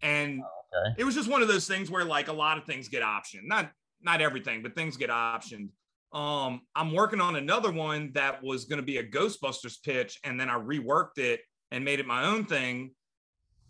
and 0.00 0.40
okay. 0.40 0.94
it 0.98 1.04
was 1.04 1.14
just 1.14 1.28
one 1.28 1.42
of 1.42 1.48
those 1.48 1.66
things 1.66 1.90
where 1.90 2.04
like 2.04 2.28
a 2.28 2.32
lot 2.32 2.56
of 2.56 2.64
things 2.64 2.88
get 2.88 3.02
optioned. 3.02 3.44
Not 3.44 3.70
not 4.00 4.20
everything, 4.20 4.62
but 4.62 4.74
things 4.74 4.96
get 4.96 5.10
optioned. 5.10 5.70
Um, 6.12 6.62
I'm 6.74 6.92
working 6.92 7.20
on 7.20 7.36
another 7.36 7.72
one 7.72 8.12
that 8.14 8.42
was 8.42 8.64
going 8.64 8.78
to 8.78 8.86
be 8.86 8.98
a 8.98 9.04
Ghostbusters 9.04 9.82
pitch, 9.82 10.18
and 10.22 10.38
then 10.38 10.48
I 10.48 10.54
reworked 10.54 11.18
it 11.18 11.40
and 11.72 11.84
made 11.84 11.98
it 11.98 12.06
my 12.06 12.24
own 12.24 12.44
thing. 12.44 12.92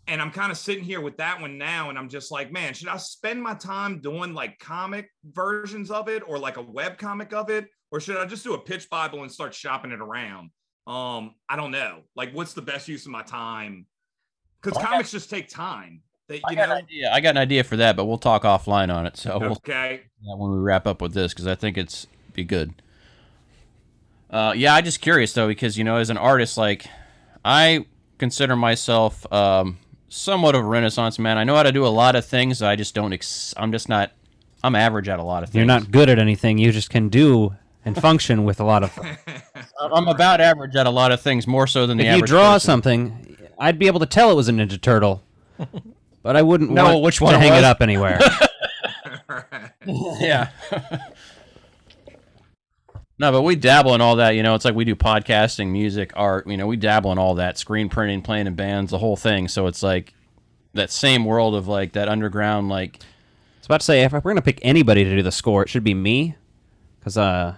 And 0.07 0.21
I'm 0.21 0.31
kind 0.31 0.51
of 0.51 0.57
sitting 0.57 0.83
here 0.83 1.01
with 1.01 1.17
that 1.17 1.41
one 1.41 1.57
now, 1.57 1.89
and 1.89 1.97
I'm 1.97 2.07
just 2.07 2.31
like, 2.31 2.51
man, 2.51 2.73
should 2.73 2.87
I 2.87 2.97
spend 2.97 3.43
my 3.43 3.53
time 3.53 3.99
doing 3.99 4.33
like 4.33 4.57
comic 4.59 5.09
versions 5.25 5.91
of 5.91 6.07
it 6.07 6.23
or 6.25 6.39
like 6.39 6.57
a 6.57 6.61
web 6.61 6.97
comic 6.97 7.33
of 7.33 7.49
it, 7.49 7.67
or 7.91 7.99
should 7.99 8.17
I 8.17 8.25
just 8.25 8.43
do 8.43 8.53
a 8.53 8.59
pitch 8.59 8.89
Bible 8.89 9.23
and 9.23 9.31
start 9.31 9.53
shopping 9.53 9.91
it 9.91 9.99
around? 9.99 10.51
Um, 10.85 11.35
I 11.49 11.57
don't 11.57 11.71
know. 11.71 12.03
Like, 12.15 12.31
what's 12.31 12.53
the 12.53 12.61
best 12.61 12.87
use 12.87 13.05
of 13.05 13.11
my 13.11 13.23
time? 13.23 13.85
Because 14.61 14.75
Well, 14.75 14.81
I 14.81 14.85
got- 14.85 14.91
comics 14.93 15.11
just 15.11 15.29
take 15.29 15.49
time. 15.49 16.01
They, 16.27 16.41
I 16.45 16.55
got 16.55 16.69
know, 16.69 16.75
an 16.75 16.83
idea. 16.83 17.11
I 17.11 17.21
got 17.21 17.29
an 17.31 17.37
idea 17.37 17.63
for 17.63 17.77
that, 17.77 17.95
but 17.95 18.05
we'll 18.05 18.17
talk 18.17 18.43
offline 18.43 18.93
on 18.93 19.05
it. 19.05 19.15
So 19.15 19.39
we'll 19.39 19.51
okay. 19.53 20.01
when 20.21 20.51
we 20.51 20.57
wrap 20.57 20.85
up 20.85 21.01
with 21.01 21.13
this 21.13 21.33
because 21.33 21.47
I 21.47 21.55
think 21.55 21.77
it's 21.77 22.05
be 22.33 22.43
good. 22.43 22.73
Uh, 24.29 24.53
yeah, 24.55 24.75
I'm 24.75 24.83
just 24.83 24.99
curious 24.99 25.31
though 25.33 25.47
because 25.47 25.77
you 25.77 25.85
know 25.85 25.95
as 25.95 26.09
an 26.09 26.17
artist, 26.17 26.57
like 26.57 26.85
I 27.45 27.85
consider 28.17 28.57
myself 28.57 29.31
um, 29.31 29.77
somewhat 30.09 30.55
of 30.55 30.61
a 30.61 30.67
renaissance 30.67 31.19
man. 31.19 31.37
I 31.37 31.43
know 31.43 31.55
how 31.55 31.63
to 31.63 31.71
do 31.71 31.85
a 31.85 31.89
lot 31.89 32.15
of 32.15 32.25
things. 32.25 32.61
I 32.61 32.75
just 32.75 32.93
don't. 32.95 33.13
Ex- 33.13 33.53
I'm 33.57 33.71
just 33.71 33.89
not. 33.89 34.11
I'm 34.63 34.75
average 34.75 35.07
at 35.07 35.19
a 35.19 35.23
lot 35.23 35.43
of 35.43 35.49
things. 35.49 35.55
You're 35.57 35.65
not 35.65 35.91
good 35.91 36.09
at 36.09 36.19
anything. 36.19 36.57
You 36.57 36.71
just 36.71 36.89
can 36.89 37.09
do 37.09 37.55
and 37.85 37.95
function 37.99 38.43
with 38.43 38.59
a 38.59 38.63
lot 38.63 38.83
of. 38.83 38.97
I'm 39.81 40.07
about 40.07 40.41
average 40.41 40.75
at 40.75 40.87
a 40.87 40.89
lot 40.89 41.11
of 41.11 41.21
things, 41.21 41.47
more 41.47 41.67
so 41.67 41.85
than 41.87 41.97
the 41.97 42.05
if 42.05 42.17
you 42.17 42.21
draw 42.23 42.53
person. 42.53 42.65
something, 42.65 43.37
I'd 43.59 43.79
be 43.79 43.87
able 43.87 43.99
to 44.01 44.05
tell 44.05 44.31
it 44.31 44.35
was 44.35 44.49
a 44.49 44.51
Ninja 44.51 44.81
Turtle, 44.81 45.23
but 46.23 46.35
I 46.35 46.41
wouldn't 46.41 46.71
Know 46.71 46.97
which 46.99 47.21
one 47.21 47.33
to 47.33 47.39
hang 47.39 47.51
was. 47.51 47.59
it 47.59 47.63
up 47.63 47.81
anywhere. 47.81 48.19
yeah. 50.19 50.49
No, 53.19 53.31
but 53.31 53.41
we 53.41 53.55
dabble 53.55 53.95
in 53.95 54.01
all 54.01 54.17
that. 54.17 54.31
You 54.31 54.43
know, 54.43 54.55
it's 54.55 54.65
like 54.65 54.75
we 54.75 54.85
do 54.85 54.95
podcasting, 54.95 55.69
music, 55.69 56.11
art. 56.15 56.47
You 56.47 56.57
know, 56.57 56.67
we 56.67 56.77
dabble 56.77 57.11
in 57.11 57.17
all 57.17 57.35
that, 57.35 57.57
screen 57.57 57.89
printing, 57.89 58.21
playing 58.21 58.47
in 58.47 58.55
bands, 58.55 58.91
the 58.91 58.97
whole 58.99 59.15
thing. 59.15 59.47
So 59.47 59.67
it's 59.67 59.81
like 59.83 60.13
that 60.73 60.91
same 60.91 61.25
world 61.25 61.55
of 61.55 61.67
like 61.67 61.93
that 61.93 62.07
underground, 62.07 62.69
like. 62.69 62.99
I 63.01 63.59
was 63.59 63.65
about 63.65 63.79
to 63.81 63.85
say, 63.85 64.03
if 64.03 64.13
we're 64.13 64.21
gonna 64.21 64.41
pick 64.41 64.59
anybody 64.61 65.03
to 65.03 65.15
do 65.15 65.21
the 65.23 65.31
score, 65.31 65.63
it 65.63 65.69
should 65.69 65.83
be 65.83 65.93
me, 65.93 66.35
because 66.99 67.17
uh, 67.17 67.55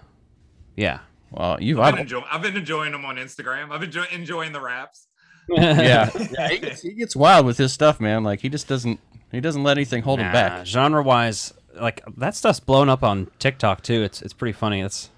yeah. 0.75 0.99
Well, 1.31 1.61
you've 1.61 1.79
I've 1.79 1.93
been, 1.93 2.01
enjoy- 2.01 2.23
I've 2.31 2.41
been 2.41 2.57
enjoying 2.57 2.91
them 2.91 3.05
on 3.05 3.17
Instagram. 3.17 3.71
I've 3.71 3.81
been 3.81 3.89
enjoy- 3.89 4.07
enjoying 4.11 4.51
the 4.51 4.61
raps. 4.61 5.07
yeah, 5.49 6.09
yeah 6.31 6.47
he, 6.49 6.57
gets, 6.59 6.81
he 6.81 6.93
gets 6.93 7.15
wild 7.15 7.45
with 7.45 7.57
his 7.57 7.73
stuff, 7.73 7.99
man. 7.99 8.23
Like 8.23 8.39
he 8.41 8.49
just 8.49 8.67
doesn't, 8.67 8.99
he 9.31 9.41
doesn't 9.41 9.63
let 9.63 9.77
anything 9.77 10.03
hold 10.03 10.19
him 10.19 10.31
back. 10.31 10.65
Genre 10.65 11.01
wise, 11.03 11.53
like 11.79 12.01
that 12.17 12.35
stuff's 12.35 12.59
blown 12.59 12.89
up 12.89 13.03
on 13.03 13.29
TikTok 13.39 13.81
too. 13.83 14.01
It's 14.03 14.21
it's 14.21 14.33
pretty 14.33 14.53
funny. 14.53 14.81
It's 14.81 15.09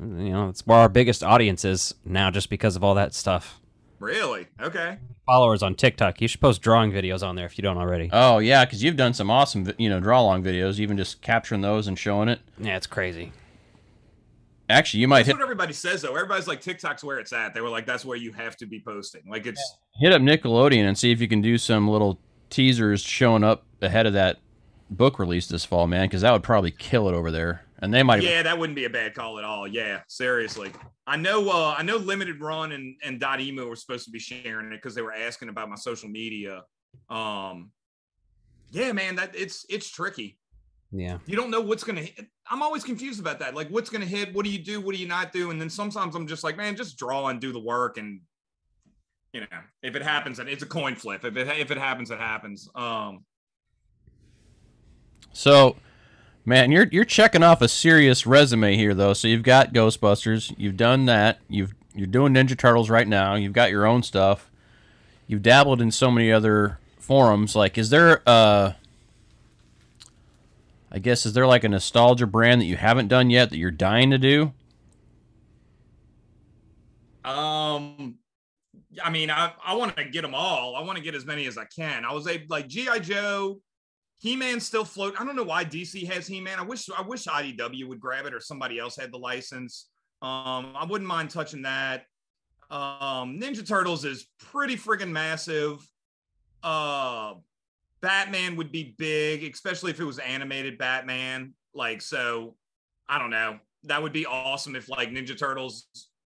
you 0.00 0.30
know 0.30 0.48
it's 0.48 0.66
where 0.66 0.78
our 0.78 0.88
biggest 0.88 1.22
audience 1.22 1.64
is 1.64 1.94
now, 2.04 2.30
just 2.30 2.50
because 2.50 2.76
of 2.76 2.84
all 2.84 2.94
that 2.94 3.14
stuff. 3.14 3.60
Really? 3.98 4.46
Okay. 4.60 4.98
Followers 5.26 5.62
on 5.62 5.74
TikTok. 5.74 6.20
You 6.20 6.28
should 6.28 6.40
post 6.40 6.62
drawing 6.62 6.92
videos 6.92 7.26
on 7.26 7.34
there 7.34 7.46
if 7.46 7.58
you 7.58 7.62
don't 7.62 7.78
already. 7.78 8.08
Oh 8.12 8.38
yeah, 8.38 8.64
because 8.64 8.82
you've 8.82 8.96
done 8.96 9.12
some 9.12 9.30
awesome, 9.30 9.72
you 9.76 9.88
know, 9.88 10.00
draw 10.00 10.22
along 10.22 10.44
videos, 10.44 10.78
even 10.78 10.96
just 10.96 11.20
capturing 11.20 11.60
those 11.60 11.86
and 11.86 11.98
showing 11.98 12.28
it. 12.28 12.40
Yeah, 12.58 12.76
it's 12.76 12.86
crazy. 12.86 13.32
Actually, 14.70 15.00
you 15.00 15.08
might 15.08 15.20
That's 15.20 15.28
hit 15.28 15.36
what 15.36 15.42
everybody 15.42 15.72
says 15.72 16.02
though. 16.02 16.14
Everybody's 16.14 16.46
like 16.46 16.60
TikTok's 16.60 17.02
where 17.02 17.18
it's 17.18 17.32
at. 17.32 17.54
They 17.54 17.60
were 17.60 17.70
like, 17.70 17.86
that's 17.86 18.04
where 18.04 18.18
you 18.18 18.32
have 18.32 18.56
to 18.58 18.66
be 18.66 18.80
posting. 18.80 19.22
Like 19.28 19.46
it's 19.46 19.76
hit 19.98 20.12
up 20.12 20.22
Nickelodeon 20.22 20.86
and 20.86 20.96
see 20.96 21.10
if 21.10 21.20
you 21.20 21.28
can 21.28 21.40
do 21.40 21.58
some 21.58 21.88
little 21.88 22.20
teasers 22.50 23.02
showing 23.02 23.42
up 23.42 23.64
ahead 23.82 24.06
of 24.06 24.12
that 24.12 24.38
book 24.90 25.18
release 25.18 25.46
this 25.46 25.64
fall, 25.64 25.86
man, 25.86 26.06
because 26.06 26.22
that 26.22 26.32
would 26.32 26.42
probably 26.42 26.70
kill 26.70 27.08
it 27.08 27.14
over 27.14 27.30
there. 27.30 27.64
And 27.80 27.94
they 27.94 28.02
might. 28.02 28.22
yeah, 28.22 28.42
that 28.42 28.58
wouldn't 28.58 28.74
be 28.74 28.86
a 28.86 28.90
bad 28.90 29.14
call 29.14 29.38
at 29.38 29.44
all. 29.44 29.68
Yeah, 29.68 30.00
seriously. 30.08 30.72
I 31.06 31.16
know. 31.16 31.48
Uh, 31.48 31.74
I 31.78 31.82
know. 31.82 31.96
Limited 31.96 32.40
Run 32.40 32.72
and 32.72 32.96
and 33.04 33.20
Dotemu 33.20 33.68
were 33.68 33.76
supposed 33.76 34.04
to 34.06 34.10
be 34.10 34.18
sharing 34.18 34.66
it 34.72 34.76
because 34.76 34.94
they 34.94 35.02
were 35.02 35.12
asking 35.12 35.48
about 35.48 35.68
my 35.68 35.76
social 35.76 36.08
media. 36.08 36.64
Um, 37.08 37.70
yeah, 38.70 38.90
man, 38.92 39.14
that 39.16 39.34
it's 39.36 39.64
it's 39.70 39.88
tricky. 39.90 40.38
Yeah. 40.90 41.18
You 41.26 41.36
don't 41.36 41.50
know 41.50 41.60
what's 41.60 41.84
gonna 41.84 42.02
hit. 42.02 42.26
I'm 42.50 42.62
always 42.62 42.82
confused 42.82 43.20
about 43.20 43.38
that. 43.40 43.54
Like, 43.54 43.68
what's 43.68 43.90
gonna 43.90 44.06
hit? 44.06 44.34
What 44.34 44.44
do 44.44 44.50
you 44.50 44.58
do? 44.58 44.80
What 44.80 44.94
do 44.94 45.00
you 45.00 45.06
not 45.06 45.32
do? 45.32 45.50
And 45.50 45.60
then 45.60 45.70
sometimes 45.70 46.16
I'm 46.16 46.26
just 46.26 46.42
like, 46.42 46.56
man, 46.56 46.74
just 46.76 46.98
draw 46.98 47.28
and 47.28 47.40
do 47.40 47.52
the 47.52 47.60
work. 47.60 47.96
And 47.98 48.20
you 49.32 49.42
know, 49.42 49.46
if 49.82 49.94
it 49.94 50.02
happens, 50.02 50.38
and 50.40 50.48
it's 50.48 50.62
a 50.62 50.66
coin 50.66 50.96
flip. 50.96 51.24
If 51.24 51.36
it 51.36 51.46
if 51.46 51.70
it 51.70 51.78
happens, 51.78 52.10
it 52.10 52.18
happens. 52.18 52.68
Um, 52.74 53.24
So, 55.32 55.76
man, 56.48 56.72
you're 56.72 56.86
you're 56.90 57.04
checking 57.04 57.42
off 57.42 57.60
a 57.60 57.68
serious 57.68 58.26
resume 58.26 58.74
here, 58.74 58.94
though. 58.94 59.12
So 59.12 59.28
you've 59.28 59.42
got 59.42 59.74
Ghostbusters, 59.74 60.52
you've 60.56 60.76
done 60.76 61.04
that, 61.04 61.38
you've 61.48 61.74
you're 61.94 62.06
doing 62.06 62.32
Ninja 62.32 62.56
Turtles 62.58 62.88
right 62.88 63.06
now, 63.06 63.34
you've 63.34 63.52
got 63.52 63.70
your 63.70 63.86
own 63.86 64.02
stuff, 64.02 64.50
you've 65.26 65.42
dabbled 65.42 65.82
in 65.82 65.90
so 65.90 66.10
many 66.10 66.32
other 66.32 66.78
forums. 66.98 67.54
Like, 67.54 67.76
is 67.76 67.90
there 67.90 68.22
uh, 68.26 68.72
I 70.90 70.98
guess 70.98 71.26
is 71.26 71.34
there 71.34 71.46
like 71.46 71.64
a 71.64 71.68
nostalgia 71.68 72.26
brand 72.26 72.62
that 72.62 72.66
you 72.66 72.76
haven't 72.76 73.08
done 73.08 73.28
yet 73.28 73.50
that 73.50 73.58
you're 73.58 73.70
dying 73.70 74.10
to 74.10 74.18
do? 74.18 74.52
Um, 77.24 78.16
I 79.04 79.10
mean, 79.10 79.30
I, 79.30 79.52
I 79.62 79.74
want 79.74 79.94
to 79.98 80.04
get 80.04 80.22
them 80.22 80.34
all. 80.34 80.76
I 80.76 80.82
want 80.82 80.96
to 80.96 81.04
get 81.04 81.14
as 81.14 81.26
many 81.26 81.46
as 81.46 81.58
I 81.58 81.66
can. 81.66 82.06
I 82.06 82.14
was 82.14 82.26
able, 82.26 82.46
like 82.48 82.68
GI 82.68 83.00
Joe, 83.00 83.60
He 84.18 84.34
Man 84.34 84.58
still 84.60 84.84
float. 84.84 85.14
I 85.18 85.24
don't 85.24 85.36
know 85.36 85.44
why 85.44 85.64
DC 85.64 86.06
has 86.12 86.26
He 86.26 86.40
Man. 86.40 86.58
I 86.58 86.62
wish 86.62 86.88
I 86.90 87.02
wish 87.02 87.24
IDW 87.26 87.88
would 87.88 88.00
grab 88.00 88.26
it 88.26 88.34
or 88.34 88.40
somebody 88.40 88.78
else 88.78 88.96
had 88.96 89.12
the 89.12 89.18
license. 89.18 89.88
Um, 90.20 90.74
I 90.76 90.84
wouldn't 90.88 91.08
mind 91.08 91.30
touching 91.30 91.62
that. 91.62 92.04
Um, 92.70 93.38
Ninja 93.40 93.66
Turtles 93.66 94.04
is 94.04 94.26
pretty 94.40 94.76
friggin' 94.76 95.10
massive. 95.10 95.80
Uh, 96.62 97.34
Batman 98.00 98.56
would 98.56 98.72
be 98.72 98.94
big, 98.98 99.44
especially 99.44 99.92
if 99.92 100.00
it 100.00 100.04
was 100.04 100.18
animated 100.18 100.78
Batman. 100.78 101.54
Like, 101.72 102.02
so 102.02 102.56
I 103.08 103.18
don't 103.18 103.30
know. 103.30 103.58
That 103.84 104.02
would 104.02 104.12
be 104.12 104.26
awesome 104.26 104.74
if 104.74 104.88
like 104.88 105.10
Ninja 105.10 105.38
Turtles, 105.38 105.86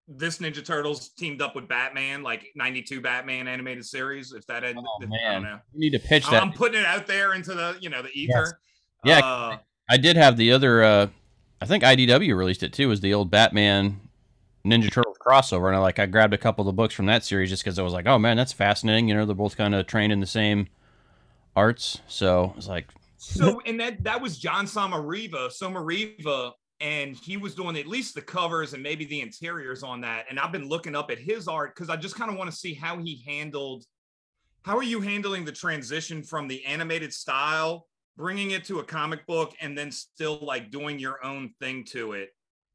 this 0.08 0.38
Ninja 0.38 0.64
Turtles 0.64 1.10
teamed 1.10 1.42
up 1.42 1.54
with 1.54 1.68
Batman, 1.68 2.22
like 2.22 2.46
92 2.56 3.00
Batman 3.02 3.46
animated 3.46 3.84
series. 3.84 4.32
If 4.32 4.46
that 4.46 4.62
had, 4.62 4.76
Oh 4.76 4.82
if- 5.02 5.08
I 5.10 5.32
don't 5.32 5.42
man, 5.42 5.42
know. 5.42 5.58
you 5.74 5.80
need 5.80 5.98
to 5.98 5.98
pitch 5.98 6.28
that. 6.30 6.42
I'm 6.42 6.52
putting 6.52 6.80
it 6.80 6.86
out 6.86 7.06
there 7.06 7.34
into 7.34 7.54
the, 7.54 7.76
you 7.80 7.90
know, 7.90 8.02
the 8.02 8.10
ether. 8.12 8.58
Yeah, 9.04 9.18
Uh, 9.24 9.58
I 9.90 9.96
did 9.98 10.16
have 10.16 10.36
the 10.36 10.52
other. 10.52 10.82
Uh, 10.82 11.06
I 11.60 11.66
think 11.66 11.84
IDW 11.84 12.36
released 12.36 12.62
it 12.62 12.72
too. 12.72 12.88
Was 12.88 13.00
the 13.00 13.12
old 13.14 13.30
Batman 13.30 14.00
Ninja 14.66 14.90
Turtles 14.90 15.16
crossover, 15.18 15.66
and 15.68 15.76
I 15.76 15.78
like 15.78 15.98
I 15.98 16.06
grabbed 16.06 16.34
a 16.34 16.38
couple 16.38 16.62
of 16.62 16.66
the 16.66 16.72
books 16.72 16.94
from 16.94 17.06
that 17.06 17.24
series 17.24 17.48
just 17.50 17.62
because 17.62 17.78
I 17.78 17.82
was 17.82 17.92
like, 17.92 18.06
oh 18.06 18.18
man, 18.18 18.36
that's 18.36 18.52
fascinating. 18.52 19.08
You 19.08 19.14
know, 19.14 19.24
they're 19.26 19.34
both 19.34 19.56
kind 19.56 19.74
of 19.74 19.86
trained 19.86 20.12
in 20.12 20.20
the 20.20 20.26
same 20.26 20.68
arts, 21.56 22.00
so 22.08 22.54
it's 22.56 22.66
like, 22.68 22.86
So 23.18 23.60
and 23.66 23.78
that 23.80 24.02
that 24.04 24.20
was 24.20 24.38
Jon 24.38 24.66
Sommariva, 24.66 25.50
Sommariva, 25.50 26.52
and 26.80 27.16
he 27.16 27.36
was 27.36 27.54
doing 27.54 27.76
at 27.76 27.86
least 27.86 28.14
the 28.14 28.22
covers 28.22 28.72
and 28.72 28.82
maybe 28.82 29.04
the 29.04 29.20
interiors 29.20 29.82
on 29.82 30.00
that. 30.02 30.26
And 30.30 30.38
I've 30.38 30.52
been 30.52 30.68
looking 30.68 30.94
up 30.94 31.10
at 31.10 31.18
his 31.18 31.48
art 31.48 31.74
because 31.74 31.90
I 31.90 31.96
just 31.96 32.14
kind 32.14 32.30
of 32.30 32.36
want 32.36 32.50
to 32.50 32.56
see 32.56 32.74
how 32.74 32.98
he 32.98 33.22
handled. 33.26 33.84
How 34.62 34.76
are 34.76 34.84
you 34.84 35.00
handling 35.00 35.44
the 35.44 35.52
transition 35.52 36.22
from 36.22 36.46
the 36.46 36.64
animated 36.64 37.12
style, 37.12 37.86
bringing 38.16 38.52
it 38.52 38.64
to 38.66 38.78
a 38.78 38.84
comic 38.84 39.26
book, 39.26 39.54
and 39.60 39.76
then 39.76 39.90
still 39.90 40.38
like 40.40 40.70
doing 40.70 40.98
your 40.98 41.24
own 41.24 41.50
thing 41.60 41.84
to 41.90 42.12
it? 42.12 42.30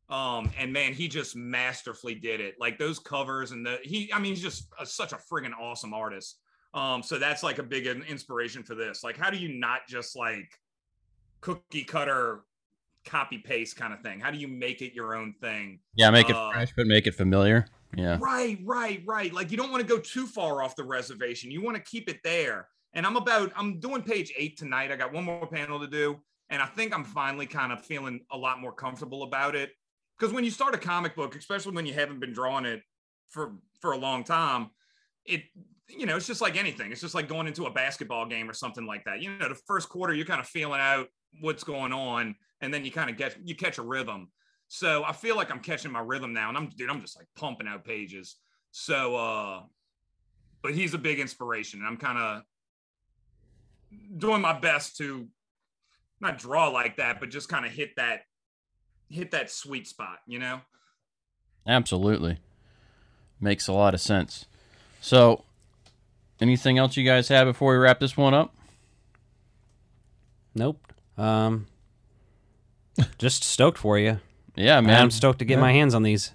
Um, 0.09 0.51
and 0.59 0.73
man, 0.73 0.93
he 0.93 1.07
just 1.07 1.35
masterfully 1.35 2.15
did 2.15 2.41
it. 2.41 2.55
Like 2.59 2.77
those 2.77 2.99
covers 2.99 3.51
and 3.51 3.65
the 3.65 3.79
he, 3.83 4.11
I 4.13 4.19
mean, 4.19 4.33
he's 4.33 4.43
just 4.43 4.67
a, 4.79 4.85
such 4.85 5.13
a 5.13 5.17
friggin' 5.31 5.57
awesome 5.57 5.93
artist. 5.93 6.39
Um, 6.73 7.03
so 7.03 7.17
that's 7.19 7.43
like 7.43 7.59
a 7.59 7.63
big 7.63 7.85
inspiration 7.85 8.63
for 8.63 8.75
this. 8.75 9.03
Like, 9.03 9.17
how 9.17 9.29
do 9.29 9.37
you 9.37 9.59
not 9.59 9.81
just 9.87 10.17
like 10.17 10.49
cookie 11.39 11.83
cutter 11.83 12.41
copy 13.05 13.37
paste 13.37 13.75
kind 13.75 13.93
of 13.93 14.01
thing? 14.01 14.19
How 14.19 14.31
do 14.31 14.37
you 14.37 14.47
make 14.47 14.81
it 14.81 14.93
your 14.93 15.15
own 15.15 15.33
thing? 15.41 15.79
yeah, 15.95 16.09
make 16.09 16.29
it 16.29 16.35
Uh, 16.35 16.51
fresh, 16.51 16.73
but 16.75 16.87
make 16.87 17.07
it 17.07 17.15
familiar. 17.15 17.67
Yeah, 17.95 18.17
Right, 18.19 18.59
right, 18.63 19.03
right. 19.05 19.31
Like 19.31 19.51
you 19.51 19.57
don't 19.57 19.69
want 19.71 19.81
to 19.81 19.87
go 19.87 19.99
too 19.99 20.25
far 20.25 20.63
off 20.63 20.75
the 20.75 20.83
reservation. 20.83 21.51
You 21.51 21.61
want 21.61 21.77
to 21.77 21.83
keep 21.83 22.09
it 22.09 22.19
there. 22.23 22.67
And 22.93 23.05
I'm 23.05 23.15
about 23.17 23.51
I'm 23.55 23.79
doing 23.79 24.01
page 24.01 24.33
8 24.35 24.57
tonight. 24.57 24.91
I 24.91 24.95
got 24.95 25.13
one 25.13 25.23
more 25.23 25.47
panel 25.47 25.79
to 25.79 25.87
do 25.87 26.19
and 26.49 26.61
I 26.61 26.65
think 26.65 26.93
I'm 26.93 27.03
finally 27.03 27.45
kind 27.45 27.71
of 27.71 27.85
feeling 27.85 28.25
a 28.31 28.37
lot 28.37 28.59
more 28.59 28.73
comfortable 28.73 29.23
about 29.23 29.55
it. 29.55 29.71
Cuz 30.19 30.31
when 30.33 30.43
you 30.43 30.51
start 30.51 30.73
a 30.73 30.77
comic 30.77 31.15
book, 31.15 31.35
especially 31.35 31.73
when 31.73 31.85
you 31.85 31.93
haven't 31.93 32.19
been 32.19 32.33
drawing 32.33 32.65
it 32.65 32.81
for 33.29 33.57
for 33.79 33.91
a 33.91 33.97
long 33.97 34.23
time, 34.23 34.71
it 35.25 35.43
you 35.89 36.05
know, 36.05 36.15
it's 36.15 36.27
just 36.27 36.41
like 36.41 36.55
anything. 36.55 36.91
It's 36.91 37.01
just 37.01 37.13
like 37.13 37.27
going 37.27 37.45
into 37.45 37.65
a 37.65 37.71
basketball 37.71 38.25
game 38.25 38.49
or 38.49 38.53
something 38.53 38.85
like 38.85 39.03
that. 39.05 39.21
You 39.21 39.37
know, 39.37 39.49
the 39.49 39.55
first 39.67 39.89
quarter 39.89 40.13
you're 40.13 40.25
kind 40.25 40.39
of 40.41 40.47
feeling 40.47 40.79
out 40.79 41.09
what's 41.41 41.63
going 41.63 41.93
on 41.93 42.35
and 42.63 42.73
then 42.73 42.85
you 42.85 42.91
kind 42.91 43.09
of 43.09 43.17
get 43.17 43.35
you 43.43 43.55
catch 43.55 43.77
a 43.77 43.81
rhythm. 43.81 44.29
So 44.69 45.03
I 45.03 45.11
feel 45.11 45.35
like 45.35 45.51
I'm 45.51 45.59
catching 45.59 45.91
my 45.91 45.99
rhythm 45.99 46.33
now, 46.33 46.47
and 46.47 46.57
I'm 46.57 46.69
dude, 46.69 46.89
I'm 46.89 47.01
just 47.01 47.17
like 47.17 47.27
pumping 47.35 47.67
out 47.67 47.83
pages. 47.83 48.37
So, 48.71 49.15
uh, 49.15 49.61
but 50.63 50.73
he's 50.73 50.93
a 50.93 50.97
big 50.97 51.19
inspiration, 51.19 51.81
and 51.81 51.87
I'm 51.87 51.97
kind 51.97 52.17
of 52.17 52.41
doing 54.17 54.41
my 54.41 54.57
best 54.57 54.97
to 54.97 55.27
not 56.21 56.39
draw 56.39 56.69
like 56.69 56.97
that, 56.97 57.19
but 57.19 57.29
just 57.29 57.49
kind 57.49 57.65
of 57.65 57.71
hit 57.71 57.97
that 57.97 58.21
hit 59.09 59.31
that 59.31 59.51
sweet 59.51 59.85
spot, 59.85 60.19
you 60.25 60.39
know. 60.39 60.61
absolutely, 61.67 62.37
makes 63.41 63.67
a 63.67 63.73
lot 63.73 63.93
of 63.93 63.99
sense. 63.99 64.45
So, 65.01 65.43
anything 66.39 66.77
else 66.77 66.95
you 66.95 67.03
guys 67.03 67.27
have 67.27 67.45
before 67.45 67.73
we 67.73 67.77
wrap 67.77 67.99
this 67.99 68.15
one 68.15 68.33
up? 68.33 68.55
Nope. 70.55 70.92
Um, 71.17 71.67
just 73.17 73.43
stoked 73.43 73.77
for 73.77 73.97
you. 73.99 74.19
Yeah, 74.55 74.81
man. 74.81 75.01
I'm 75.01 75.11
stoked 75.11 75.39
to 75.39 75.45
get 75.45 75.55
Yeah. 75.55 75.61
my 75.61 75.71
hands 75.71 75.93
on 75.95 76.03
these. 76.03 76.31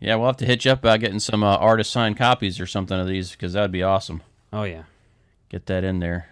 Yeah, 0.00 0.16
we'll 0.16 0.26
have 0.26 0.36
to 0.38 0.46
hit 0.46 0.64
you 0.64 0.72
up 0.72 0.80
about 0.80 1.00
getting 1.00 1.20
some 1.20 1.42
uh, 1.42 1.56
artist 1.56 1.90
signed 1.90 2.16
copies 2.16 2.60
or 2.60 2.66
something 2.66 2.98
of 2.98 3.06
these 3.06 3.30
because 3.32 3.54
that'd 3.54 3.72
be 3.72 3.82
awesome. 3.82 4.22
Oh 4.52 4.64
yeah, 4.64 4.84
get 5.48 5.66
that 5.66 5.84
in 5.84 6.00
there. 6.00 6.28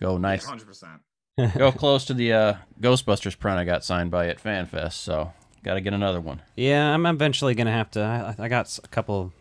Go 0.00 0.18
nice. 0.18 0.44
Hundred 0.44 0.66
percent. 0.66 1.00
Go 1.56 1.70
close 1.70 2.04
to 2.06 2.14
the 2.14 2.32
uh, 2.32 2.54
Ghostbusters 2.80 3.38
print 3.38 3.58
I 3.58 3.64
got 3.64 3.84
signed 3.84 4.10
by 4.10 4.28
at 4.28 4.42
FanFest, 4.42 4.92
so 4.94 5.32
got 5.62 5.74
to 5.74 5.80
get 5.82 5.92
another 5.92 6.20
one. 6.20 6.40
Yeah, 6.56 6.92
I'm 6.94 7.04
eventually 7.06 7.54
gonna 7.54 7.72
have 7.72 7.90
to. 7.92 8.00
I, 8.00 8.44
I 8.44 8.48
got 8.48 8.78
a 8.82 8.88
couple. 8.88 9.32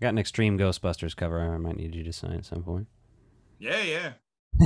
I 0.00 0.02
Got 0.04 0.08
an 0.10 0.18
Extreme 0.18 0.58
Ghostbusters 0.58 1.16
cover. 1.16 1.40
I 1.40 1.56
might 1.56 1.76
need 1.76 1.94
you 1.94 2.04
to 2.04 2.12
sign 2.12 2.34
at 2.34 2.44
some 2.44 2.62
point. 2.62 2.86
Yeah, 3.58 3.82
yeah. 3.82 4.12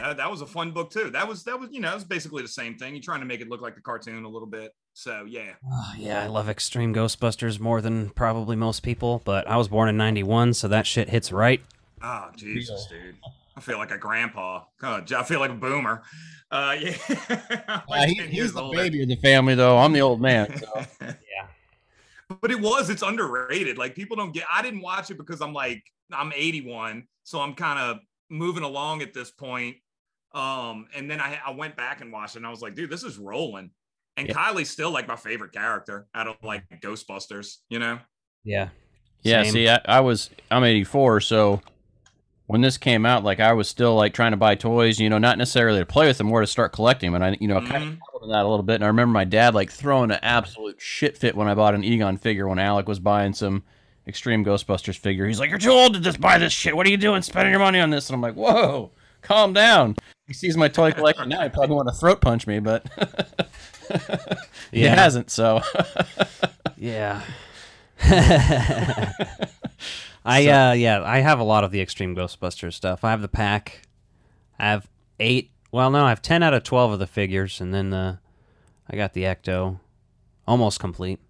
that, 0.00 0.16
that 0.16 0.30
was 0.30 0.40
a 0.40 0.46
fun 0.46 0.72
book 0.72 0.90
too. 0.90 1.10
That 1.10 1.26
was 1.28 1.44
that 1.44 1.58
was 1.58 1.70
you 1.72 1.80
know 1.80 1.90
it 1.92 1.94
was 1.94 2.04
basically 2.04 2.42
the 2.42 2.48
same 2.48 2.76
thing. 2.76 2.94
You're 2.94 3.02
trying 3.02 3.20
to 3.20 3.26
make 3.26 3.40
it 3.40 3.48
look 3.48 3.60
like 3.60 3.74
the 3.74 3.80
cartoon 3.80 4.24
a 4.24 4.28
little 4.28 4.48
bit. 4.48 4.72
So 4.94 5.24
yeah. 5.28 5.52
Oh, 5.70 5.92
yeah, 5.98 6.22
I 6.22 6.26
love 6.26 6.48
Extreme 6.48 6.94
Ghostbusters 6.94 7.60
more 7.60 7.80
than 7.80 8.10
probably 8.10 8.56
most 8.56 8.82
people, 8.82 9.22
but 9.24 9.46
I 9.48 9.56
was 9.56 9.68
born 9.68 9.88
in 9.88 9.96
'91, 9.96 10.54
so 10.54 10.68
that 10.68 10.86
shit 10.86 11.08
hits 11.08 11.30
right. 11.32 11.60
Oh 12.02 12.28
Jesus, 12.36 12.86
dude. 12.86 13.16
I 13.56 13.60
feel 13.60 13.78
like 13.78 13.90
a 13.90 13.98
grandpa. 13.98 14.64
God, 14.80 15.10
I 15.12 15.22
feel 15.22 15.40
like 15.40 15.50
a 15.50 15.54
boomer. 15.54 16.02
Uh, 16.50 16.76
yeah. 16.78 16.96
Like 17.88 18.02
Uh, 18.02 18.06
he- 18.06 18.26
he's 18.26 18.52
the 18.52 18.62
older. 18.62 18.76
baby 18.78 19.02
of 19.02 19.08
the 19.08 19.16
family, 19.16 19.54
though. 19.54 19.78
I'm 19.78 19.92
the 19.92 20.00
old 20.02 20.20
man. 20.20 20.56
So. 20.58 20.86
but 22.40 22.50
it 22.50 22.60
was 22.60 22.90
it's 22.90 23.02
underrated 23.02 23.78
like 23.78 23.94
people 23.94 24.16
don't 24.16 24.32
get 24.34 24.42
i 24.52 24.60
didn't 24.60 24.80
watch 24.80 25.10
it 25.12 25.16
because 25.16 25.40
i'm 25.40 25.52
like 25.52 25.80
i'm 26.12 26.32
81 26.34 27.06
so 27.22 27.40
i'm 27.40 27.54
kind 27.54 27.78
of 27.78 27.98
moving 28.28 28.62
along 28.62 29.02
at 29.02 29.14
this 29.14 29.30
point 29.30 29.76
um 30.34 30.86
and 30.94 31.10
then 31.10 31.20
I, 31.20 31.38
I 31.46 31.50
went 31.52 31.76
back 31.76 32.00
and 32.00 32.12
watched 32.12 32.34
it 32.34 32.38
and 32.40 32.46
i 32.46 32.50
was 32.50 32.60
like 32.60 32.74
dude 32.74 32.90
this 32.90 33.04
is 33.04 33.16
rolling 33.18 33.70
and 34.16 34.26
Yeah. 34.28 34.34
kylie's 34.34 34.68
still 34.70 34.90
like 34.90 35.06
my 35.06 35.16
favorite 35.16 35.52
character 35.52 36.08
out 36.14 36.26
of 36.26 36.36
like 36.42 36.64
ghostbusters 36.82 37.58
you 37.68 37.78
know 37.78 37.98
Yeah. 38.44 38.68
Yeah, 39.22 39.42
Same. 39.42 39.52
see, 39.52 39.68
I, 39.68 39.80
I 39.86 40.00
was 40.00 40.30
I'm 40.52 40.62
84, 40.62 41.20
so 41.22 41.60
when 42.46 42.60
this 42.60 42.78
came 42.78 43.04
out, 43.04 43.24
like 43.24 43.40
I 43.40 43.52
was 43.54 43.68
still 43.68 43.96
like 43.96 44.14
trying 44.14 44.30
to 44.30 44.36
buy 44.36 44.54
toys, 44.54 45.00
you 45.00 45.10
know, 45.10 45.18
not 45.18 45.36
necessarily 45.36 45.80
to 45.80 45.86
play 45.86 46.06
with 46.06 46.18
them, 46.18 46.28
more 46.28 46.42
to 46.42 46.46
start 46.46 46.72
collecting 46.72 47.10
them. 47.10 47.20
And 47.20 47.34
I, 47.34 47.38
you 47.40 47.48
know, 47.48 47.60
kind 47.60 47.82
Mhm. 47.82 47.92
of 47.94 47.98
dabbled 47.98 48.22
in 48.22 48.28
that 48.30 48.44
a 48.44 48.48
little 48.48 48.62
bit. 48.62 48.76
And 48.76 48.84
I 48.84 48.86
remember 48.86 49.12
my 49.12 49.24
dad 49.24 49.52
like 49.56 49.68
throwing 49.72 50.12
an 50.12 50.20
absolute 50.22 50.80
shit 50.80 51.18
fit 51.18 51.34
when 51.34 51.48
I 51.48 51.54
bought 51.56 51.74
an 51.74 51.82
Egon 51.82 52.18
figure 52.18 52.46
when 52.46 52.60
Alec 52.60 52.86
was 52.86 53.00
buying 53.00 53.32
some 53.32 53.64
Extreme 54.06 54.44
Ghostbusters 54.44 54.96
figure. 54.96 55.26
He's 55.26 55.40
like, 55.40 55.50
"You're 55.50 55.58
too 55.58 55.70
old 55.70 55.94
to 55.94 56.00
just 56.00 56.20
buy 56.20 56.38
this 56.38 56.52
shit. 56.52 56.76
What 56.76 56.86
are 56.86 56.90
you 56.90 56.96
doing, 56.96 57.22
spending 57.22 57.50
your 57.50 57.60
money 57.60 57.80
on 57.80 57.90
this?" 57.90 58.08
And 58.08 58.14
I'm 58.14 58.20
like, 58.20 58.34
"Whoa, 58.34 58.90
calm 59.22 59.52
down." 59.52 59.96
He 60.26 60.32
sees 60.34 60.56
my 60.56 60.68
toy 60.68 60.92
collection 60.92 61.28
now. 61.28 61.42
He 61.42 61.48
probably 61.48 61.74
want 61.76 61.88
to 61.88 61.94
throat 61.94 62.20
punch 62.20 62.46
me, 62.46 62.58
but 62.60 62.84
he 64.72 64.82
Yeah. 64.84 64.94
hasn't. 64.94 65.30
So 65.30 65.60
Yeah. 66.76 67.22
I 70.24 70.48
uh 70.48 70.72
yeah, 70.72 71.02
I 71.04 71.20
have 71.20 71.38
a 71.38 71.44
lot 71.44 71.64
of 71.64 71.70
the 71.70 71.80
Extreme 71.80 72.16
Ghostbusters 72.16 72.74
stuff. 72.74 73.04
I 73.04 73.10
have 73.10 73.22
the 73.22 73.28
pack. 73.28 73.82
I 74.58 74.64
have 74.70 74.88
eight. 75.20 75.50
Well, 75.72 75.90
no, 75.90 76.04
I 76.04 76.08
have 76.08 76.22
ten 76.22 76.42
out 76.42 76.54
of 76.54 76.62
twelve 76.64 76.92
of 76.92 76.98
the 76.98 77.06
figures, 77.06 77.60
and 77.60 77.72
then 77.72 77.90
the 77.90 78.18
I 78.90 78.96
got 78.96 79.14
the 79.14 79.22
Ecto, 79.22 79.78
almost 80.46 80.80
complete. 80.80 81.20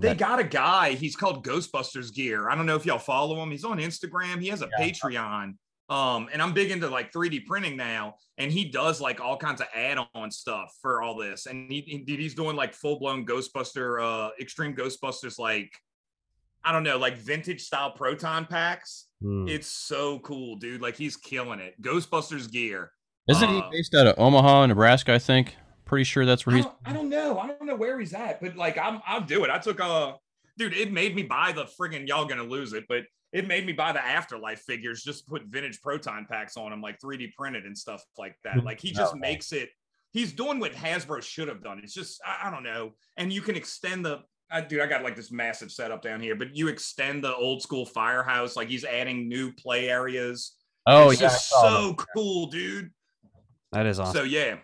They 0.00 0.14
got 0.14 0.38
a 0.38 0.44
guy 0.44 0.92
he's 0.92 1.16
called 1.16 1.44
ghostbusters 1.44 2.12
gear 2.14 2.48
i 2.48 2.54
don't 2.54 2.66
know 2.66 2.76
if 2.76 2.86
y'all 2.86 2.98
follow 2.98 3.42
him 3.42 3.50
he's 3.50 3.64
on 3.64 3.78
instagram 3.78 4.40
he 4.40 4.48
has 4.48 4.62
a 4.62 4.68
patreon 4.78 5.54
Um, 5.88 6.28
and 6.32 6.42
I'm 6.42 6.52
big 6.52 6.72
into 6.72 6.88
like 6.88 7.12
3D 7.12 7.46
printing 7.46 7.76
now, 7.76 8.16
and 8.38 8.50
he 8.50 8.64
does 8.64 9.00
like 9.00 9.20
all 9.20 9.36
kinds 9.36 9.60
of 9.60 9.68
add-on 9.72 10.32
stuff 10.32 10.74
for 10.82 11.00
all 11.00 11.16
this. 11.16 11.46
And 11.46 11.70
he, 11.70 11.80
he 11.82 12.16
he's 12.16 12.34
doing 12.34 12.56
like 12.56 12.74
full-blown 12.74 13.24
Ghostbuster, 13.24 14.02
uh, 14.02 14.30
Extreme 14.40 14.74
Ghostbusters, 14.74 15.38
like 15.38 15.70
I 16.64 16.72
don't 16.72 16.82
know, 16.82 16.98
like 16.98 17.16
vintage 17.16 17.62
style 17.62 17.92
proton 17.92 18.46
packs. 18.46 19.06
Hmm. 19.22 19.46
It's 19.46 19.68
so 19.68 20.18
cool, 20.18 20.56
dude. 20.56 20.82
Like 20.82 20.96
he's 20.96 21.16
killing 21.16 21.60
it. 21.60 21.80
Ghostbusters 21.80 22.50
gear. 22.50 22.90
Isn't 23.28 23.48
he 23.48 23.62
based 23.70 23.94
out 23.94 24.08
of 24.08 24.18
Omaha, 24.18 24.66
Nebraska? 24.66 25.14
I 25.14 25.20
think. 25.20 25.54
Pretty 25.86 26.04
sure 26.04 26.26
that's 26.26 26.44
where 26.44 26.54
I 26.54 26.58
he's. 26.58 26.64
don't, 26.66 26.76
I 26.84 26.92
don't 26.92 27.08
know. 27.08 27.38
I 27.38 27.46
don't 27.46 27.64
know 27.64 27.76
where 27.76 27.98
he's 27.98 28.12
at, 28.12 28.42
but 28.42 28.56
like 28.56 28.76
I'm 28.76 29.00
I'll 29.06 29.20
do 29.22 29.44
it. 29.44 29.50
I 29.50 29.58
took 29.58 29.80
a 29.80 30.16
dude, 30.58 30.74
it 30.74 30.92
made 30.92 31.14
me 31.14 31.22
buy 31.22 31.52
the 31.52 31.64
friggin' 31.64 32.06
y'all 32.06 32.26
gonna 32.26 32.42
lose 32.42 32.72
it, 32.72 32.84
but 32.88 33.04
it 33.32 33.46
made 33.46 33.66
me 33.66 33.72
buy 33.72 33.92
the 33.92 34.04
afterlife 34.04 34.60
figures, 34.60 35.02
just 35.02 35.26
put 35.26 35.44
vintage 35.46 35.80
proton 35.82 36.26
packs 36.28 36.56
on 36.56 36.70
them, 36.70 36.80
like 36.80 36.98
3D 37.00 37.34
printed 37.34 37.64
and 37.64 37.76
stuff 37.76 38.02
like 38.18 38.36
that. 38.44 38.64
Like 38.64 38.80
he 38.80 38.92
just 38.92 39.12
Okay. 39.14 39.20
makes 39.20 39.52
it, 39.52 39.68
he's 40.12 40.32
doing 40.32 40.58
what 40.58 40.72
Hasbro 40.72 41.22
should 41.22 41.48
have 41.48 41.62
done. 41.62 41.80
It's 41.82 41.92
just, 41.92 42.20
I, 42.24 42.48
I 42.48 42.50
don't 42.50 42.62
know. 42.62 42.92
And 43.16 43.32
you 43.32 43.42
can 43.42 43.56
extend 43.56 44.04
the 44.04 44.20
I, 44.50 44.60
dude, 44.60 44.80
I 44.80 44.86
got 44.86 45.02
like 45.02 45.16
this 45.16 45.32
massive 45.32 45.72
setup 45.72 46.02
down 46.02 46.20
here, 46.20 46.36
but 46.36 46.56
you 46.56 46.68
extend 46.68 47.24
the 47.24 47.34
old 47.34 47.62
school 47.62 47.84
firehouse, 47.84 48.54
like 48.56 48.68
he's 48.68 48.84
adding 48.84 49.28
new 49.28 49.52
play 49.52 49.88
areas. 49.88 50.52
Oh, 50.86 51.10
it's 51.10 51.20
yeah, 51.20 51.26
just 51.26 51.52
I 51.52 51.56
saw 51.56 51.80
so 51.80 51.94
cool, 52.14 52.46
dude. 52.46 52.90
That 53.72 53.86
is 53.86 53.98
awesome. 53.98 54.14
So 54.14 54.22
yeah, 54.22 54.58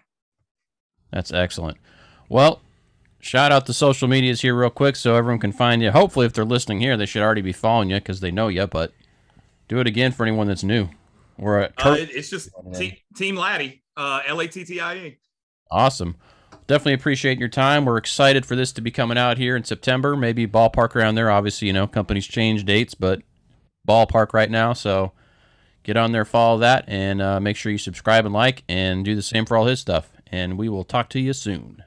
That's 1.13 1.33
excellent. 1.33 1.79
Well, 2.29 2.63
shout 3.21 3.53
out 3.53 3.67
the 3.67 3.75
social 3.75 4.09
medias 4.09 4.41
here 4.41 4.55
real 4.55 4.71
quick 4.71 4.97
so 4.97 5.15
everyone 5.15 5.41
can 5.41 5.53
find 5.53 5.83
you. 5.83 5.91
Hopefully, 5.91 6.27
if 6.27 6.33
they're 6.33 6.45
listening 6.45 6.81
here, 6.81 6.97
they 6.97 7.07
should 7.07 7.23
already 7.23 7.43
be 7.43 7.53
following 7.53 7.91
you 7.91 7.97
because 7.97 8.21
they 8.21 8.31
know 8.31 8.49
you. 8.49 8.67
But 8.67 8.93
do 9.69 9.79
it 9.79 9.87
again 9.87 10.13
for 10.13 10.25
anyone 10.25 10.49
that's 10.49 10.65
new. 10.65 10.89
We're 11.39 11.61
at 11.61 11.73
uh, 11.79 11.97
it's 11.99 12.31
just 12.31 12.51
te- 12.75 13.03
Team 13.17 13.37
Lattie, 13.37 13.81
uh, 13.97 14.21
L 14.27 14.41
A 14.41 14.49
T 14.49 14.65
T 14.65 14.81
I 14.81 14.95
E. 14.97 15.19
Awesome. 15.71 16.17
Definitely 16.67 16.95
appreciate 16.95 17.39
your 17.39 17.49
time. 17.49 17.85
We're 17.85 17.97
excited 17.97 18.47
for 18.47 18.55
this 18.55 18.73
to 18.73 18.81
be 18.81 18.91
coming 18.91 19.19
out 19.19 19.37
here 19.37 19.57
in 19.57 19.65
September. 19.65 20.17
Maybe 20.17 20.47
ballpark 20.47 20.95
around 20.95 21.17
there. 21.17 21.31
Obviously, 21.31 21.67
you 21.67 21.73
know, 21.73 21.87
companies 21.87 22.27
change 22.27 22.65
dates, 22.65 22.95
but 22.95 23.23
ballpark 23.87 24.33
right 24.33 24.51
now. 24.51 24.73
So 24.73 25.13
get 25.83 25.97
on 25.97 26.13
there, 26.13 26.25
follow 26.25 26.59
that, 26.59 26.85
and 26.87 27.21
uh, 27.21 27.41
make 27.41 27.57
sure 27.57 27.73
you 27.73 27.79
subscribe 27.79 28.25
and 28.25 28.33
like, 28.33 28.63
and 28.69 29.05
do 29.05 29.15
the 29.15 29.23
same 29.23 29.45
for 29.45 29.57
all 29.57 29.67
his 29.67 29.81
stuff. 29.81 30.13
And 30.33 30.59
we 30.59 30.69
will 30.69 30.85
talk 30.85 31.11
to 31.11 31.21
you 31.21 31.35
soon. 31.35 31.85